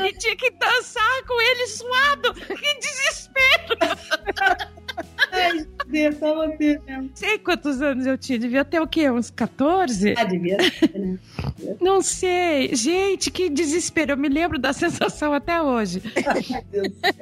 e 0.07 0.13
tinha 0.17 0.35
que 0.35 0.51
dançar 0.51 1.23
com 1.27 1.41
ele 1.41 1.67
suado. 1.67 2.33
Que 2.33 2.79
desespero. 2.79 3.77
Ai, 5.31 5.67
Deus, 5.91 6.17
só 6.17 6.35
você 6.35 6.79
mesmo. 6.87 7.11
Sei 7.13 7.37
quantos 7.37 7.81
anos 7.81 8.05
eu 8.05 8.17
tinha. 8.17 8.39
Devia 8.39 8.65
ter 8.65 8.79
o 8.79 8.87
quê? 8.87 9.09
Uns 9.09 9.29
14? 9.29 10.15
Ah, 10.17 10.23
devia 10.23 10.57
né? 10.57 11.17
Não 11.79 12.01
sei. 12.01 12.73
Gente, 12.75 13.29
que 13.29 13.49
desespero. 13.49 14.13
Eu 14.13 14.17
me 14.17 14.29
lembro 14.29 14.57
da 14.57 14.71
sensação 14.73 15.33
até 15.33 15.61
hoje. 15.61 16.01
Ai, 16.25 16.63
Deus 16.71 16.87
do 16.89 16.95
céu. 16.95 17.13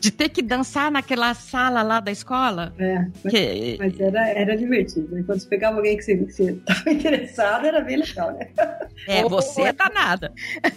De 0.00 0.10
ter 0.10 0.28
que 0.30 0.42
dançar 0.42 0.90
naquela 0.90 1.34
sala 1.34 1.82
lá 1.82 2.00
da 2.00 2.10
escola. 2.10 2.74
É, 2.78 3.06
mas, 3.22 3.32
Que... 3.32 3.76
mas 3.78 4.00
era, 4.00 4.28
era 4.30 4.56
divertido. 4.56 5.14
né? 5.14 5.22
Quando 5.24 5.40
você 5.40 5.48
pegava 5.48 5.76
alguém 5.76 5.96
que 5.96 6.02
você 6.02 6.12
estava 6.12 6.90
interessado, 6.90 7.66
era 7.66 7.80
bem 7.80 7.98
legal, 7.98 8.32
né? 8.32 8.48
É, 9.06 9.22
você 9.24 9.62
é 9.62 9.72
danada. 9.72 10.32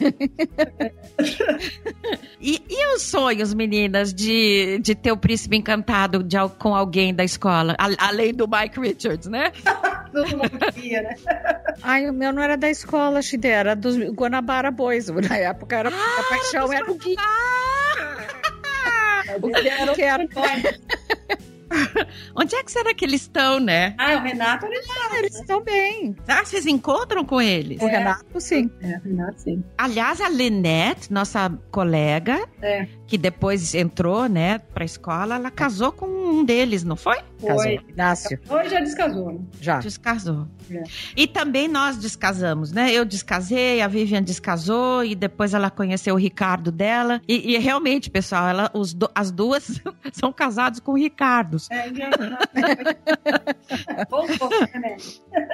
e, 2.39 2.61
e 2.69 2.95
os 2.95 3.01
sonhos, 3.03 3.53
meninas, 3.53 4.13
de, 4.13 4.79
de 4.79 4.95
ter 4.95 5.11
o 5.11 5.17
príncipe 5.17 5.55
encantado 5.57 6.23
de, 6.23 6.37
com 6.59 6.75
alguém 6.75 6.80
da 7.15 7.23
escola? 7.23 7.75
A- 7.77 8.07
além 8.07 8.33
do 8.33 8.47
Mike 8.47 8.79
Richards, 8.79 9.27
né? 9.27 9.51
Todo 10.11 10.29
mundo 10.37 10.51
né? 10.51 11.15
Ai, 11.81 12.09
o 12.09 12.13
meu 12.13 12.33
não 12.33 12.41
era 12.43 12.57
da 12.57 12.69
escola, 12.69 13.21
Chide, 13.21 13.47
era 13.47 13.75
dos 13.75 13.97
Guanabara 13.97 14.69
Boys. 14.71 15.07
Na 15.29 15.37
época 15.37 15.75
era 15.77 15.89
a 15.89 16.23
paixão, 16.23 16.71
era 16.73 16.89
o 16.91 16.95
Gui. 16.95 17.15
O 19.41 19.49
que 19.93 20.01
era 20.01 20.27
que 20.27 20.37
era? 20.39 20.75
Onde 22.35 22.53
é 22.55 22.63
que 22.63 22.69
será 22.71 22.93
que 22.93 23.05
eles 23.05 23.21
estão, 23.21 23.57
né? 23.61 23.95
Ah, 23.97 24.15
o 24.17 24.21
Renato 24.21 24.65
era 24.65 25.17
Eles 25.19 25.35
estão 25.35 25.63
bem. 25.63 26.13
Ah, 26.27 26.43
vocês 26.43 26.65
encontram 26.65 27.23
com 27.23 27.41
eles? 27.41 27.81
O 27.81 27.87
É. 27.87 27.91
Renato, 27.97 28.41
sim. 28.41 28.69
É, 28.81 28.97
o 28.97 29.01
Renato, 29.01 29.39
sim. 29.41 29.63
Aliás, 29.77 30.19
a 30.19 30.27
Lynette, 30.27 31.13
nossa 31.13 31.49
colega, 31.71 32.45
É, 32.61 32.85
que 33.11 33.17
depois 33.17 33.75
entrou, 33.75 34.29
né, 34.29 34.59
pra 34.73 34.85
escola, 34.85 35.35
ela 35.35 35.51
casou 35.51 35.91
com 35.91 36.05
um 36.05 36.45
deles, 36.45 36.81
não 36.85 36.95
foi? 36.95 37.17
Casou. 37.45 37.57
foi. 37.63 37.79
Inácio, 37.89 38.39
Hoje 38.49 38.69
já 38.69 38.79
descasou, 38.79 39.33
né? 39.33 39.39
já. 39.59 39.79
Descasou. 39.79 40.47
É. 40.71 40.81
E 41.17 41.27
também 41.27 41.67
nós 41.67 41.97
descasamos, 41.97 42.71
né? 42.71 42.89
Eu 42.93 43.03
descasei, 43.03 43.81
a 43.81 43.87
Vivian 43.89 44.23
descasou 44.23 45.03
e 45.03 45.13
depois 45.13 45.53
ela 45.53 45.69
conheceu 45.69 46.15
o 46.15 46.17
Ricardo 46.17 46.71
dela. 46.71 47.19
E, 47.27 47.53
e 47.53 47.57
realmente, 47.57 48.09
pessoal, 48.09 48.47
ela, 48.47 48.71
os 48.73 48.93
do- 48.93 49.11
as 49.13 49.29
duas 49.29 49.81
são 50.13 50.31
casados 50.31 50.79
com 50.79 50.93
Ricardos. 50.93 51.67
É 51.69 51.89
né? 51.91 52.09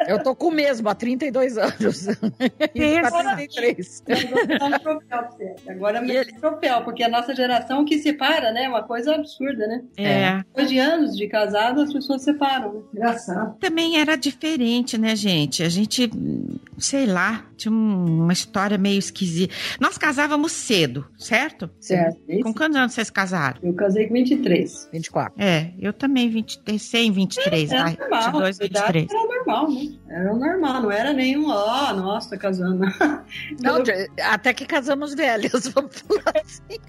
Eu 0.08 0.22
tô 0.22 0.36
com 0.36 0.50
o 0.50 0.52
mesmo 0.52 0.88
há 0.90 0.94
32 0.96 1.58
anos. 1.58 2.08
E 2.76 2.80
Pensa. 2.80 3.12
tá 3.12 3.36
33. 3.36 4.04
Eu 4.08 4.28
vou 4.30 4.48
dar 4.48 4.66
um 4.66 4.80
troféu 4.80 5.00
pra 5.08 5.22
você. 5.32 5.56
Agora 5.70 5.98
é 5.98 6.22
um 6.22 6.40
troféu, 6.40 6.82
porque 6.84 7.04
a 7.04 7.10
nossa 7.10 7.34
geração 7.34 7.47
que 7.86 7.98
separa, 8.00 8.52
né? 8.52 8.64
É 8.64 8.70
uma 8.70 8.84
coisa 8.84 9.16
absurda, 9.16 9.68
né? 9.68 9.82
É. 9.98 10.38
Depois 10.38 10.70
de 10.70 10.80
anos 10.80 11.16
de 11.16 11.28
casado, 11.28 11.82
as 11.82 11.92
pessoas 11.94 12.22
separam. 12.24 12.74
Né? 12.74 12.82
Engraçado. 12.94 13.58
Também 13.60 14.00
era 14.00 14.16
diferente, 14.16 14.98
né, 14.98 15.16
gente? 15.16 15.64
A 15.64 15.70
gente, 15.70 16.10
sei 16.78 17.06
lá, 17.06 17.46
tinha 17.56 17.72
um- 17.72 18.24
uma 18.24 18.34
história 18.34 18.78
meio 18.78 19.00
esquisita. 19.00 19.54
Nós 19.80 19.98
casávamos 19.98 20.52
cedo, 20.52 21.06
certo? 21.18 21.70
Certo. 21.80 22.18
é 22.30 22.42
Com 22.42 22.54
quantos 22.54 22.76
anos 22.78 22.94
vocês 22.94 23.10
casaram? 23.10 23.58
Eu 23.64 23.74
casei 23.74 24.08
com 24.08 24.14
23. 24.14 24.90
24. 24.92 25.34
É, 25.42 25.72
eu 25.80 25.94
também, 25.94 26.30
20, 26.30 26.60
sem 26.80 27.12
23, 27.12 27.72
Era 27.72 27.84
vai. 27.84 27.98
normal. 28.00 28.22
22, 28.24 28.62
a 28.62 28.66
idade 28.66 28.94
23. 29.00 29.10
Era 29.12 29.38
normal, 29.38 29.72
né? 29.72 29.88
Era 30.10 30.34
normal, 30.36 30.82
não 30.84 30.92
era 30.92 31.14
nenhum, 31.14 31.50
ó, 31.50 31.94
nossa, 31.94 32.30
tá 32.32 32.38
casando. 32.38 32.86
Não, 33.62 33.84
até 34.24 34.54
que 34.54 34.66
casamos 34.66 35.14
velhos, 35.14 35.68
vamos 35.74 35.96
falar 36.02 36.42
assim. 36.46 36.80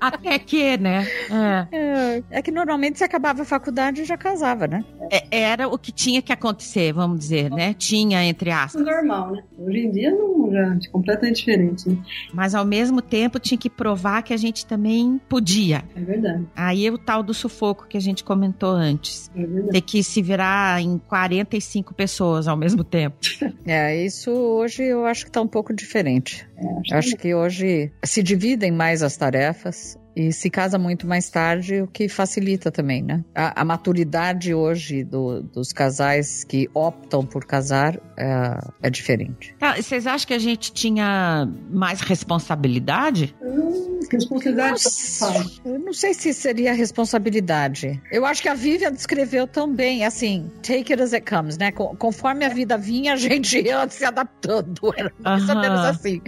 Até 0.00 0.38
que, 0.38 0.76
né? 0.76 1.06
É. 1.30 1.76
É, 1.76 2.22
é 2.38 2.42
que 2.42 2.50
normalmente 2.50 2.98
você 2.98 3.04
acabava 3.04 3.42
a 3.42 3.44
faculdade 3.44 4.02
e 4.02 4.04
já 4.04 4.16
casava, 4.16 4.66
né? 4.66 4.84
É, 5.10 5.40
Era 5.40 5.68
o 5.68 5.78
que 5.78 5.90
tinha 5.92 6.20
que 6.22 6.32
acontecer, 6.32 6.92
vamos 6.92 7.18
dizer, 7.20 7.50
né? 7.50 7.74
Tinha, 7.74 8.22
entre 8.24 8.50
aspas. 8.50 8.82
normal, 8.84 9.32
né? 9.32 9.42
Hoje 9.58 9.78
em 9.78 9.90
dia 9.90 10.10
não, 10.10 10.50
já 10.52 10.74
é 10.74 10.78
completamente 10.90 11.36
diferente, 11.36 11.88
né? 11.88 11.96
Mas 12.32 12.54
ao 12.54 12.64
mesmo 12.64 13.00
tempo 13.02 13.38
tinha 13.38 13.58
que 13.58 13.70
provar 13.70 14.22
que 14.22 14.32
a 14.32 14.36
gente 14.36 14.64
também 14.66 15.20
podia. 15.28 15.82
É 15.94 16.00
verdade, 16.00 16.46
Aí 16.54 16.86
é 16.86 16.90
o 16.90 16.98
tal 16.98 17.22
do 17.22 17.32
sufoco 17.34 17.86
que 17.88 17.96
a 17.96 18.00
gente 18.00 18.22
comentou 18.24 18.70
antes. 18.70 19.30
é 19.34 19.40
verdade. 19.46 19.70
Ter 19.72 19.80
que 19.80 20.02
se 20.02 20.22
virar 20.22 20.80
em 20.80 20.98
45 20.98 21.94
pessoas 21.94 22.46
ao 22.48 22.56
mesmo 22.56 22.84
tempo. 22.84 23.16
É, 23.66 24.04
isso 24.04 24.30
hoje 24.30 24.82
eu 24.82 25.04
acho 25.06 25.24
que 25.24 25.30
tá 25.30 25.40
um 25.40 25.46
pouco 25.46 25.72
diferente. 25.72 26.46
Acho 26.60 26.94
acho 26.94 27.16
que 27.16 27.34
hoje 27.34 27.92
se 28.04 28.22
dividem 28.22 28.70
mais 28.70 29.02
as 29.02 29.16
tarefas 29.16 29.98
e 30.16 30.32
se 30.32 30.50
casa 30.50 30.78
muito 30.78 31.06
mais 31.06 31.28
tarde, 31.30 31.82
o 31.82 31.86
que 31.86 32.08
facilita 32.08 32.70
também, 32.70 33.02
né? 33.02 33.24
A, 33.34 33.62
a 33.62 33.64
maturidade 33.64 34.52
hoje 34.54 35.04
do- 35.04 35.42
dos 35.42 35.72
casais 35.72 36.44
que 36.44 36.68
optam 36.74 37.24
por 37.24 37.44
casar 37.44 37.98
é, 38.16 38.58
é 38.82 38.90
diferente. 38.90 39.54
Tá, 39.58 39.76
vocês 39.76 40.06
acham 40.06 40.26
que 40.26 40.34
a 40.34 40.38
gente 40.38 40.72
tinha 40.72 41.48
mais 41.70 42.00
responsabilidade? 42.00 43.34
Hum, 43.42 44.00
responsabilidade 44.10 44.70
Nossa, 44.70 45.50
eu 45.64 45.78
não 45.78 45.92
sei 45.92 46.14
se 46.14 46.32
seria 46.34 46.72
responsabilidade. 46.72 48.00
Eu 48.10 48.24
acho 48.26 48.42
que 48.42 48.48
a 48.48 48.54
Vivian 48.54 48.92
descreveu 48.92 49.46
tão 49.46 49.72
bem, 49.72 50.04
assim, 50.04 50.50
take 50.62 50.92
it 50.92 51.02
as 51.02 51.12
it 51.12 51.28
comes, 51.28 51.56
né? 51.56 51.70
Co- 51.72 51.94
Conforme 51.96 52.44
a 52.44 52.48
vida 52.48 52.76
vinha, 52.76 53.12
a 53.12 53.16
gente 53.16 53.60
ia 53.60 53.88
se 53.88 54.04
adaptando. 54.04 54.92
Era 54.96 55.12
mais 55.22 55.48
ou 55.48 55.54
Aham. 55.54 55.60
menos 55.60 55.84
assim. 55.84 56.20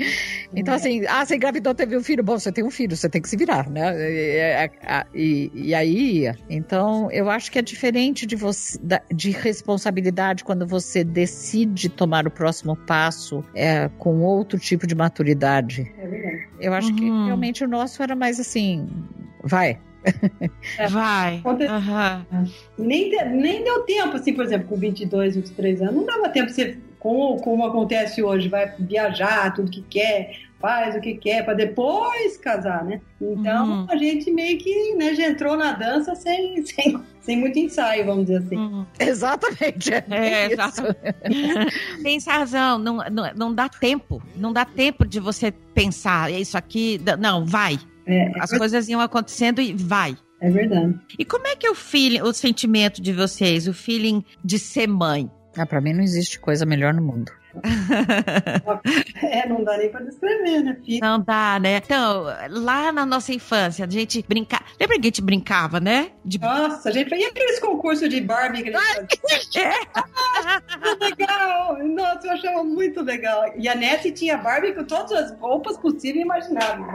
Então, 0.55 0.75
assim, 0.75 1.05
ah, 1.09 1.25
você 1.25 1.37
engravidou, 1.37 1.75
teve 1.75 1.97
um 1.97 2.03
filho. 2.03 2.23
Bom, 2.23 2.39
você 2.39 2.53
tem 2.53 2.63
um 2.65 2.71
filho, 2.71 2.97
você 2.97 3.09
tem 3.09 3.21
que 3.23 3.29
se 3.29 3.37
virar, 3.37 3.69
né? 3.73 3.93
E, 3.99 4.71
e- 5.15 5.51
e 5.55 5.75
aí 5.75 6.21
ia. 6.21 6.37
Então, 6.49 7.11
eu 7.11 7.29
acho 7.31 7.51
que 7.51 7.59
é 7.59 7.63
diferente 7.63 8.27
de 8.27 8.37
você 8.37 8.79
de 9.13 9.31
responsabilidade 9.31 10.45
quando 10.45 10.67
você 10.67 11.03
decide 11.03 11.89
tomar 11.89 12.27
o 12.27 12.31
próximo 12.31 12.77
passo 12.77 13.45
é, 13.55 13.89
com 13.99 14.21
outro 14.23 14.59
tipo 14.59 14.87
de 14.87 14.95
maturidade. 14.95 15.91
É 15.99 16.07
verdade. 16.07 16.49
Eu 16.61 16.73
acho 16.75 16.95
que 16.95 17.11
Uhum. 17.11 17.27
realmente 17.27 17.65
o 17.65 17.69
nosso 17.69 18.03
era 18.03 18.15
mais 18.15 18.39
assim, 18.39 18.87
vai. 19.43 19.79
É. 20.79 20.89
Vai. 20.89 21.41
Aham. 21.69 22.27
Nem, 22.77 23.11
nem 23.31 23.63
deu 23.65 23.83
tempo, 23.85 24.17
assim, 24.17 24.33
por 24.35 24.45
exemplo, 24.45 24.67
com 24.69 24.77
22, 24.77 25.37
23 25.37 25.81
anos, 25.81 25.95
não 25.95 26.05
dava 26.07 26.29
tempo 26.29 26.51
você, 26.51 26.77
como, 26.99 27.37
como 27.41 27.65
acontece 27.65 28.23
hoje, 28.23 28.49
vai 28.49 28.73
viajar, 28.79 29.53
tudo 29.55 29.71
que 29.71 29.83
quer, 29.83 30.37
faz 30.63 30.95
o 30.97 31.01
que 31.01 31.15
quer, 31.15 31.45
para 31.45 31.55
depois 31.55 32.37
casar, 32.39 32.85
né? 32.85 33.01
Então, 33.21 33.81
Uhum. 33.81 33.87
a 33.91 33.97
gente 33.97 34.31
meio 34.31 34.57
que 34.59 34.95
né, 34.95 35.13
já 35.15 35.27
entrou 35.29 35.57
na 35.57 35.73
dança 35.73 36.15
sem, 36.15 36.63
sem, 36.65 36.99
sem 37.21 37.37
muito 37.39 37.59
ensaio, 37.59 38.07
vamos 38.07 38.27
dizer 38.27 38.39
assim. 38.39 38.57
Uhum. 38.57 38.87
Exatamente. 38.99 39.93
É, 40.09 40.45
isso. 40.47 40.53
exato. 40.55 40.83
Tem 42.03 42.19
razão, 42.27 42.79
não, 42.79 42.97
não, 43.11 43.31
não 43.35 43.55
dá 43.55 43.69
tempo. 43.69 44.23
Não 44.37 44.53
dá 44.53 44.65
tempo 44.65 45.07
de 45.07 45.21
você 45.21 45.51
pensar, 45.75 46.33
"É 46.33 46.41
isso 46.41 46.57
aqui. 46.57 47.01
Não, 47.19 47.45
vai. 47.45 47.79
É, 48.07 48.31
As 48.41 48.51
coisas 48.57 48.89
iam 48.89 49.01
acontecendo 49.01 49.61
e 49.61 49.73
vai. 49.75 50.17
É 50.41 50.51
verdade. 50.51 50.99
E 51.19 51.25
como 51.25 51.47
é 51.47 51.55
que 51.55 51.67
é 51.67 51.71
o 51.71 51.75
feeling, 51.75 52.21
o 52.23 52.33
sentimento 52.33 53.01
de 53.01 53.13
vocês, 53.13 53.69
o 53.69 53.73
feeling 53.75 54.25
de 54.45 54.59
ser 54.59 54.89
mãe? 54.89 55.31
Ah, 55.57 55.67
pra 55.67 55.81
mim 55.81 55.93
não 55.93 56.03
existe 56.03 56.41
coisa 56.41 56.65
melhor 56.67 56.93
no 56.95 57.03
mundo. 57.03 57.31
É, 59.23 59.49
não 59.49 59.63
dá 59.63 59.77
nem 59.79 59.91
pra 59.91 60.01
descrever, 60.01 60.63
né, 60.63 60.77
filho? 60.85 61.01
Não 61.01 61.21
dá, 61.21 61.59
né? 61.61 61.77
Então, 61.77 62.25
lá 62.51 62.93
na 62.93 63.07
nossa 63.07 63.33
infância, 63.33 63.85
a 63.85 63.89
gente 63.89 64.25
brincava. 64.29 64.65
Lembra 64.79 64.97
que 64.97 65.03
a 65.03 65.05
gente 65.05 65.23
brincava, 65.23 65.81
né? 65.81 66.11
De 66.25 66.39
Nossa, 66.41 66.89
a 66.89 66.93
gente. 66.93 67.15
E 67.15 67.25
aqueles 67.25 67.61
concursos 67.61 68.09
de 68.09 68.21
Barbie 68.21 68.63
que 68.63 68.75
a 68.75 68.81
gente? 68.81 69.21
É. 69.63 71.05
legal! 71.05 71.79
Nossa, 71.85 72.27
eu 72.27 72.33
achava 72.33 72.65
muito 72.65 73.03
legal. 73.03 73.45
E 73.57 73.69
a 73.69 73.75
Nete 73.75 74.11
tinha 74.11 74.37
Barbie 74.39 74.75
com 74.75 74.85
todas 74.85 75.13
as 75.13 75.39
roupas 75.39 75.77
possíveis 75.77 76.17
e 76.17 76.21
imagináveis. 76.21 76.87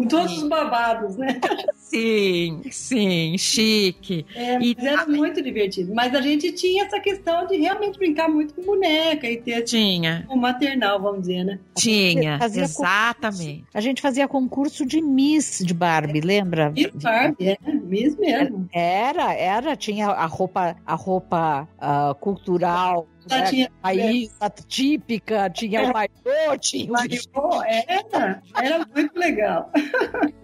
Com 0.00 0.08
todos 0.08 0.38
os 0.38 0.48
babados, 0.48 1.16
né? 1.16 1.38
Sim, 1.76 2.62
sim, 2.70 3.36
chique. 3.36 4.24
É, 4.32 4.62
E- 4.62 4.76
mas 4.78 4.86
era 4.86 5.06
muito 5.06 5.42
divertido. 5.42 5.92
Mas 5.92 6.14
a 6.14 6.20
gente 6.20 6.52
tinha 6.52 6.84
essa 6.84 7.00
questão 7.00 7.48
de 7.48 7.56
realmente 7.56 7.98
brincar 7.98 8.28
muito 8.28 8.54
com 8.54 8.62
boneca 8.62 9.28
e 9.28 9.36
ter 9.38 9.62
Tinha, 9.62 10.24
o 10.30 10.36
maternal, 10.36 11.02
vamos 11.02 11.22
dizer, 11.22 11.42
né? 11.44 11.58
tinha, 11.76 12.38
Fazia 12.38 12.62
exatamente. 12.62 13.64
A 13.74 13.80
gente 13.80 14.00
fazia 14.00 14.28
concurso 14.28 14.86
de 14.86 15.02
Miss 15.02 15.58
de 15.66 15.74
Barbie, 15.74 16.20
lembra? 16.20 16.72
E 16.76 16.88
Barbie, 16.94 17.48
é, 17.48 17.58
mesmo 17.84 18.20
mesmo. 18.20 18.68
Era, 18.72 19.34
era, 19.34 19.76
tinha 19.76 20.10
a 20.10 20.26
roupa, 20.26 20.76
a 20.86 20.94
roupa 20.94 21.68
ah, 21.76 22.14
cultural, 22.20 23.08
né? 23.28 23.42
tinha 23.50 23.70
país 23.82 24.30
a 24.40 24.48
típica, 24.50 25.50
tinha 25.50 25.82
o 25.82 25.92
maiô, 25.92 26.58
tinha 26.60 26.90
o. 26.92 27.28
Pô, 27.32 27.62
era, 27.62 28.42
era 28.56 28.86
muito 28.94 29.18
legal. 29.18 29.70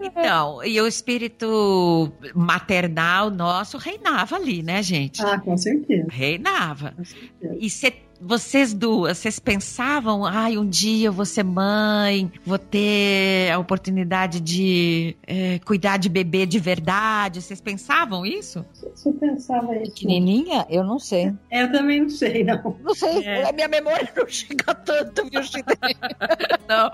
Então, 0.01 0.64
e 0.64 0.81
o 0.81 0.87
espírito 0.87 2.12
maternal 2.35 3.31
nosso 3.31 3.77
reinava 3.79 4.37
ali, 4.37 4.62
né, 4.62 4.83
gente? 4.83 5.22
Ah, 5.24 5.39
com 5.41 5.57
certeza. 5.57 6.07
Reinava. 6.11 6.93
Com 6.97 7.05
certeza. 7.05 7.57
E 7.59 7.70
cê- 7.70 7.95
vocês 8.21 8.73
duas, 8.73 9.19
vocês 9.19 9.39
pensavam, 9.39 10.25
ai, 10.25 10.57
um 10.59 10.69
dia 10.69 11.09
eu 11.09 11.12
vou 11.12 11.25
ser 11.25 11.43
mãe, 11.45 12.31
vou 12.45 12.59
ter 12.59 13.51
a 13.53 13.59
oportunidade 13.59 14.41
de 14.41 15.17
eh, 15.27 15.59
cuidar 15.64 15.97
de 15.97 16.09
bebê 16.09 16.47
de 16.47 16.59
verdade? 16.59 17.43
Vocês 17.43 17.61
pensavam 17.61 18.25
isso? 18.25 18.64
Você 18.95 19.12
pensava 19.12 19.77
isso? 19.77 19.93
Pequenininha? 19.93 20.67
Eu 20.71 20.85
não 20.85 20.99
sei. 20.99 21.33
Eu 21.51 21.71
também 21.73 22.01
não 22.03 22.11
sei, 22.11 22.45
não. 22.45 22.77
Não 22.83 22.95
sei, 22.95 23.25
É. 23.25 23.49
a 23.49 23.53
minha 23.53 23.69
memória 23.69 24.11
não 24.17 24.27
chega 24.27 24.75
tanto, 24.75 25.25
viu? 25.31 25.41
Não. 26.69 26.91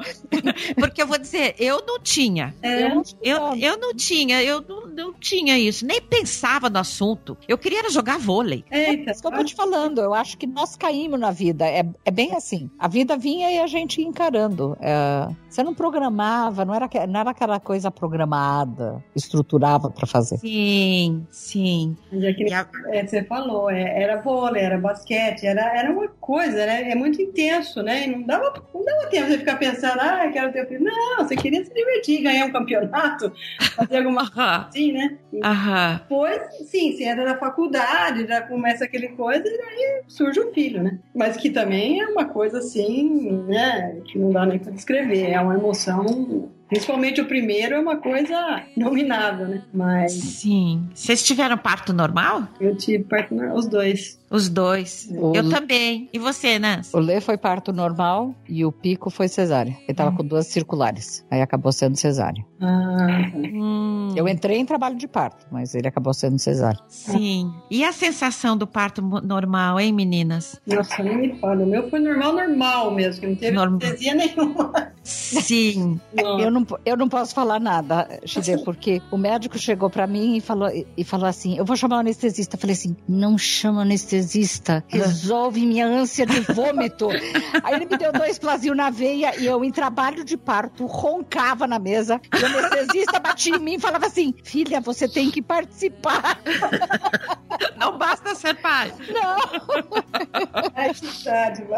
Porque 0.76 1.00
eu 1.02 1.06
vou 1.06 1.18
dizer, 1.18 1.54
eu 1.58 1.82
não 1.86 1.98
tinha. 1.98 2.54
É, 2.62 2.84
Eu 2.84 2.94
não 2.94 3.02
Eu, 3.22 3.56
eu 3.56 3.78
não 3.78 3.94
tinha, 3.94 4.42
eu 4.42 4.60
não, 4.66 4.86
não 4.86 5.12
tinha 5.14 5.58
isso, 5.58 5.86
nem 5.86 6.00
pensava 6.00 6.68
no 6.68 6.78
assunto. 6.78 7.36
Eu 7.48 7.56
queria 7.56 7.78
era 7.78 7.90
jogar 7.90 8.18
vôlei. 8.18 8.64
Eita, 8.70 9.10
É 9.10 9.12
isso 9.12 9.20
que 9.22 9.26
eu 9.26 9.32
tô 9.32 9.42
te 9.44 9.54
falando. 9.54 10.00
Eu 10.00 10.12
acho 10.14 10.36
que 10.36 10.46
nós 10.46 10.76
caímos 10.76 11.11
na 11.18 11.30
vida. 11.30 11.66
É, 11.66 11.84
é 12.04 12.10
bem 12.10 12.34
assim. 12.34 12.70
A 12.78 12.88
vida 12.88 13.16
vinha 13.16 13.50
e 13.50 13.58
a 13.58 13.66
gente 13.66 14.00
ia 14.00 14.06
encarando. 14.06 14.76
É, 14.80 15.28
você 15.48 15.62
não 15.62 15.74
programava, 15.74 16.64
não 16.64 16.74
era, 16.74 16.88
não 17.08 17.20
era 17.20 17.30
aquela 17.30 17.58
coisa 17.60 17.90
programada, 17.90 19.02
estruturava 19.14 19.90
pra 19.90 20.06
fazer. 20.06 20.38
Sim, 20.38 21.26
sim. 21.30 21.96
É 22.12 22.32
que 22.32 22.44
E 22.44 22.52
a- 22.52 22.66
é, 22.88 23.06
você 23.06 23.22
falou, 23.24 23.70
é, 23.70 24.02
era 24.02 24.20
vôlei, 24.20 24.62
era 24.62 24.78
basquete, 24.78 25.44
era, 25.46 25.62
era 25.76 25.90
uma 25.90 26.08
coisa, 26.20 26.58
era, 26.60 26.72
é 26.72 26.94
muito 26.94 27.20
intenso, 27.20 27.82
né? 27.82 28.04
E 28.06 28.10
não 28.10 28.22
dava, 28.22 28.52
não 28.74 28.84
dava 28.84 29.08
tempo 29.08 29.28
de 29.30 29.38
ficar 29.38 29.56
pensando, 29.56 29.98
ah, 30.00 30.26
eu 30.26 30.32
quero 30.32 30.52
ter 30.52 30.66
filho. 30.68 30.84
Não, 30.84 31.18
você 31.18 31.36
queria 31.36 31.64
se 31.64 31.72
divertir, 31.74 32.22
ganhar 32.22 32.46
um 32.46 32.52
campeonato, 32.52 33.32
fazer 33.76 33.98
alguma 33.98 34.30
coisa 34.30 34.66
assim, 34.68 34.92
né? 34.92 35.18
E 35.32 35.40
aham. 35.44 35.98
depois, 36.02 36.40
sim, 36.70 36.92
você 36.92 37.04
entra 37.04 37.24
na 37.24 37.36
faculdade, 37.38 38.26
já 38.26 38.42
começa 38.42 38.84
aquele 38.84 39.08
coisa 39.08 39.42
e 39.46 39.58
daí 39.58 40.02
surge 40.08 40.40
o 40.40 40.52
filho, 40.52 40.82
né? 40.82 40.98
Mas 41.14 41.36
que 41.36 41.50
também 41.50 42.00
é 42.00 42.06
uma 42.06 42.24
coisa 42.24 42.58
assim, 42.58 43.30
né? 43.46 44.00
Que 44.06 44.18
não 44.18 44.30
dá 44.30 44.46
nem 44.46 44.58
pra 44.58 44.72
descrever. 44.72 45.30
É 45.30 45.40
uma 45.40 45.54
emoção. 45.54 46.50
Principalmente 46.72 47.20
o 47.20 47.26
primeiro 47.26 47.74
é 47.74 47.78
uma 47.78 47.96
coisa 47.98 48.62
nominável, 48.74 49.46
né? 49.46 49.62
Mas 49.74 50.12
Sim. 50.14 50.88
Vocês 50.94 51.22
tiveram 51.22 51.58
parto 51.58 51.92
normal? 51.92 52.48
eu 52.58 52.74
tive 52.74 53.04
partner, 53.04 53.52
os 53.54 53.66
dois. 53.68 54.18
Os 54.30 54.48
dois. 54.48 55.06
O- 55.14 55.34
Eu 55.36 55.50
também. 55.50 56.08
E 56.10 56.18
você, 56.18 56.58
Nancy? 56.58 56.96
O 56.96 56.98
Lê 56.98 57.20
foi 57.20 57.36
parto 57.36 57.70
normal 57.74 58.34
e 58.48 58.64
o 58.64 58.72
Pico 58.72 59.10
foi 59.10 59.28
cesárea. 59.28 59.76
Ele 59.86 59.92
tava 59.94 60.16
com 60.16 60.24
duas 60.24 60.46
circulares. 60.46 61.22
Aí 61.30 61.42
acabou 61.42 61.70
sendo 61.70 61.96
cesárea. 61.96 62.42
Ah, 62.58 63.28
tá. 63.30 63.36
Hum, 63.36 64.14
Eu 64.16 64.26
entrei 64.26 64.56
em 64.56 64.64
trabalho 64.64 64.96
de 64.96 65.06
parto, 65.06 65.46
mas 65.52 65.74
ele 65.74 65.86
acabou 65.86 66.14
sendo 66.14 66.38
cesárea. 66.38 66.80
sim. 66.88 67.52
E 67.70 67.84
a 67.84 67.92
sensação 67.92 68.56
do 68.56 68.66
parto 68.66 69.02
normal, 69.02 69.78
hein, 69.78 69.92
meninas? 69.92 70.58
nossa, 70.66 71.02
nem 71.02 71.18
me 71.18 71.38
fala. 71.38 71.62
O 71.64 71.66
meu 71.66 71.90
foi 71.90 72.00
normal, 72.00 72.32
normal 72.32 72.90
mesmo, 72.94 73.20
que 73.20 73.26
não 73.26 73.36
teve 73.36 73.54
Normal. 73.54 73.80
anestesia 73.82 74.14
nenhuma. 74.14 74.92
Sim. 75.04 76.00
Eu 76.16 76.50
não, 76.50 76.66
eu 76.84 76.96
não 76.96 77.08
posso 77.08 77.34
falar 77.34 77.58
nada, 77.58 78.20
Chide, 78.24 78.62
porque 78.64 79.02
o 79.10 79.16
médico 79.16 79.58
chegou 79.58 79.90
pra 79.90 80.06
mim 80.06 80.36
e 80.36 80.40
falou, 80.40 80.70
e 80.96 81.04
falou 81.04 81.26
assim: 81.26 81.56
eu 81.58 81.64
vou 81.64 81.76
chamar 81.76 81.96
o 81.96 82.00
anestesista. 82.00 82.56
Eu 82.56 82.60
falei 82.60 82.74
assim: 82.74 82.96
não 83.08 83.36
chama 83.36 83.82
anestesista, 83.82 84.84
resolve 84.88 85.66
minha 85.66 85.86
ânsia 85.86 86.24
de 86.24 86.40
vômito. 86.40 87.08
Aí 87.62 87.74
ele 87.74 87.86
me 87.86 87.96
deu 87.96 88.12
dois 88.12 88.38
plasil 88.38 88.74
na 88.74 88.90
veia 88.90 89.38
e 89.40 89.46
eu, 89.46 89.64
em 89.64 89.70
trabalho 89.70 90.24
de 90.24 90.36
parto, 90.36 90.86
roncava 90.86 91.66
na 91.66 91.78
mesa. 91.78 92.20
E 92.32 92.42
o 92.42 92.46
anestesista 92.46 93.18
batia 93.18 93.56
em 93.56 93.60
mim 93.60 93.74
e 93.74 93.80
falava 93.80 94.06
assim: 94.06 94.34
filha, 94.44 94.80
você 94.80 95.08
tem 95.08 95.30
que 95.30 95.42
participar. 95.42 96.40
Não 97.76 97.98
basta 97.98 98.34
ser 98.34 98.54
pai. 98.54 98.92
Não, 99.12 99.36
dádiva. 101.24 101.76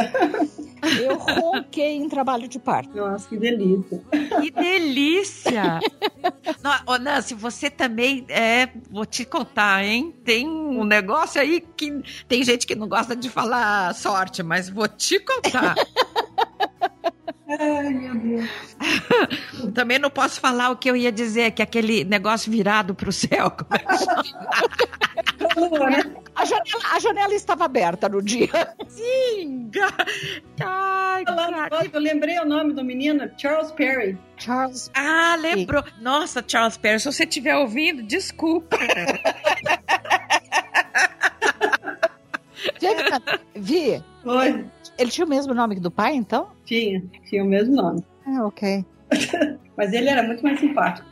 eu 1.00 1.16
ronquei 1.18 1.96
em 1.96 2.08
trabalho 2.08 2.46
de 2.46 2.58
parto. 2.58 2.92
Nossa, 3.14 3.28
que 3.28 3.36
delícia. 3.36 4.02
Que 4.40 4.50
delícia! 4.50 5.78
Não, 6.60 6.94
Ô, 6.94 6.98
Nancy, 6.98 7.32
você 7.32 7.70
também 7.70 8.26
é. 8.28 8.68
Vou 8.90 9.06
te 9.06 9.24
contar, 9.24 9.84
hein? 9.84 10.12
Tem 10.24 10.48
um 10.48 10.82
negócio 10.82 11.40
aí 11.40 11.60
que. 11.76 12.02
Tem 12.26 12.42
gente 12.42 12.66
que 12.66 12.74
não 12.74 12.88
gosta 12.88 13.14
de 13.14 13.30
falar 13.30 13.94
sorte, 13.94 14.42
mas 14.42 14.68
vou 14.68 14.88
te 14.88 15.20
contar. 15.20 15.74
Ai, 17.58 17.90
meu 17.90 18.14
Deus. 18.14 18.48
também 19.74 19.98
não 19.98 20.10
posso 20.10 20.40
falar 20.40 20.70
o 20.70 20.76
que 20.76 20.90
eu 20.90 20.96
ia 20.96 21.12
dizer, 21.12 21.52
que 21.52 21.62
aquele 21.62 22.04
negócio 22.04 22.50
virado 22.50 22.94
céu. 23.12 23.52
chama? 23.98 24.22
Falou, 25.54 25.90
né? 25.90 26.02
A 26.34 26.44
janela, 26.44 26.82
a 26.92 26.98
janela 26.98 27.34
estava 27.34 27.64
aberta 27.64 28.08
no 28.08 28.20
dia. 28.20 28.50
Sim! 28.88 29.70
Ai, 30.60 31.24
Falando, 31.24 31.54
eu 31.92 32.00
lembrei 32.00 32.38
o 32.40 32.44
nome 32.44 32.72
do 32.72 32.84
menino, 32.84 33.30
Charles 33.36 33.70
Perry. 33.72 34.18
Charles. 34.36 34.90
Ah, 34.94 35.36
lembrou. 35.38 35.84
Nossa, 36.00 36.44
Charles 36.46 36.76
Perry, 36.76 36.98
se 36.98 37.06
você 37.06 37.22
estiver 37.24 37.56
ouvindo, 37.56 38.02
desculpa. 38.02 38.76
Vi, 43.54 44.02
Foi. 44.22 44.64
Ele 44.98 45.10
tinha 45.10 45.26
o 45.26 45.28
mesmo 45.28 45.54
nome 45.54 45.74
que 45.76 45.80
do 45.80 45.90
pai, 45.90 46.14
então? 46.14 46.48
Tinha, 46.64 47.02
tinha 47.28 47.42
o 47.42 47.46
mesmo 47.46 47.74
nome. 47.74 48.04
Ah, 48.26 48.46
ok. 48.46 48.84
Mas 49.76 49.92
ele 49.92 50.08
era 50.08 50.22
muito 50.22 50.42
mais 50.42 50.58
simpático. 50.60 51.06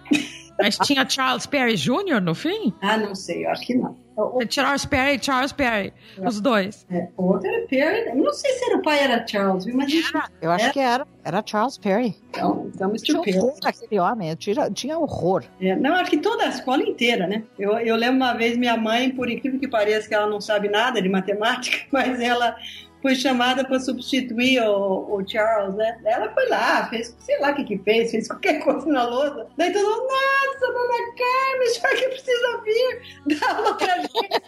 Mas 0.59 0.77
tinha 0.79 1.09
Charles 1.09 1.47
Perry 1.47 1.75
Jr. 1.77 2.21
no 2.23 2.35
fim? 2.35 2.73
Ah, 2.81 2.97
não 2.97 3.15
sei, 3.15 3.45
eu 3.47 3.51
acho 3.51 3.67
que 3.67 3.75
não. 3.75 3.97
O, 4.15 4.39
o- 4.39 4.47
Charles 4.49 4.85
Perry 4.85 5.17
e 5.17 5.25
Charles 5.25 5.53
Perry, 5.53 5.93
os 6.25 6.39
dois. 6.41 6.87
é, 6.91 7.09
o 7.17 7.25
outro 7.25 7.49
era 7.49 7.67
Perry. 7.67 8.09
Eu 8.11 8.17
não 8.17 8.33
sei 8.35 8.53
se 8.53 8.65
era 8.67 8.77
o 8.77 8.83
pai 8.83 9.01
era 9.01 9.27
Charles, 9.27 9.65
viu? 9.65 9.75
mas 9.75 9.91
enfim, 9.93 10.19
Eu 10.41 10.51
acho 10.53 10.67
É? 10.67 10.71
que 10.71 10.79
era. 10.79 11.07
Era 11.25 11.43
Charles 11.45 11.79
Perry. 11.79 12.15
então, 12.29 12.71
então 12.73 12.93
Tinha 12.93 13.17
Mr. 13.19 13.25
Perry. 13.25 13.39
horror 13.39 13.59
aquele 13.65 13.99
homem. 14.01 14.35
Tinha, 14.37 14.71
tinha 14.71 14.99
horror. 14.99 15.45
É, 15.61 15.75
não, 15.75 15.95
acho 15.95 16.11
que 16.11 16.19
toda 16.19 16.45
a 16.45 16.49
escola 16.49 16.83
inteira, 16.83 17.27
né? 17.27 17.43
Eu, 17.59 17.73
eu 17.79 17.97
lembro 17.97 18.17
uma 18.17 18.35
vez 18.35 18.57
minha 18.57 18.77
mãe, 18.77 19.11
por 19.11 19.31
incrível 19.31 19.59
que 19.59 19.67
pareça, 19.67 20.07
que 20.07 20.15
ela 20.15 20.27
não 20.29 20.41
sabe 20.41 20.69
nada 20.69 21.01
de 21.01 21.09
matemática, 21.09 21.79
mas 21.91 22.21
ela 22.21 22.55
foi 23.03 23.17
chamada 23.17 23.65
para 23.65 23.81
substituir 23.81 24.63
o, 24.63 25.17
o 25.17 25.29
Charles, 25.29 25.75
né? 25.75 25.99
Ela 26.05 26.33
foi 26.33 26.49
lá, 26.49 26.89
fez, 26.89 27.15
sei 27.19 27.39
lá 27.41 27.51
o 27.51 27.55
que 27.57 27.65
que 27.65 27.79
fez, 27.79 28.13
fez 28.13 28.29
qualquer 28.29 28.61
coisa 28.65 28.87
na 28.87 29.05
lousa. 29.05 29.49
Daí 29.57 29.73
todo 29.73 29.85
mundo, 29.85 30.09
nossa, 30.09 30.73
dona 30.73 30.99
Carmen, 31.19 31.69
senhora 31.69 31.97
que 31.97 32.09
precisa 32.09 32.63
vir 32.65 33.39
dar 33.39 33.57
aula 33.57 33.75
pra 33.75 33.99
gente. 33.99 34.43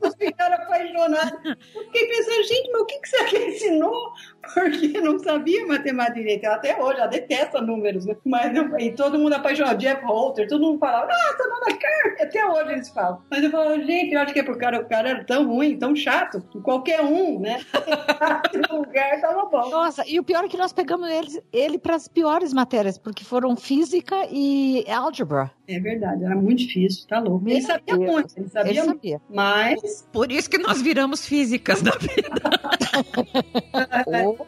Os 0.00 0.14
ficaram 0.16 0.54
apaixonados. 0.56 1.32
Eu 1.74 1.84
fiquei 1.84 2.06
pensando, 2.08 2.42
gente, 2.44 2.70
mas 2.72 2.80
o 2.82 2.86
que, 2.86 2.98
que 2.98 3.36
ele 3.36 3.46
ensinou? 3.54 4.12
Porque 4.54 5.00
não 5.00 5.18
sabia 5.18 5.66
matemática 5.66 6.14
direito. 6.14 6.44
Ela 6.44 6.54
Até 6.56 6.80
hoje, 6.82 6.98
ela 6.98 7.06
detesta 7.06 7.60
números, 7.60 8.06
né? 8.06 8.16
Mas 8.24 8.56
eu- 8.56 8.78
e 8.78 8.92
todo 8.92 9.18
mundo 9.18 9.34
apaixonado. 9.34 9.78
Jeff 9.78 10.02
Holter, 10.04 10.48
todo 10.48 10.60
mundo 10.64 10.78
falava, 10.78 11.06
nossa, 11.06 11.36
dona 11.44 11.78
Carmen. 11.78 12.22
Até 12.22 12.46
hoje 12.46 12.72
eles 12.72 12.88
falam. 12.88 13.22
Mas 13.30 13.42
eu 13.44 13.50
falo, 13.50 13.74
gente, 13.84 14.12
eu 14.14 14.20
acho 14.20 14.32
que 14.32 14.40
é 14.40 14.42
porque 14.42 14.58
o 14.58 14.60
cara, 14.60 14.80
o 14.80 14.88
cara 14.88 15.08
era 15.10 15.24
tão 15.24 15.46
ruim, 15.46 15.78
tão 15.78 15.94
chato, 15.94 16.40
que 16.50 16.60
qualquer 16.60 17.00
um, 17.02 17.38
né? 17.40 17.60
no 18.70 18.78
lugar 18.78 19.20
tava 19.20 19.44
bom. 19.46 19.68
Nossa, 19.70 20.02
e 20.06 20.18
o 20.18 20.24
pior 20.24 20.44
é 20.44 20.48
que 20.48 20.56
nós 20.56 20.72
pegamos 20.72 21.08
ele, 21.10 21.42
ele 21.52 21.78
para 21.78 21.94
as 21.96 22.08
piores 22.08 22.52
matérias, 22.52 22.98
porque 22.98 23.24
foram 23.24 23.56
física 23.56 24.26
e 24.30 24.84
álgebra. 24.90 25.50
É 25.66 25.78
verdade, 25.78 26.24
era 26.24 26.34
muito 26.34 26.60
difícil, 26.60 27.06
tá 27.06 27.18
louco. 27.20 27.48
Ele 27.48 27.60
sabia 27.60 27.96
muito, 27.96 28.32
ele 28.36 28.48
sabia 28.48 28.70
Ele 28.72 28.80
muito. 28.82 28.94
sabia. 28.94 29.20
Mas 29.28 29.47
Por 30.12 30.30
isso 30.32 30.48
que 30.50 30.58
nós 30.58 30.80
viramos 30.82 31.26
físicas 31.26 31.82
da 31.82 31.92
vida. 31.92 32.42
Ou- 34.06 34.46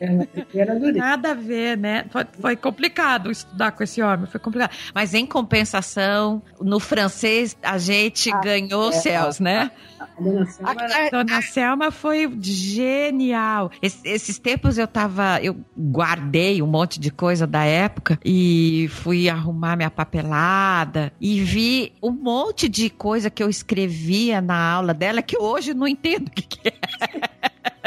é. 0.00 0.92
Nada 0.92 1.30
a 1.30 1.34
ver, 1.34 1.76
né? 1.76 2.04
Foi, 2.10 2.24
foi 2.40 2.56
complicado 2.56 3.30
estudar 3.30 3.72
com 3.72 3.82
esse 3.82 4.02
homem, 4.02 4.26
foi 4.26 4.40
complicado. 4.40 4.72
Mas 4.94 5.14
em 5.14 5.24
compensação, 5.26 6.42
no 6.60 6.78
francês 6.80 7.56
a 7.62 7.78
gente 7.78 8.30
Ah, 8.32 8.40
ganhou 8.40 8.88
os 8.88 8.96
é. 8.96 9.00
céus, 9.00 9.40
né? 9.40 9.70
A 9.98 10.20
dona 10.22 10.46
Selma 10.46 10.70
A- 10.82 11.06
a- 11.06 11.10
Dona 11.10 11.42
Selma 11.42 11.90
foi 11.90 12.38
genial. 12.40 13.70
Es- 13.82 14.00
esses 14.04 14.38
tempos 14.38 14.76
eu 14.78 14.86
tava, 14.86 15.40
eu 15.42 15.56
guardei 15.76 16.60
um 16.62 16.66
monte 16.66 16.98
de 17.00 17.10
coisa 17.10 17.46
da 17.46 17.64
época 17.64 18.18
e 18.24 18.88
fui 18.90 19.28
arrumar 19.28 19.76
minha 19.76 19.90
papelada 19.90 21.12
e 21.20 21.40
vi 21.42 21.92
um 22.02 22.10
monte 22.12 22.68
de 22.68 22.90
coisa 22.90 23.30
que 23.30 23.42
eu 23.42 23.48
escrevia 23.48 24.40
na 24.40 24.56
aula 24.72 24.92
dela 24.94 25.22
que 25.22 25.38
hoje 25.38 25.70
eu 25.70 25.74
não 25.74 25.86
entendo 25.88 26.28
o 26.28 26.30
que, 26.30 26.42
que 26.42 26.68
é. 26.68 26.72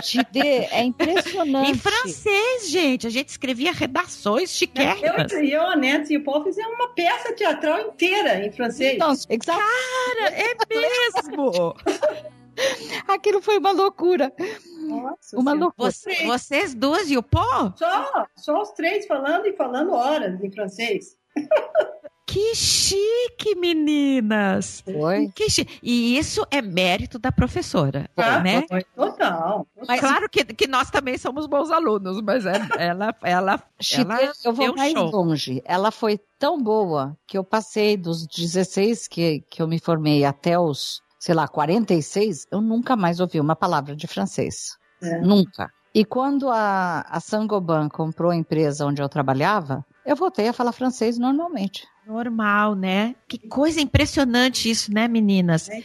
Gide, 0.03 0.39
é 0.39 0.83
impressionante. 0.83 1.71
Em 1.71 1.75
francês, 1.75 2.69
gente, 2.69 3.07
a 3.07 3.09
gente 3.09 3.29
escrevia 3.29 3.71
redações 3.71 4.51
chiquérrimas. 4.51 5.31
Eu, 5.31 5.43
eu, 5.43 5.61
a 5.61 5.75
Nancy 5.75 6.13
e 6.13 6.17
o 6.17 6.23
Paul 6.23 6.43
fizeram 6.43 6.73
uma 6.73 6.89
peça 6.93 7.33
teatral 7.33 7.79
inteira 7.81 8.45
em 8.45 8.51
francês. 8.51 8.95
Então, 8.95 9.11
exato. 9.11 9.59
Cara, 9.59 10.29
é 10.33 10.53
mesmo. 10.69 11.75
Aquilo 13.07 13.41
foi 13.41 13.57
uma 13.57 13.71
loucura. 13.71 14.33
Nossa 14.81 15.37
Uma 15.37 15.51
Senhora. 15.51 15.53
loucura. 15.59 15.91
Você- 15.91 16.25
vocês 16.25 16.73
duas 16.75 17.09
e 17.09 17.17
o 17.17 17.23
Pó? 17.23 17.73
Só, 17.77 18.25
só 18.35 18.61
os 18.61 18.71
três 18.71 19.05
falando 19.07 19.45
e 19.45 19.53
falando 19.53 19.93
horas 19.93 20.43
em 20.43 20.51
francês. 20.51 21.17
Que 22.31 22.53
chique, 22.53 23.55
meninas. 23.55 24.81
Foi. 24.85 25.29
Que 25.33 25.49
chi- 25.49 25.67
E 25.81 26.15
isso 26.15 26.45
é 26.51 26.61
mérito 26.61 27.17
da 27.17 27.31
professora, 27.31 28.07
Ah, 28.15 28.39
né? 28.39 28.65
foi 28.69 28.83
Total. 28.95 29.65
Mas 29.87 29.99
claro 29.99 30.29
que, 30.29 30.45
que 30.45 30.67
nós 30.67 30.91
também 30.91 31.17
somos 31.17 31.47
bons 31.47 31.71
alunos, 31.71 32.21
mas 32.21 32.45
é- 32.45 32.61
ela, 32.77 33.15
ela, 33.23 33.63
Chide, 33.81 34.01
ela 34.11 34.31
eu 34.45 34.53
vou 34.53 34.75
mais 34.75 34.91
show. 34.93 35.09
longe. 35.09 35.61
Ela 35.65 35.89
foi 35.89 36.19
tão 36.37 36.61
boa 36.61 37.17
que 37.25 37.35
eu 37.35 37.43
passei 37.43 37.97
dos 37.97 38.27
16 38.27 39.07
que, 39.07 39.43
que 39.49 39.59
eu 39.61 39.67
me 39.67 39.79
formei 39.79 40.23
até 40.23 40.57
os, 40.59 41.01
sei 41.17 41.33
lá, 41.33 41.47
46, 41.47 42.45
eu 42.51 42.61
nunca 42.61 42.95
mais 42.95 43.19
ouvi 43.19 43.39
uma 43.39 43.55
palavra 43.55 43.95
de 43.95 44.05
francês. 44.05 44.77
É. 45.01 45.19
Nunca. 45.19 45.71
E 45.95 46.05
quando 46.05 46.47
a, 46.49 47.01
a 47.09 47.19
Sangoban 47.19 47.89
comprou 47.89 48.29
a 48.29 48.35
empresa 48.35 48.85
onde 48.85 49.01
eu 49.01 49.09
trabalhava, 49.09 49.83
eu 50.09 50.15
voltei 50.15 50.47
a 50.47 50.53
falar 50.53 50.71
francês 50.71 51.17
normalmente. 51.17 51.87
Normal, 52.07 52.73
né? 52.73 53.13
Que 53.27 53.37
coisa 53.37 53.79
impressionante 53.79 54.67
isso, 54.67 54.91
né, 54.91 55.07
meninas? 55.07 55.69
É 55.69 55.83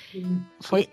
Foi- 0.62 0.88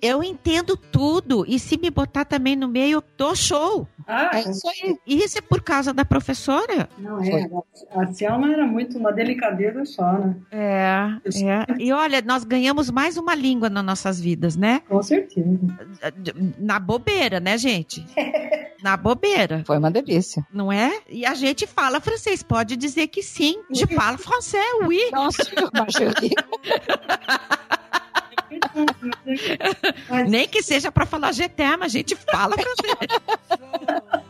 Eu, 0.00 0.24
entendo 0.24 0.74
tudo. 0.74 1.44
E 1.46 1.58
se 1.58 1.76
me 1.76 1.90
botar 1.90 2.24
também 2.24 2.56
no 2.56 2.66
meio, 2.66 2.94
eu 2.96 3.04
dou 3.18 3.36
show. 3.36 3.86
Ah, 4.06 4.30
É 4.32 4.50
isso 4.50 4.66
aí. 4.66 4.96
E 5.06 5.18
isso 5.22 5.36
é 5.36 5.42
por 5.42 5.60
causa 5.60 5.92
da 5.92 6.02
professora? 6.02 6.88
não 6.96 7.22
é. 7.22 7.46
A 7.90 8.06
Selma 8.10 8.50
era 8.50 8.66
muito 8.66 8.96
uma 8.96 9.12
delicadeza 9.12 9.84
só, 9.84 10.12
né? 10.14 10.36
É, 10.50 11.10
é. 11.44 11.66
E 11.78 11.92
olha, 11.92 12.22
nós 12.22 12.42
ganhamos 12.42 12.88
mais 12.90 13.18
uma 13.18 13.34
língua 13.34 13.68
nas 13.68 13.84
nossas 13.84 14.18
vidas, 14.18 14.56
né? 14.56 14.80
Com 14.88 15.02
certeza. 15.02 15.46
Na 16.58 16.78
bobeira, 16.78 17.38
né, 17.38 17.58
gente? 17.58 18.02
Na 18.82 18.96
bobeira, 18.96 19.62
Foi 19.66 19.78
uma 19.78 19.90
delícia. 19.90 20.46
não 20.52 20.72
é? 20.72 21.00
E 21.08 21.24
a 21.26 21.34
gente 21.34 21.66
fala 21.66 22.00
francês, 22.00 22.42
pode 22.42 22.76
dizer 22.76 23.08
que 23.08 23.22
sim. 23.22 23.60
Je 23.70 23.86
parle 23.86 24.18
français, 24.18 24.64
oui. 24.86 25.10
Nossa, 25.12 25.42
Nem 30.28 30.48
que 30.48 30.62
seja 30.62 30.90
para 30.90 31.06
falar 31.06 31.32
GTM, 31.32 31.82
a 31.84 31.88
gente 31.88 32.16
fala 32.16 32.54
francês. 32.56 34.20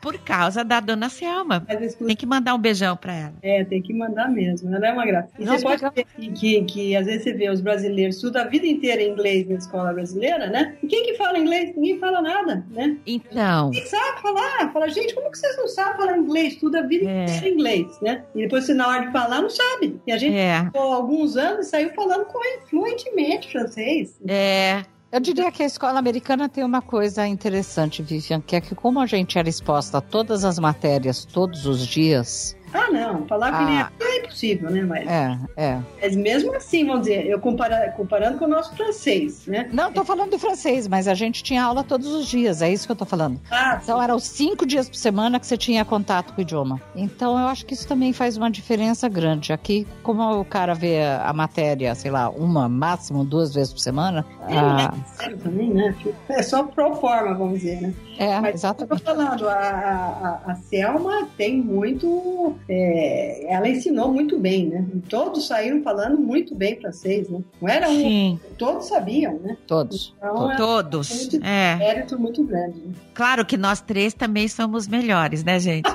Por 0.00 0.18
causa 0.18 0.62
da 0.64 0.80
dona 0.80 1.08
Selma. 1.08 1.66
Tem 2.06 2.16
que 2.16 2.26
mandar 2.26 2.54
um 2.54 2.58
beijão 2.58 2.96
para 2.96 3.14
ela. 3.14 3.32
É, 3.42 3.64
tem 3.64 3.80
que 3.82 3.92
mandar 3.94 4.28
mesmo. 4.30 4.74
Ela 4.74 4.88
é 4.88 4.92
uma 4.92 5.06
graça. 5.06 5.28
E 5.38 5.44
Nós 5.44 5.62
você 5.62 5.78
pode 5.78 5.94
ver 5.94 6.04
que, 6.04 6.30
que, 6.32 6.64
que 6.64 6.96
às 6.96 7.06
vezes 7.06 7.22
você 7.24 7.32
vê 7.32 7.48
os 7.50 7.60
brasileiros 7.60 8.16
estudam 8.16 8.42
a 8.42 8.44
vida 8.46 8.66
inteira 8.66 9.02
em 9.02 9.10
inglês 9.10 9.48
na 9.48 9.54
escola 9.56 9.92
brasileira, 9.92 10.46
né? 10.48 10.76
E 10.82 10.86
quem 10.86 11.04
que 11.04 11.14
fala 11.14 11.38
inglês? 11.38 11.74
Ninguém 11.76 11.98
fala 11.98 12.20
nada, 12.20 12.64
né? 12.70 12.96
Então, 13.06 13.66
Ninguém 13.70 13.86
sabe 13.86 14.20
falar. 14.20 14.72
Fala, 14.72 14.88
gente, 14.88 15.14
como 15.14 15.30
que 15.30 15.38
vocês 15.38 15.56
não 15.56 15.68
sabem 15.68 15.96
falar 15.96 16.18
inglês? 16.18 16.54
Estuda 16.54 16.80
a 16.80 16.82
vida 16.82 17.08
É. 17.08 17.24
inteira 17.24 17.48
em 17.48 17.52
inglês, 17.54 17.98
né? 18.02 18.22
E 18.34 18.42
depois 18.42 18.64
você, 18.64 18.74
na 18.74 18.88
hora 18.88 19.06
de 19.06 19.12
falar, 19.12 19.40
não 19.40 19.50
sabe. 19.50 19.98
E 20.06 20.12
a 20.12 20.16
gente 20.18 20.36
é, 20.36 20.64
ficou 20.64 20.92
alguns 20.92 21.36
anos 21.36 21.66
e 21.66 21.70
saiu 21.70 21.90
falando 21.94 22.24
corre- 22.26 22.60
fluentemente 22.68 23.50
francês. 23.50 24.18
é, 24.28 24.84
Eu 25.14 25.20
diria 25.20 25.52
que 25.52 25.62
a 25.62 25.66
escola 25.66 26.00
americana 26.00 26.48
tem 26.48 26.64
uma 26.64 26.82
coisa 26.82 27.24
interessante, 27.24 28.02
Vivian, 28.02 28.40
que 28.40 28.56
é 28.56 28.60
que 28.60 28.74
como 28.74 28.98
a 28.98 29.06
gente 29.06 29.38
era 29.38 29.48
exposta 29.48 29.98
a 29.98 30.00
todas 30.00 30.44
as 30.44 30.58
matérias 30.58 31.24
todos 31.24 31.66
os 31.66 31.86
dias, 31.86 32.56
Ah, 32.74 32.90
não. 32.90 33.24
Falar 33.26 33.56
que 33.58 33.64
nem 33.64 33.78
Ah. 33.80 33.90
é 34.00 34.18
impossível, 34.18 34.68
né? 34.70 34.82
Mas, 34.82 35.08
é, 35.08 35.38
é. 35.56 35.78
mas 36.02 36.16
mesmo 36.16 36.54
assim, 36.54 36.84
vamos 36.86 37.02
dizer, 37.02 37.26
eu 37.26 37.38
compara, 37.40 37.90
comparando 37.96 38.36
com 38.38 38.44
o 38.44 38.48
nosso 38.48 38.74
francês, 38.76 39.46
né? 39.46 39.68
Não, 39.72 39.92
tô 39.92 40.04
falando 40.04 40.32
do 40.32 40.38
francês, 40.38 40.88
mas 40.88 41.06
a 41.08 41.14
gente 41.14 41.42
tinha 41.42 41.62
aula 41.62 41.84
todos 41.84 42.06
os 42.08 42.26
dias, 42.26 42.60
é 42.62 42.70
isso 42.72 42.86
que 42.86 42.92
eu 42.92 42.96
tô 42.96 43.04
falando. 43.04 43.40
Ah, 43.50 43.78
Então 43.82 44.02
eram 44.02 44.18
cinco 44.18 44.66
dias 44.66 44.88
por 44.88 44.96
semana 44.96 45.38
que 45.40 45.46
você 45.46 45.56
tinha 45.56 45.84
contato 45.84 46.32
com 46.34 46.40
o 46.40 46.42
idioma. 46.42 46.80
Então 46.96 47.38
eu 47.38 47.46
acho 47.46 47.64
que 47.64 47.74
isso 47.74 47.86
também 47.86 48.12
faz 48.12 48.36
uma 48.36 48.50
diferença 48.50 49.08
grande. 49.08 49.52
Aqui, 49.52 49.86
como 50.02 50.40
o 50.40 50.44
cara 50.44 50.74
vê 50.74 51.00
a 51.02 51.32
matéria, 51.32 51.94
sei 51.94 52.10
lá, 52.10 52.28
uma, 52.28 52.68
máximo 52.68 53.24
duas 53.24 53.54
vezes 53.54 53.72
por 53.72 53.78
semana, 53.78 54.26
é, 54.48 54.58
ah, 54.58 54.92
é 54.94 55.16
sério 55.16 55.38
também, 55.38 55.70
né? 55.70 55.94
É 56.28 56.42
só 56.42 56.64
pro 56.64 56.94
forma, 56.96 57.34
vamos 57.34 57.60
dizer, 57.60 57.80
né? 57.80 57.94
é, 58.18 58.34
Mas 58.40 58.44
eu 58.50 58.54
exatamente. 58.54 59.02
tô 59.02 59.04
falando, 59.14 59.48
a, 59.48 60.40
a, 60.46 60.52
a 60.52 60.54
Selma 60.56 61.28
tem 61.36 61.60
muito. 61.60 62.54
É, 62.68 63.52
ela 63.52 63.68
ensinou 63.68 64.12
muito 64.12 64.38
bem, 64.38 64.68
né? 64.68 64.86
E 64.94 65.00
todos 65.00 65.46
saíram 65.46 65.82
falando 65.82 66.18
muito 66.18 66.54
bem 66.54 66.80
francês, 66.80 67.28
né? 67.28 67.40
Não 67.60 67.68
era 67.68 67.88
um, 67.88 67.94
sim, 67.94 68.40
todos 68.56 68.86
sabiam, 68.86 69.38
né? 69.40 69.56
Todos. 69.66 70.14
Então 70.16 70.50
é 70.50 70.54
um 70.54 70.56
todos. 70.56 71.34
É, 71.42 71.76
mérito 71.76 72.18
muito 72.18 72.42
grande. 72.44 72.78
Né? 72.78 72.94
claro 73.12 73.44
que 73.44 73.56
nós 73.56 73.80
três 73.80 74.14
também 74.14 74.48
somos 74.48 74.88
melhores, 74.88 75.44
né, 75.44 75.58
gente? 75.58 75.90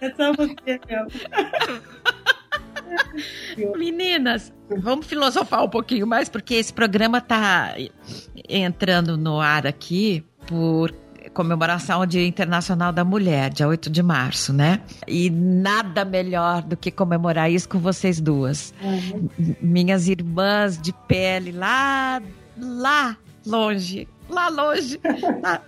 É 0.00 0.10
só 0.16 0.32
você, 0.32 0.80
meu. 0.88 1.06
Meninas, 3.78 4.52
vamos 4.68 5.06
filosofar 5.06 5.64
um 5.64 5.68
pouquinho 5.68 6.06
mais, 6.06 6.28
porque 6.28 6.54
esse 6.54 6.72
programa 6.72 7.20
tá 7.20 7.74
entrando 8.48 9.16
no 9.16 9.40
ar 9.40 9.66
aqui 9.66 10.24
por 10.46 10.92
comemoração 11.32 12.00
ao 12.00 12.06
Dia 12.06 12.26
Internacional 12.26 12.92
da 12.92 13.04
Mulher, 13.04 13.50
dia 13.50 13.66
8 13.66 13.90
de 13.90 14.02
março, 14.02 14.52
né? 14.52 14.80
E 15.06 15.30
nada 15.30 16.04
melhor 16.04 16.62
do 16.62 16.76
que 16.76 16.90
comemorar 16.90 17.50
isso 17.50 17.68
com 17.68 17.78
vocês 17.78 18.20
duas. 18.20 18.72
Uhum. 18.82 19.28
Minhas 19.60 20.08
irmãs 20.08 20.80
de 20.80 20.92
pele 21.06 21.52
lá, 21.52 22.22
lá 22.58 23.16
longe, 23.46 24.08
lá 24.28 24.48
longe. 24.48 25.00
lá. 25.42 25.62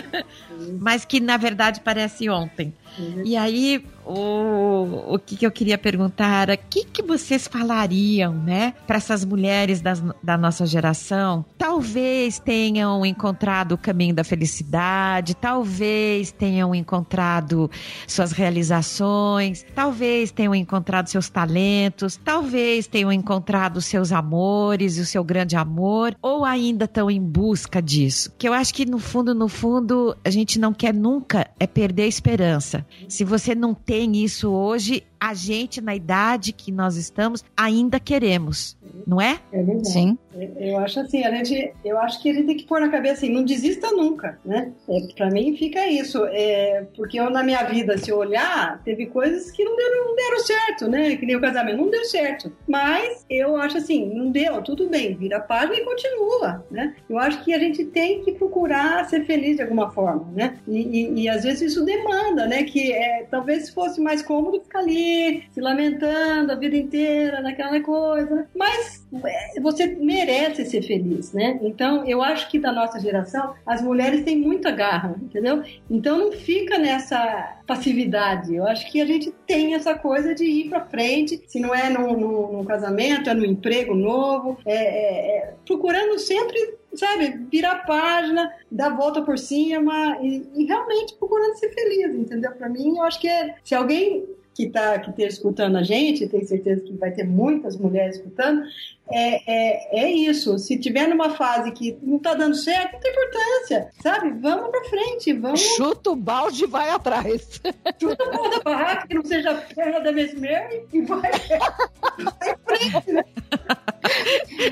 Mas 0.80 1.04
que 1.04 1.20
na 1.20 1.36
verdade 1.36 1.80
parece 1.80 2.28
ontem. 2.28 2.72
Uhum. 2.98 3.22
E 3.24 3.36
aí, 3.36 3.84
o, 4.04 5.14
o 5.14 5.18
que, 5.18 5.36
que 5.36 5.46
eu 5.46 5.50
queria 5.50 5.78
perguntar 5.78 6.42
era: 6.42 6.54
o 6.54 6.58
que, 6.68 6.84
que 6.84 7.02
vocês 7.02 7.46
falariam, 7.46 8.34
né, 8.34 8.74
para 8.86 8.96
essas 8.96 9.24
mulheres 9.24 9.80
das- 9.80 10.02
da 10.22 10.36
nossa 10.36 10.66
geração? 10.66 11.44
Talvez 11.56 12.38
tenham 12.38 13.04
encontrado 13.06 13.72
o 13.72 13.78
caminho 13.78 14.14
da 14.14 14.24
felicidade, 14.24 15.34
talvez 15.34 16.32
tenham 16.32 16.74
encontrado 16.74 17.70
suas 18.06 18.32
realizações, 18.32 19.64
talvez 19.74 20.30
tenham 20.30 20.54
encontrado 20.54 21.08
seus 21.08 21.28
talentos, 21.28 22.18
talvez 22.24 22.86
tenham 22.86 23.12
encontrado 23.12 23.80
seus 23.80 24.12
amores 24.12 24.96
e 24.98 25.00
o 25.00 25.06
seu 25.06 25.22
grande 25.22 25.56
amor, 25.56 26.16
ou 26.20 26.44
ainda 26.44 26.84
estão 26.86 27.10
em 27.10 27.20
busca 27.20 27.80
disso. 27.80 28.32
Que 28.38 28.48
eu 28.48 28.52
acho 28.52 28.74
que 28.74 28.84
no 28.86 28.98
fundo, 28.98 29.34
no 29.34 29.48
fundo, 29.48 30.16
a 30.24 30.30
gente 30.30 30.58
não 30.58 30.72
quer 30.72 30.92
nunca 30.94 31.48
é 31.58 31.66
perder 31.66 32.02
a 32.02 32.06
esperança. 32.06 32.79
Se 33.08 33.24
você 33.24 33.54
não 33.54 33.74
tem 33.74 34.16
isso 34.16 34.50
hoje, 34.50 35.04
a 35.20 35.34
gente, 35.34 35.82
na 35.82 35.94
idade 35.94 36.52
que 36.52 36.72
nós 36.72 36.96
estamos, 36.96 37.44
ainda 37.54 38.00
queremos, 38.00 38.76
não 39.06 39.20
é? 39.20 39.38
É 39.52 39.62
verdade. 39.62 39.88
Sim. 39.88 40.18
Eu 40.56 40.78
acho 40.78 41.00
assim, 41.00 41.24
a 41.24 41.30
gente, 41.34 41.74
eu 41.84 41.98
acho 41.98 42.22
que 42.22 42.30
a 42.30 42.32
gente 42.32 42.46
tem 42.46 42.56
que 42.56 42.64
pôr 42.64 42.80
na 42.80 42.88
cabeça 42.88 43.14
assim, 43.14 43.30
não 43.30 43.44
desista 43.44 43.90
nunca, 43.90 44.38
né? 44.44 44.72
É, 44.88 45.14
para 45.14 45.28
mim 45.28 45.54
fica 45.56 45.86
isso, 45.86 46.24
é, 46.26 46.86
porque 46.96 47.20
eu 47.20 47.28
na 47.28 47.42
minha 47.42 47.62
vida, 47.64 47.98
se 47.98 48.10
eu 48.10 48.16
olhar, 48.16 48.80
teve 48.82 49.06
coisas 49.06 49.50
que 49.50 49.62
não 49.62 49.76
deram, 49.76 50.06
não 50.06 50.16
deram 50.16 50.38
certo, 50.38 50.88
né? 50.88 51.16
Que 51.16 51.26
nem 51.26 51.36
o 51.36 51.40
casamento, 51.40 51.76
não 51.76 51.90
deu 51.90 52.04
certo. 52.04 52.50
Mas 52.66 53.26
eu 53.28 53.56
acho 53.56 53.76
assim, 53.76 54.14
não 54.14 54.30
deu, 54.30 54.62
tudo 54.62 54.88
bem, 54.88 55.14
vira 55.14 55.36
a 55.36 55.40
página 55.40 55.76
e 55.76 55.84
continua, 55.84 56.64
né? 56.70 56.94
Eu 57.08 57.18
acho 57.18 57.44
que 57.44 57.52
a 57.52 57.58
gente 57.58 57.84
tem 57.84 58.22
que 58.22 58.32
procurar 58.32 59.04
ser 59.10 59.26
feliz 59.26 59.56
de 59.56 59.62
alguma 59.62 59.90
forma, 59.90 60.26
né? 60.32 60.58
E, 60.66 60.78
e, 60.78 61.22
e 61.22 61.28
às 61.28 61.42
vezes 61.42 61.72
isso 61.72 61.84
demanda, 61.84 62.46
né? 62.46 62.62
Que 62.62 62.92
é, 62.92 63.26
talvez 63.30 63.68
fosse 63.68 64.00
mais 64.00 64.22
cômodo 64.22 64.62
ficar 64.62 64.78
ali 64.78 65.09
se 65.50 65.60
lamentando 65.60 66.52
a 66.52 66.54
vida 66.54 66.76
inteira 66.76 67.40
naquela 67.40 67.80
coisa, 67.80 68.46
mas 68.54 69.06
é, 69.24 69.60
você 69.60 69.86
merece 69.86 70.64
ser 70.64 70.82
feliz, 70.82 71.32
né? 71.32 71.58
Então, 71.62 72.04
eu 72.06 72.22
acho 72.22 72.48
que 72.48 72.58
da 72.58 72.72
nossa 72.72 73.00
geração, 73.00 73.54
as 73.66 73.82
mulheres 73.82 74.24
têm 74.24 74.38
muita 74.38 74.70
garra, 74.70 75.16
entendeu? 75.20 75.62
Então, 75.90 76.18
não 76.18 76.32
fica 76.32 76.78
nessa 76.78 77.58
passividade. 77.66 78.54
Eu 78.54 78.66
acho 78.66 78.90
que 78.90 79.00
a 79.00 79.06
gente 79.06 79.32
tem 79.46 79.74
essa 79.74 79.94
coisa 79.94 80.34
de 80.34 80.44
ir 80.44 80.68
para 80.68 80.86
frente, 80.86 81.42
se 81.46 81.60
não 81.60 81.74
é 81.74 81.88
num, 81.88 82.18
num, 82.18 82.52
num, 82.52 82.64
casamento, 82.64 83.30
é 83.30 83.34
no 83.34 83.44
emprego 83.44 83.94
novo, 83.94 84.58
é, 84.66 84.74
é, 84.74 85.36
é, 85.36 85.54
procurando 85.66 86.18
sempre 86.18 86.78
sabe, 86.94 87.46
virar 87.50 87.72
a 87.72 87.78
página, 87.78 88.52
dar 88.70 88.86
a 88.86 88.96
volta 88.96 89.22
por 89.22 89.38
cima 89.38 90.18
e, 90.20 90.42
e 90.56 90.64
realmente 90.64 91.14
procurando 91.14 91.54
ser 91.56 91.72
feliz, 91.72 92.14
entendeu? 92.14 92.50
Para 92.52 92.68
mim, 92.68 92.96
eu 92.96 93.02
acho 93.04 93.20
que 93.20 93.28
é, 93.28 93.54
se 93.62 93.76
alguém 93.76 94.26
que 94.60 94.66
está 94.66 94.98
que 94.98 95.12
tá 95.12 95.22
escutando 95.22 95.76
a 95.76 95.82
gente, 95.82 96.28
tenho 96.28 96.46
certeza 96.46 96.82
que 96.82 96.92
vai 96.92 97.10
ter 97.10 97.24
muitas 97.24 97.76
mulheres 97.76 98.16
escutando, 98.16 98.62
é, 99.10 99.52
é, 99.52 100.04
é 100.04 100.10
isso. 100.10 100.58
Se 100.58 100.78
tiver 100.78 101.08
numa 101.08 101.30
fase 101.30 101.72
que 101.72 101.96
não 102.02 102.18
está 102.18 102.34
dando 102.34 102.54
certo, 102.54 102.92
não 102.92 103.00
tem 103.00 103.10
importância, 103.10 103.90
sabe? 104.02 104.30
Vamos 104.40 104.70
para 104.70 104.84
frente, 104.84 105.32
vamos. 105.32 105.60
Chuta 105.60 106.10
o 106.10 106.16
balde 106.16 106.64
e 106.64 106.66
vai 106.66 106.90
atrás. 106.90 107.60
Chuta 108.00 108.24
o 108.24 108.30
balde 108.30 108.56
da 108.56 108.62
barraca, 108.62 109.08
que 109.08 109.14
não 109.14 109.24
seja 109.24 109.50
a 109.50 109.54
perna 109.54 110.00
da 110.00 110.12
Mesmer 110.12 110.84
e 110.92 111.02
vai, 111.02 111.20
vai 111.20 112.52
em 112.52 112.90
frente, 112.90 113.12
né? 113.12 113.24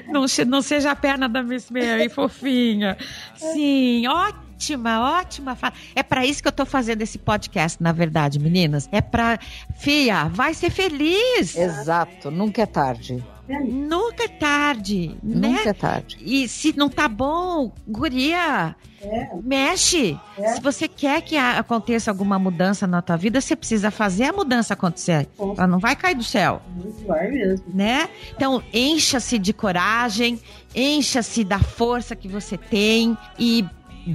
Não, 0.09 0.24
não 0.47 0.62
seja 0.62 0.91
a 0.91 0.97
perna 0.97 1.28
da 1.28 1.43
Miss 1.43 1.70
Mary, 1.70 2.09
fofinha. 2.09 2.97
Sim, 3.36 4.07
ótimo 4.07 4.47
ótima, 4.59 5.00
ótima 5.20 5.54
fala. 5.54 5.72
É 5.94 6.02
para 6.02 6.26
isso 6.26 6.42
que 6.42 6.48
eu 6.48 6.52
tô 6.52 6.66
fazendo 6.66 7.00
esse 7.02 7.18
podcast, 7.18 7.80
na 7.82 7.92
verdade, 7.92 8.38
meninas. 8.38 8.88
É 8.90 9.00
para, 9.00 9.38
Fia, 9.76 10.24
vai 10.28 10.52
ser 10.54 10.70
feliz. 10.70 11.56
Exato, 11.56 12.30
nunca 12.30 12.62
é 12.62 12.66
tarde. 12.66 13.24
Nunca 13.48 14.24
é 14.24 14.28
tarde, 14.28 15.16
né? 15.22 15.48
Nunca 15.48 15.70
é 15.70 15.72
tarde. 15.72 16.18
E 16.20 16.46
se 16.46 16.74
não 16.76 16.90
tá 16.90 17.09
bom, 17.09 17.72
guria, 17.86 18.76
É. 19.00 19.30
mexe. 19.42 20.20
É. 20.36 20.54
Se 20.54 20.61
você 20.61 20.86
quer 20.86 21.22
que 21.22 21.34
aconteça 21.34 22.11
alguma 22.11 22.38
mudança 22.38 22.86
na 22.86 23.00
tua 23.00 23.16
vida, 23.16 23.40
você 23.40 23.56
precisa 23.56 23.90
fazer 23.90 24.24
a 24.24 24.32
mudança 24.34 24.74
acontecer. 24.74 25.26
Ela 25.38 25.66
não 25.66 25.78
vai 25.78 25.96
cair 25.96 26.14
do 26.14 26.22
céu, 26.24 26.61
Vai 27.06 27.30
mesmo. 27.30 27.64
né? 27.72 28.11
Então, 28.36 28.62
encha-se 28.70 29.38
de 29.38 29.54
coragem, 29.54 30.38
encha-se 30.74 31.42
da 31.42 31.59
força 31.59 32.14
que 32.14 32.28
você 32.28 32.59
tem 32.59 33.16
e 33.38 33.64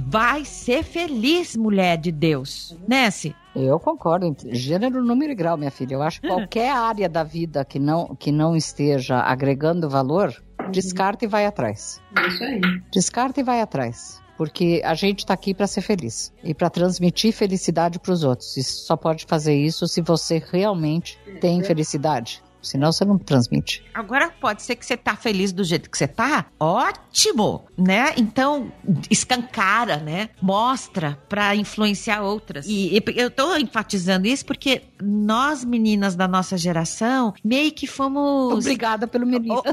vai 0.00 0.44
ser 0.44 0.82
feliz, 0.82 1.56
mulher 1.56 1.96
de 1.98 2.10
Deus. 2.12 2.76
Né, 2.86 3.10
Si? 3.10 3.34
Eu 3.54 3.78
concordo. 3.78 4.26
em 4.26 4.54
Gênero, 4.54 5.02
número 5.02 5.30
e 5.30 5.34
grau, 5.34 5.56
minha 5.56 5.70
filha. 5.70 5.94
Eu 5.94 6.02
acho 6.02 6.20
que 6.20 6.26
qualquer 6.28 6.72
área 6.72 7.08
da 7.08 7.22
vida 7.22 7.64
que 7.64 7.78
não, 7.78 8.16
que 8.16 8.32
não 8.32 8.56
esteja 8.56 9.20
agregando 9.20 9.88
valor, 9.88 10.34
descarta 10.70 11.24
e 11.24 11.28
vai 11.28 11.46
atrás. 11.46 12.00
É 12.18 12.26
Isso 12.26 12.42
aí. 12.42 12.60
Descarta 12.92 13.40
e 13.40 13.44
vai 13.44 13.60
atrás. 13.60 14.20
Porque 14.36 14.82
a 14.84 14.94
gente 14.94 15.20
está 15.20 15.34
aqui 15.34 15.54
para 15.54 15.68
ser 15.68 15.80
feliz 15.80 16.32
e 16.42 16.52
para 16.52 16.68
transmitir 16.68 17.32
felicidade 17.32 18.00
para 18.00 18.12
os 18.12 18.24
outros. 18.24 18.56
E 18.56 18.64
só 18.64 18.96
pode 18.96 19.24
fazer 19.26 19.54
isso 19.54 19.86
se 19.86 20.00
você 20.00 20.42
realmente 20.50 21.16
tem 21.40 21.62
felicidade. 21.62 22.42
Senão 22.64 22.90
você 22.90 23.04
não 23.04 23.18
transmite. 23.18 23.84
Agora 23.92 24.30
pode 24.30 24.62
ser 24.62 24.76
que 24.76 24.84
você 24.84 24.96
tá 24.96 25.14
feliz 25.14 25.52
do 25.52 25.62
jeito 25.62 25.90
que 25.90 25.96
você 25.96 26.08
tá, 26.08 26.46
ótimo, 26.58 27.64
né? 27.76 28.14
Então 28.16 28.72
escancara, 29.10 29.98
né? 29.98 30.30
Mostra 30.40 31.18
pra 31.28 31.54
influenciar 31.54 32.22
outras. 32.22 32.66
E, 32.66 32.96
e 32.96 33.02
eu 33.16 33.30
tô 33.30 33.56
enfatizando 33.56 34.26
isso 34.26 34.44
porque 34.44 34.82
nós 35.04 35.64
meninas 35.64 36.14
da 36.14 36.26
nossa 36.26 36.56
geração 36.56 37.34
meio 37.44 37.72
que 37.72 37.86
fomos 37.86 38.64
Obrigada 38.64 39.06
pelo 39.06 39.26
menino. 39.26 39.62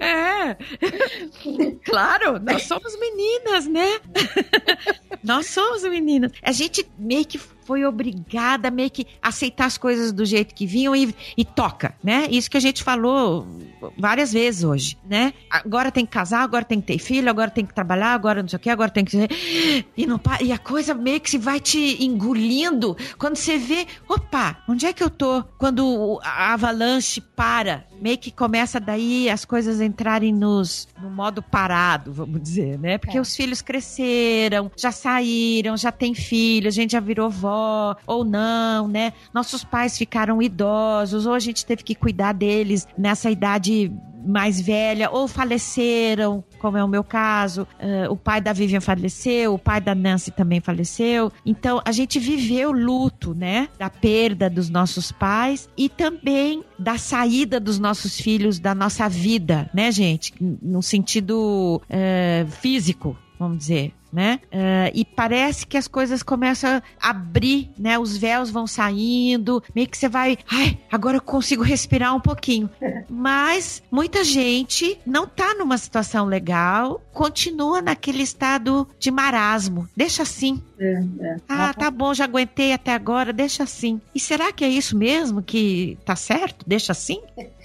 é. 0.00 0.56
Claro, 1.84 2.38
nós 2.40 2.62
somos 2.64 2.98
meninas, 2.98 3.66
né? 3.66 4.00
nós 5.22 5.46
somos 5.46 5.82
meninas. 5.82 6.32
A 6.42 6.52
gente 6.52 6.86
meio 6.98 7.24
que 7.24 7.38
foi 7.68 7.84
obrigada 7.84 8.68
a 8.68 8.70
meio 8.70 8.90
que 8.90 9.06
aceitar 9.20 9.66
as 9.66 9.76
coisas 9.76 10.10
do 10.10 10.24
jeito 10.24 10.54
que 10.54 10.64
vinham 10.66 10.96
e, 10.96 11.14
e 11.36 11.44
toca, 11.44 11.94
né? 12.02 12.26
Isso 12.30 12.50
que 12.50 12.56
a 12.56 12.60
gente 12.60 12.82
falou 12.82 13.46
várias 13.98 14.32
vezes 14.32 14.64
hoje, 14.64 14.96
né? 15.06 15.34
Agora 15.50 15.92
tem 15.92 16.06
que 16.06 16.12
casar, 16.12 16.40
agora 16.40 16.64
tem 16.64 16.80
que 16.80 16.86
ter 16.86 16.98
filho, 16.98 17.28
agora 17.28 17.50
tem 17.50 17.66
que 17.66 17.74
trabalhar, 17.74 18.14
agora 18.14 18.40
não 18.40 18.48
sei 18.48 18.56
o 18.56 18.60
que, 18.60 18.70
agora 18.70 18.90
tem 18.90 19.04
que. 19.04 19.28
E, 19.94 20.06
não, 20.06 20.18
e 20.40 20.50
a 20.50 20.56
coisa 20.56 20.94
meio 20.94 21.20
que 21.20 21.28
se 21.28 21.36
vai 21.36 21.60
te 21.60 22.02
engolindo 22.48 22.96
quando 23.18 23.36
você 23.36 23.58
vê, 23.58 23.86
opa, 24.08 24.58
onde 24.68 24.86
é 24.86 24.92
que 24.92 25.02
eu 25.02 25.10
tô? 25.10 25.42
Quando 25.58 26.18
a 26.22 26.54
avalanche 26.54 27.20
para, 27.20 27.84
meio 28.00 28.18
que 28.18 28.30
começa 28.30 28.80
daí 28.80 29.28
as 29.28 29.44
coisas 29.44 29.80
entrarem 29.80 30.32
nos, 30.32 30.88
no 31.00 31.10
modo 31.10 31.42
parado, 31.42 32.12
vamos 32.12 32.40
dizer, 32.42 32.78
né? 32.78 32.98
Porque 32.98 33.18
É. 33.18 33.20
os 33.20 33.34
filhos 33.36 33.60
cresceram, 33.62 34.70
já 34.76 34.90
saíram, 34.90 35.76
já 35.76 35.92
tem 35.92 36.14
filho, 36.14 36.68
a 36.68 36.72
gente 36.72 36.92
já 36.92 37.00
virou 37.00 37.28
vó, 37.30 37.96
ou 38.06 38.24
não, 38.24 38.88
né? 38.88 39.12
Nossos 39.32 39.62
pais 39.62 39.96
ficaram 39.98 40.40
idosos, 40.42 41.26
ou 41.26 41.34
a 41.34 41.38
gente 41.38 41.64
teve 41.66 41.82
que 41.82 41.94
cuidar 41.94 42.32
deles 42.32 42.86
nessa 42.96 43.30
idade 43.30 43.92
mais 44.26 44.60
velha, 44.60 45.10
ou 45.10 45.28
faleceram, 45.28 46.44
como 46.58 46.76
é 46.76 46.84
o 46.84 46.88
meu 46.88 47.04
caso. 47.04 47.66
Eh, 47.78 48.08
o 48.08 48.16
pai 48.16 48.40
da 48.40 48.52
Vivian 48.52 48.80
faleceu, 48.80 49.54
o 49.54 49.58
pai 49.58 49.80
da 49.80 49.94
Nancy 49.94 50.30
também 50.30 50.60
faleceu. 50.60 51.32
Então, 51.44 51.80
a 51.84 51.92
gente 51.92 52.18
viveu 52.18 52.72
luto, 52.72 53.34
né? 53.34 53.68
Da 53.78 53.88
perda 53.88 54.50
dos 54.50 54.68
nossos 54.68 55.12
pais 55.12 55.68
e 55.76 55.88
também 55.88 56.64
da 56.78 56.98
saída 56.98 57.58
dos 57.58 57.78
nossos 57.78 58.20
filhos 58.20 58.58
da 58.58 58.74
nossa 58.74 59.08
vida, 59.08 59.70
né, 59.72 59.90
gente? 59.90 60.32
No 60.40 60.82
sentido 60.82 61.80
eh, 61.88 62.46
físico, 62.60 63.16
vamos 63.38 63.58
dizer. 63.58 63.92
Né? 64.10 64.40
Eh, 64.50 64.90
e 64.94 65.04
parece 65.04 65.66
que 65.66 65.76
as 65.76 65.86
coisas 65.86 66.22
começam 66.22 66.82
a 66.98 67.10
abrir, 67.10 67.70
né? 67.78 67.98
Os 67.98 68.16
véus 68.16 68.48
vão 68.48 68.66
saindo, 68.66 69.62
meio 69.74 69.86
que 69.86 69.98
você 69.98 70.08
vai, 70.08 70.38
ai, 70.50 70.78
agora 70.90 71.18
eu 71.18 71.20
consigo 71.20 71.62
respirar 71.62 72.16
um 72.16 72.20
pouquinho. 72.20 72.70
Mas 73.10 73.82
muita 73.90 74.24
gente 74.24 74.98
não 75.04 75.26
tá 75.26 75.52
numa 75.52 75.76
situação 75.76 76.24
legal, 76.24 77.02
continua 77.12 77.82
naquele 77.82 78.22
estado 78.22 78.88
de 78.98 79.10
marasmo. 79.10 79.86
Deixa 79.94 80.22
assim. 80.22 80.62
É, 80.78 81.04
é. 81.20 81.36
Ah, 81.46 81.74
tá 81.74 81.90
bom, 81.90 82.14
já 82.14 82.24
aguentei 82.24 82.72
até 82.72 82.94
agora, 82.94 83.30
deixa 83.30 83.64
assim. 83.64 84.00
E 84.14 84.18
será 84.18 84.54
que 84.54 84.64
é 84.64 84.70
isso 84.70 84.96
mesmo 84.96 85.42
que 85.42 85.98
tá 86.06 86.16
certo? 86.16 86.64
Deixa 86.66 86.92
assim? 86.92 87.20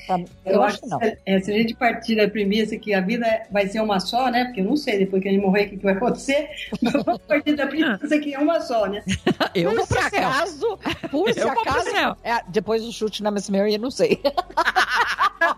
Eu, 0.45 0.61
acho 0.63 0.81
que 0.81 0.87
não. 0.87 0.99
se, 0.99 1.17
é, 1.25 1.39
se 1.39 1.51
a 1.51 1.55
gente 1.57 1.75
partir 1.75 2.15
da 2.15 2.27
premissa 2.27 2.77
que 2.77 2.93
a 2.93 3.01
vida 3.01 3.25
vai 3.51 3.67
ser 3.67 3.79
uma 3.81 3.99
só, 3.99 4.29
né? 4.29 4.45
Porque 4.45 4.61
eu 4.61 4.65
não 4.65 4.75
sei 4.75 4.97
depois 4.99 5.21
que 5.21 5.29
a 5.29 5.31
gente 5.31 5.41
morrer 5.41 5.65
o 5.65 5.69
que, 5.69 5.77
que 5.77 5.83
vai 5.83 5.93
acontecer, 5.93 6.49
mas 6.81 6.93
vamos 6.93 7.21
partir 7.21 7.55
da 7.55 7.67
premissa 7.67 8.19
que 8.19 8.33
é 8.33 8.39
uma 8.39 8.59
só, 8.61 8.85
né? 8.87 9.03
Eu 9.55 9.69
Por 9.71 9.77
vou 9.77 9.85
céu. 9.87 9.99
acaso, 10.07 10.79
por 11.11 11.31
se 11.33 11.39
Eu 11.39 11.51
pro 11.51 11.61
acaso. 11.61 11.89
céu. 11.91 12.17
É, 12.23 12.39
depois 12.49 12.83
do 12.83 12.91
chute 12.91 13.21
na 13.23 13.31
Miss 13.31 13.49
Mary, 13.49 13.73
eu 13.73 13.79
não 13.79 13.91
sei. 13.91 14.19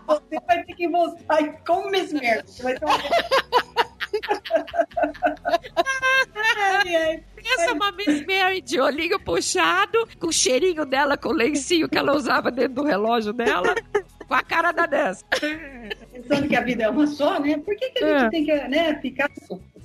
Você 0.06 0.40
vai 0.46 0.62
ter 0.64 0.74
que 0.74 0.88
voltar 0.88 1.42
como 1.66 1.90
mesmo. 1.90 2.18
Você 2.46 2.62
vai 2.62 2.74
ter 2.78 2.84
uma... 2.84 2.96
Ai, 6.34 6.96
ai. 6.96 7.24
Pensa 7.36 7.72
uma 7.72 7.92
Miss 7.92 8.24
Mary 8.26 8.60
de 8.60 8.80
olhinho 8.80 9.18
puxado, 9.20 10.06
com 10.18 10.28
o 10.28 10.32
cheirinho 10.32 10.84
dela, 10.84 11.16
com 11.16 11.28
o 11.30 11.32
lencinho 11.32 11.88
que 11.88 11.96
ela 11.98 12.14
usava 12.14 12.50
dentro 12.50 12.74
do 12.74 12.84
relógio 12.84 13.32
dela, 13.32 13.74
com 14.26 14.34
a 14.34 14.42
cara 14.42 14.72
da 14.72 14.86
dessa. 14.86 15.24
Pensando 16.12 16.48
que 16.48 16.56
a 16.56 16.60
vida 16.60 16.84
é 16.84 16.88
uma 16.88 17.06
só, 17.06 17.38
né? 17.40 17.58
Por 17.58 17.76
que, 17.76 17.90
que 17.90 18.04
a 18.04 18.08
gente 18.08 18.24
É. 18.26 18.30
tem 18.30 18.44
que 18.44 18.68
né, 18.68 19.00
ficar. 19.00 19.30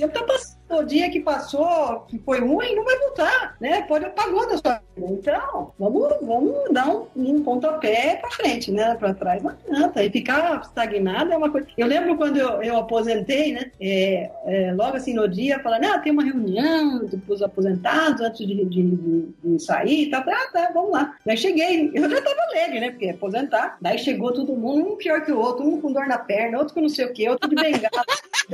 Eu 0.02 0.10
tô 0.10 0.26
passando, 0.26 0.80
o 0.80 0.84
dia 0.84 1.12
que 1.12 1.20
passou, 1.20 2.02
que 2.08 2.18
foi 2.20 2.39
ruim, 2.39 2.76
não 2.76 2.84
vai 2.84 2.97
voltar, 2.97 3.56
né? 3.60 3.84
Pode 3.84 4.06
apagou 4.06 4.47
da 4.47 4.58
sua 4.58 4.82
vida. 4.95 5.12
Então, 5.12 5.74
vamos, 5.78 6.10
vamos 6.22 6.72
dar 6.72 6.89
um, 6.89 7.06
um 7.16 7.43
pontapé 7.43 8.16
para 8.16 8.32
frente, 8.32 8.72
né? 8.72 8.95
Para 8.95 9.14
trás 9.14 9.43
não 9.43 9.52
adianta. 9.52 10.04
E 10.04 10.10
ficar 10.10 10.62
estagnado 10.62 11.32
é 11.32 11.38
uma 11.38 11.52
coisa. 11.52 11.68
Eu 11.78 11.86
lembro 11.86 12.18
quando 12.18 12.38
eu, 12.38 12.64
eu 12.64 12.78
aposentei, 12.78 13.54
né? 13.54 13.72
É, 13.80 14.32
é, 14.45 14.74
logo 14.74 14.97
assim 14.97 15.14
no 15.14 15.28
dia, 15.28 15.60
falando, 15.60 15.86
ah, 15.86 15.99
tem 15.99 16.12
uma 16.12 16.24
reunião 16.24 17.06
dos 17.06 17.43
aposentados 17.43 18.22
antes 18.22 18.47
de, 18.47 18.66
de, 18.66 18.84
de, 18.84 19.28
de 19.43 19.60
sair 19.60 20.10
tal. 20.10 20.22
Ah, 20.22 20.49
tá, 20.52 20.72
vamos 20.74 20.91
lá. 20.91 21.16
Daí 21.24 21.38
cheguei, 21.38 21.91
eu 21.93 22.10
já 22.10 22.22
tava 22.22 22.41
alegre, 22.49 22.80
né? 22.80 22.89
Porque 22.89 23.10
aposentar. 23.10 23.78
Daí 23.80 23.99
chegou 23.99 24.34
todo 24.34 24.56
mundo, 24.56 24.93
um 24.93 24.97
pior 24.97 25.24
que 25.24 25.32
o 25.32 25.39
outro, 25.39 25.64
um 25.64 25.80
com 25.80 25.91
dor 25.91 26.08
na 26.08 26.18
perna, 26.18 26.58
outro 26.58 26.74
com 26.74 26.82
não 26.82 26.89
sei 26.89 27.06
o 27.06 27.14
que, 27.14 27.30
outro 27.30 27.47
de 27.47 27.56
bengala. 27.56 28.04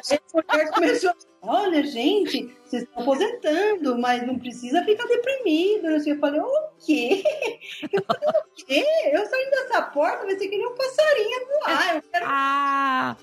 Daí 0.09 0.19
a 0.33 0.53
mulher 0.53 0.71
começou 0.71 1.13
Olha, 1.41 1.83
gente, 1.83 2.53
vocês 2.65 2.83
estão 2.83 3.01
aposentando, 3.03 3.97
mas 3.97 4.25
não 4.25 4.37
precisa 4.37 4.83
ficar 4.83 5.05
deprimido. 5.07 5.87
Eu 5.87 6.19
falei, 6.19 6.41
o 6.41 6.69
quê? 6.85 7.23
Eu 7.91 8.03
falei, 8.03 8.29
o 8.29 8.65
quê? 8.65 8.85
Eu 9.11 9.25
saindo 9.25 9.51
dessa 9.51 9.81
porta, 9.83 10.25
vai 10.25 10.37
ser 10.37 10.47
que 10.47 10.57
nem 10.57 10.67
um 10.67 10.75
passarinho 10.75 11.47
voar. 11.47 11.95
Eu 11.95 12.03
quero 12.11 12.25
Ah, 12.29 13.15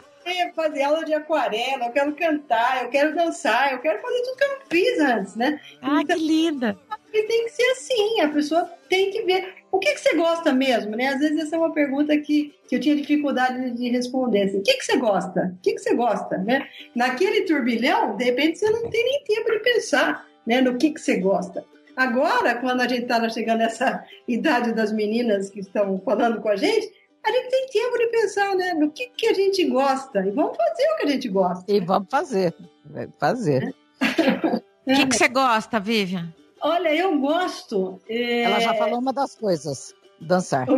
fazer 0.55 0.83
aula 0.83 1.05
de 1.05 1.13
aquarela, 1.13 1.87
eu 1.87 1.93
quero 1.93 2.15
cantar, 2.15 2.85
eu 2.85 2.91
quero 2.91 3.15
dançar, 3.15 3.73
eu 3.73 3.81
quero 3.81 4.01
fazer 4.01 4.23
tudo 4.23 4.37
que 4.37 4.45
eu 4.45 4.49
não 4.49 4.59
fiz 4.71 5.01
antes, 5.01 5.37
né? 5.37 5.61
ah, 5.83 6.03
que 6.05 6.15
linda. 6.15 6.79
Tem 7.13 7.45
que 7.45 7.51
ser 7.51 7.71
assim, 7.73 8.21
a 8.21 8.29
pessoa 8.29 8.65
tem 8.89 9.11
que 9.11 9.23
ver 9.23 9.64
o 9.75 9.79
que, 9.81 9.93
que 9.93 10.01
você 10.01 10.15
gosta 10.15 10.53
mesmo, 10.53 10.95
né? 10.95 11.09
Às 11.09 11.19
vezes 11.19 11.39
essa 11.39 11.57
é 11.57 11.59
uma 11.59 11.73
pergunta 11.73 12.17
que, 12.19 12.55
que 12.69 12.77
eu 12.77 12.81
tinha 12.81 12.95
dificuldade 12.95 13.73
de 13.73 13.89
responder, 13.89 14.43
assim, 14.43 14.59
o 14.59 14.63
que, 14.63 14.75
que 14.75 14.85
você 14.85 14.97
gosta? 14.97 15.53
O 15.53 15.63
que, 15.63 15.73
que 15.73 15.81
você 15.81 15.95
gosta, 15.95 16.39
né? 16.39 16.69
Naquele 16.95 17.43
turbilhão, 17.43 18.17
de 18.17 18.25
repente 18.25 18.59
você 18.59 18.71
não 18.71 18.89
tem 18.89 19.05
nem 19.05 19.25
tempo 19.25 19.51
de 19.51 19.59
pensar, 19.59 20.27
né, 20.47 20.61
no 20.61 20.79
que, 20.79 20.93
que 20.93 21.01
você 21.01 21.17
gosta. 21.17 21.65
Agora, 21.97 22.55
quando 22.55 22.83
a 22.83 22.89
gente 22.89 23.03
está 23.03 23.29
chegando 23.29 23.59
nessa 23.59 24.05
idade 24.29 24.73
das 24.73 24.93
meninas 24.93 25.51
que 25.51 25.59
estão 25.59 26.01
falando 26.05 26.41
com 26.41 26.51
a 26.51 26.57
gente, 26.57 26.93
a 27.25 27.33
gente 27.33 27.49
tem 27.49 27.67
tempo 27.67 27.99
de 27.99 28.07
pensar, 28.09 28.55
né, 28.55 28.75
no 28.75 28.93
que, 28.93 29.09
que 29.17 29.27
a 29.27 29.35
gente 29.35 29.65
gosta 29.65 30.21
e 30.25 30.31
vamos 30.31 30.57
fazer 30.57 30.85
o 30.93 30.97
que 30.99 31.03
a 31.03 31.11
gente 31.11 31.29
gosta. 31.29 31.73
E 31.73 31.81
vamos 31.81 32.09
fazer. 32.09 32.55
Vai 32.85 33.09
Fazer. 33.19 33.75
O 34.87 34.95
que, 34.95 35.07
que 35.07 35.17
você 35.17 35.29
gosta, 35.29 35.81
Vivian? 35.81 36.31
Olha, 36.65 36.95
eu 36.95 37.19
gosto. 37.19 38.01
é, 38.09 38.45
Ela 38.45 38.59
já 38.59 38.73
falou 38.75 38.99
uma 38.99 39.13
das 39.13 39.35
coisas. 39.35 39.95
Dançar. 40.21 40.67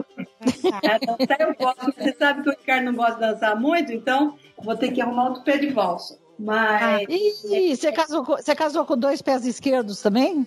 É, 0.82 0.98
dançar 0.98 1.40
eu 1.40 1.54
gosto. 1.54 1.92
Você 1.96 2.14
sabe 2.18 2.42
que 2.42 2.48
o 2.48 2.52
Ricardo 2.52 2.84
não 2.84 2.94
gosta 2.94 3.14
de 3.14 3.20
dançar 3.20 3.58
muito, 3.58 3.92
então 3.92 4.36
vou 4.62 4.76
ter 4.76 4.92
que 4.92 5.00
arrumar 5.00 5.28
outro 5.28 5.42
pé 5.42 5.56
de 5.56 5.68
valsa. 5.68 6.18
Mas, 6.38 7.06
Ih, 7.08 7.74
você 7.76 7.90
casou, 7.92 8.24
com, 8.24 8.36
você 8.36 8.54
casou 8.54 8.84
com 8.84 8.96
dois 8.96 9.22
pés 9.22 9.46
esquerdos 9.46 10.02
também? 10.02 10.46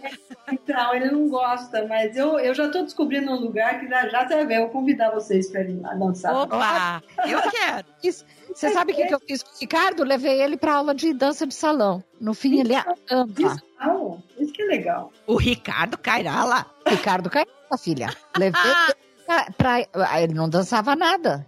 então, 0.52 0.94
ele 0.94 1.10
não 1.10 1.28
gosta, 1.28 1.86
mas 1.88 2.16
eu, 2.16 2.40
eu 2.40 2.54
já 2.54 2.68
estou 2.68 2.84
descobrindo 2.84 3.32
um 3.32 3.40
lugar 3.40 3.80
que 3.80 3.88
já, 3.88 4.08
já 4.08 4.28
você 4.28 4.46
vai 4.46 4.60
vou 4.60 4.70
convidar 4.70 5.10
vocês 5.12 5.50
para 5.50 5.62
ir 5.62 5.80
lá 5.80 5.94
dançar. 5.96 6.36
Opa, 6.36 7.02
eu 7.28 7.42
quero. 7.50 7.88
Isso- 8.04 8.24
Você 8.54 8.70
sabe 8.72 8.94
o 8.94 8.96
que, 8.96 9.06
que 9.06 9.14
eu 9.16 9.20
fiz 9.20 9.42
com 9.42 9.50
o 9.50 9.60
Ricardo? 9.60 10.04
Levei 10.04 10.42
ele 10.42 10.58
para 10.58 10.76
aula 10.76 10.94
de 10.94 11.14
dança 11.14 11.48
de 11.48 11.54
salão. 11.56 12.04
No 12.22 12.34
fim, 12.34 12.60
ele 12.60 12.74
ama. 13.10 13.28
Isso, 13.38 13.62
não, 13.80 14.24
isso 14.38 14.54
que 14.54 14.62
é 14.62 14.66
legal. 14.66 15.12
O 15.26 15.38
Ricardo 15.38 15.98
Cairala. 15.98 16.66
Ricardo 16.86 17.30
caiu, 17.30 17.48
filha. 17.80 18.10
Levei 18.38 18.62
ele 18.62 18.96
pra, 19.26 19.46
pra- 19.58 19.88
ah, 20.08 20.22
Ele 20.22 20.34
não 20.34 20.48
dançava 20.50 20.96
nada. 20.96 21.48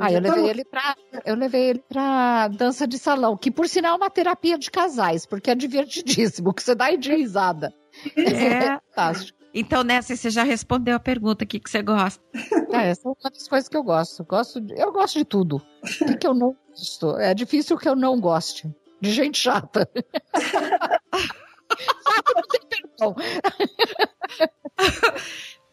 Aí 0.00 0.14
eu 0.14 0.20
levei 0.20 0.48
ele 0.50 0.64
pra. 0.64 0.96
Eu 1.24 1.34
levei 1.36 1.62
ele 1.70 1.84
pra 1.88 2.48
dança 2.48 2.86
de 2.86 2.98
salão, 2.98 3.36
que 3.36 3.50
por 3.50 3.68
sinal 3.68 3.94
é 3.94 3.96
uma 3.96 4.10
terapia 4.10 4.58
de 4.58 4.70
casais, 4.70 5.26
porque 5.26 5.50
é 5.50 5.54
divertidíssimo, 5.54 6.52
que 6.54 6.62
você 6.62 6.74
dá 6.74 6.86
aí 6.86 6.96
de 6.96 7.14
risada. 7.14 7.72
É. 8.16 8.78
Fantástico. 8.90 9.38
Então, 9.56 9.84
nessa, 9.84 10.16
você 10.16 10.30
já 10.30 10.42
respondeu 10.42 10.96
a 10.96 11.00
pergunta: 11.00 11.44
o 11.44 11.46
que, 11.46 11.60
que 11.60 11.70
você 11.70 11.80
gosta? 11.82 12.20
É, 12.72 12.88
essa 12.88 13.08
é 13.08 13.12
uma 13.12 13.30
das 13.30 13.46
coisas 13.46 13.68
que 13.68 13.76
eu 13.76 13.84
gosto. 13.84 14.24
gosto 14.24 14.60
de- 14.60 14.74
eu 14.76 14.90
gosto 14.92 15.16
de 15.18 15.24
tudo. 15.24 15.62
O 16.00 16.04
que, 16.06 16.16
que 16.16 16.26
eu 16.26 16.34
não 16.34 16.56
gosto? 16.70 17.16
É 17.18 17.32
difícil 17.34 17.76
que 17.78 17.88
eu 17.88 17.94
não 17.94 18.20
goste. 18.20 18.68
De 19.00 19.12
gente 19.12 19.38
chata. 19.38 19.88
Chata 21.76 22.32
não 22.34 22.42
tem 22.48 22.60
perdão. 22.68 23.14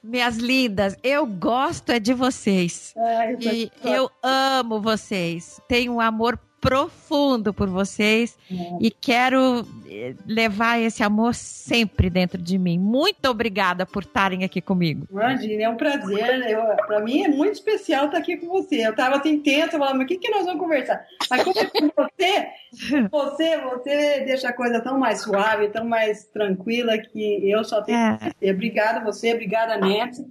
Minhas 0.03 0.37
lindas, 0.37 0.97
eu 1.03 1.25
gosto 1.27 1.91
é 1.91 1.99
de 1.99 2.13
vocês. 2.13 2.93
Ai, 2.97 3.37
E 3.39 3.71
mas- 3.83 3.93
eu 3.95 4.09
amo 4.23 4.81
vocês. 4.81 5.61
Tenho 5.67 5.93
um 5.93 5.99
amor 6.01 6.39
profundo 6.59 7.51
por 7.53 7.67
vocês 7.67 8.37
É. 8.51 8.55
e 8.79 8.91
quero 8.91 9.65
eh, 9.89 10.13
levar 10.27 10.79
esse 10.79 11.01
amor 11.03 11.33
sempre 11.33 12.07
dentro 12.09 12.39
de 12.39 12.57
mim. 12.57 12.77
Muito 12.77 13.25
obrigada 13.27 13.83
por 13.85 14.03
estarem 14.03 14.43
aqui 14.43 14.61
comigo. 14.61 15.07
Imagina, 15.11 15.63
é 15.63 15.69
um 15.69 15.75
prazer. 15.75 16.55
Para 16.85 16.99
mim 17.01 17.23
é 17.23 17.27
muito 17.27 17.53
especial 17.53 18.05
estar 18.05 18.19
aqui 18.19 18.37
com 18.37 18.47
você. 18.47 18.85
Eu 18.85 18.91
estava 18.91 19.17
assim 19.17 19.39
tensa, 19.39 19.71
falando, 19.77 19.97
mas 19.97 20.05
o 20.05 20.07
que, 20.07 20.17
que 20.17 20.29
nós 20.29 20.45
vamos 20.45 20.61
conversar? 20.61 21.03
Mas 21.29 21.43
como 21.43 21.59
é 21.59 21.65
com 21.65 21.89
você, 21.97 22.47
você, 23.11 23.57
você 23.57 24.23
deixa 24.25 24.49
a 24.49 24.53
coisa 24.53 24.79
tão 24.79 24.97
mais 24.97 25.21
suave, 25.21 25.67
tão 25.69 25.85
mais 25.85 26.25
tranquila 26.25 26.97
que 26.97 27.49
eu 27.49 27.63
só 27.63 27.81
tenho 27.81 27.97
É. 27.97 28.17
que 28.17 28.25
dizer 28.39 28.53
obrigada 28.53 28.99
a 28.99 29.03
você, 29.03 29.33
obrigada, 29.33 29.77
Nancy. 29.77 30.25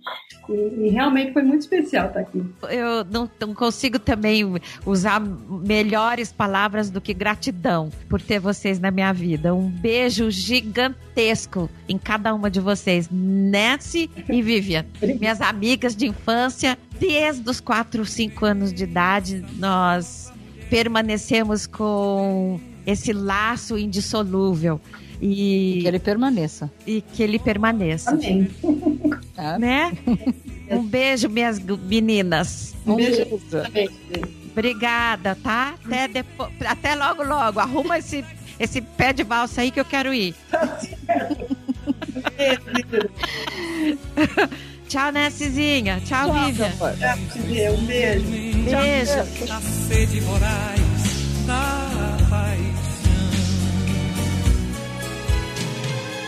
E, 0.49 0.53
e 0.53 0.88
realmente 0.91 1.32
foi 1.32 1.43
muito 1.43 1.61
especial 1.61 2.09
estar 2.09 2.20
aqui. 2.20 2.43
Eu 2.70 3.05
não, 3.05 3.30
não 3.41 3.55
consigo 3.55 3.99
também 3.99 4.45
usar 4.86 5.20
melhores 5.20 6.32
palavras 6.32 6.91
do 6.91 7.01
que 7.01 7.12
gratidão 7.14 7.91
por 8.09 8.20
ter 8.20 8.38
vocês 8.41 8.78
na 8.80 8.91
minha 8.91 9.12
vida. 9.12 9.55
Um 9.55 9.68
beijo 9.68 10.30
gigantesco 10.30 11.68
em 11.88 11.99
cada 11.99 12.34
uma 12.34 12.51
de 12.51 12.61
vocês, 12.61 13.09
Nancy 13.11 14.11
e 14.28 14.43
Vivian. 14.43 14.84
minhas 15.20 15.41
amigas 15.41 15.95
de 15.95 16.07
infância, 16.07 16.78
desde 16.99 17.49
os 17.49 17.61
4, 17.61 18.05
5 18.05 18.45
anos 18.45 18.72
de 18.72 18.84
idade, 18.84 19.45
nós 19.57 20.30
permanecemos 20.71 21.66
com 21.66 22.59
esse 22.87 23.12
laço 23.12 23.77
indissolúvel 23.77 24.81
e 25.21 25.81
Que 25.83 25.89
ele 25.89 25.99
permaneça. 25.99 26.71
e 26.87 27.03
que 27.03 27.23
ele 27.23 27.39
permaneça, 27.39 28.12
Amém. 28.12 28.51
tá? 29.35 29.59
né? 29.59 29.93
Um 30.71 30.83
beijo, 30.83 31.29
minhas 31.29 31.59
meninas. 31.59 32.75
Um 32.87 32.97
beijo. 32.97 33.27
beijo. 33.27 33.66
Amém. 33.66 33.91
Obrigada, 34.53 35.35
tá? 35.37 35.75
Até, 35.85 36.09
depois, 36.09 36.51
até 36.64 36.95
logo, 36.95 37.23
logo. 37.23 37.61
Arruma 37.61 37.99
esse, 37.99 38.25
esse 38.59 38.81
pé 38.81 39.12
de 39.12 39.23
valsa 39.23 39.61
aí 39.61 39.71
que 39.71 39.79
eu 39.81 39.85
quero 39.85 40.14
ir. 40.14 40.35
Tchau, 44.91 45.12
Nessizinha. 45.12 46.01
Tchau, 46.05 46.32
Vivian. 46.32 46.72
Um 47.78 47.86
beijo. 47.86 48.26
Beijo. 48.64 49.47
na 49.47 49.61
sede 49.61 50.18
voraz 50.18 50.80
da 51.47 52.16
paixão 52.28 53.30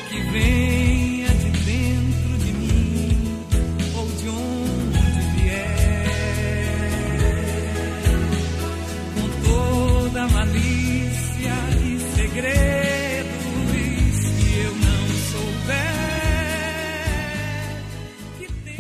que 0.09 0.21
venha 0.31 1.29
de 1.29 1.51
dentro 1.51 2.39
de 2.39 2.53
mim 2.53 3.45
ou 3.97 4.07
de 4.07 4.29
onde 4.29 5.21
vier 5.35 6.07
com 9.17 9.29
toda 9.45 10.29
malícia 10.29 11.53
e 11.85 11.99
segredos 12.15 12.72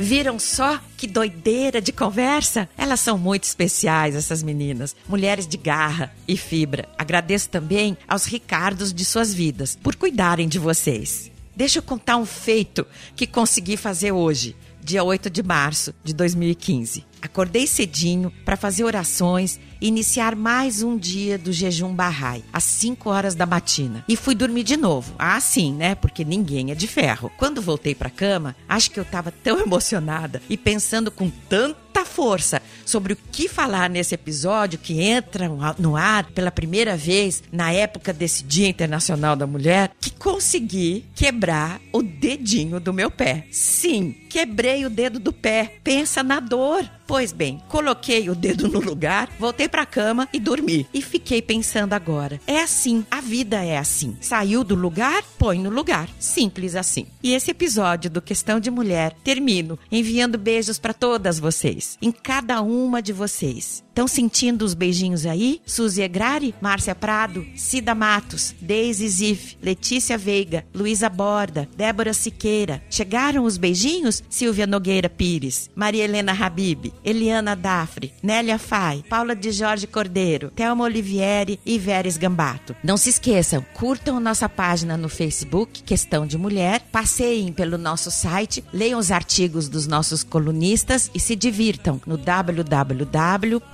Viram 0.03 0.37
só 0.37 0.81
que 0.97 1.07
doideira 1.07 1.81
de 1.81 1.93
conversa? 1.93 2.69
Elas 2.77 2.99
são 2.99 3.17
muito 3.17 3.45
especiais, 3.45 4.17
essas 4.17 4.43
meninas. 4.43 4.97
Mulheres 5.09 5.47
de 5.47 5.57
garra 5.57 6.13
e 6.27 6.37
fibra. 6.37 6.89
Agradeço 6.99 7.49
também 7.49 7.97
aos 8.09 8.25
Ricardos 8.25 8.93
de 8.93 9.05
suas 9.05 9.33
vidas 9.33 9.79
por 9.81 9.95
cuidarem 9.95 10.49
de 10.49 10.59
vocês. 10.59 11.31
Deixa 11.55 11.79
eu 11.79 11.85
contar 11.85 12.17
um 12.17 12.27
feito 12.27 12.85
que 13.15 13.29
consegui 13.29 13.77
fazer 13.77 14.11
hoje, 14.11 14.57
dia 14.83 15.05
8 15.05 15.31
de 15.31 15.41
março 15.41 15.95
de 16.03 16.13
2015. 16.13 17.07
Acordei 17.23 17.69
cedinho 17.69 18.33
para 18.45 18.57
fazer 18.57 18.83
orações 18.83 19.61
e 19.81 19.87
iniciar 19.87 20.35
mais 20.35 20.83
um 20.83 20.99
dia 20.99 21.39
do 21.39 21.53
jejum 21.53 21.95
Bahá'í, 21.95 22.45
às 22.53 22.65
5 22.65 23.09
horas 23.09 23.35
da 23.37 23.47
matina. 23.47 24.05
E 24.09 24.17
fui 24.17 24.35
dormir 24.35 24.65
de 24.65 24.77
novo. 24.77 25.15
Ah, 25.19 25.41
sim, 25.41 25.73
né? 25.73 25.95
Porque 25.95 26.25
ninguém 26.25 26.73
é 26.73 26.75
de 26.75 26.89
ferro. 26.89 27.31
Quando 27.39 27.63
voltei 27.63 27.95
para 27.95 28.11
cama, 28.11 28.57
acho 28.69 28.91
que 28.91 28.99
eu 28.99 29.05
estava 29.05 29.31
tão 29.31 29.59
emocionada 29.63 30.43
e 30.49 30.57
pensando 30.57 31.11
com 31.11 31.31
tanta 31.49 32.05
força 32.05 32.61
sobre 32.85 33.13
o 33.13 33.19
que 33.31 33.49
falar 33.49 33.89
nesse 33.89 34.15
episódio 34.15 34.79
que 34.79 35.01
entra 35.01 35.49
no 35.79 35.97
ar 35.97 36.25
pela 36.33 36.51
primeira 36.51 36.97
vez 36.97 37.43
na 37.53 37.73
época 37.73 38.13
desse 38.13 38.45
Dia 38.45 38.69
Internacional 38.69 39.37
da 39.37 39.47
Mulher, 39.47 39.93
que 40.01 40.11
consegui 40.11 41.05
quebrar 41.15 41.81
o 41.93 42.03
dedinho 42.03 42.81
do 42.81 42.93
meu 42.93 43.11
pé. 43.11 43.47
Sim, 43.51 44.13
quebrei 44.29 44.85
o 44.85 44.91
dedo 44.91 45.19
do 45.19 45.33
pé. 45.33 45.77
Pensa 45.85 46.23
na 46.23 46.41
dor. 46.41 46.89
Pois 47.13 47.31
bem, 47.31 47.61
coloquei 47.69 48.31
o 48.31 48.35
dedo 48.35 48.69
no 48.69 48.81
lugar, 48.81 49.29
voltei 49.39 49.69
para 49.69 49.83
a 49.83 49.87
cama 49.87 50.27
e 50.33 50.41
dormi. 50.41 50.87
E 50.95 51.03
fiquei 51.03 51.43
pensando 51.43 51.93
agora. 51.93 52.41
É 52.47 52.63
assim, 52.63 53.05
a 53.11 53.21
vida 53.21 53.63
é 53.63 53.77
assim. 53.77 54.17
Saiu 54.19 54.65
do 54.65 54.75
lugar, 54.75 55.23
põe 55.39 55.59
no 55.59 55.69
lugar. 55.69 56.09
Simples 56.19 56.75
assim. 56.75 57.07
E 57.23 57.35
esse 57.35 57.51
episódio 57.51 58.09
do 58.09 58.23
Questão 58.23 58.59
de 58.59 58.71
Mulher 58.71 59.15
termino 59.23 59.79
enviando 59.91 60.39
beijos 60.39 60.79
para 60.79 60.95
todas 60.95 61.39
vocês, 61.39 61.99
em 62.01 62.11
cada 62.11 62.63
uma 62.63 63.03
de 63.03 63.13
vocês. 63.13 63.85
Estão 63.93 64.09
sentindo 64.09 64.63
os 64.63 64.73
beijinhos 64.73 65.27
aí? 65.27 65.61
Suzy 65.67 66.01
Egrari, 66.01 66.55
Márcia 66.63 66.95
Prado, 66.95 67.45
Cida 67.55 67.95
Matos, 67.95 68.55
Deise 68.59 69.07
Zif, 69.07 69.59
Letícia 69.61 70.17
Veiga, 70.17 70.65
Luísa 70.75 71.11
Borda, 71.11 71.69
Débora 71.77 72.15
Siqueira. 72.15 72.83
Chegaram 72.89 73.45
os 73.45 73.59
beijinhos? 73.59 74.25
Silvia 74.31 74.67
Nogueira 74.67 75.11
Pires, 75.11 75.69
Maria 75.77 76.05
Helena 76.05 76.33
Habib, 76.33 76.91
Eliana 77.05 77.55
Dafre, 77.55 78.15
Nélia 78.23 78.59
Fai, 78.59 79.05
Paula 79.11 79.37
de 79.37 79.53
Jorge 79.53 79.87
Cordeiro, 79.87 80.51
Thelma 80.57 80.85
Olivieri 80.85 81.61
e 81.67 81.79
Veres 81.79 82.17
Gambato. 82.17 82.75
Não 82.83 82.97
se 82.97 83.11
esqueçam, 83.11 83.63
curtam 83.75 84.19
nossa 84.19 84.49
página 84.49 84.97
no 84.97 85.11
Facebook, 85.11 85.83
Questão 85.83 86.27
de 86.27 86.39
Mulher, 86.39 86.81
passeiem 86.91 87.53
pelo 87.53 87.77
nosso 87.77 88.11
site, 88.11 88.65
leiam 88.73 88.99
os 88.99 89.11
artigos 89.11 89.69
dos 89.69 89.87
nossos 89.87 90.25
colunistas 90.25 91.11
e 91.15 91.21
se 91.21 91.37
divirtam 91.37 92.01
no 92.07 92.17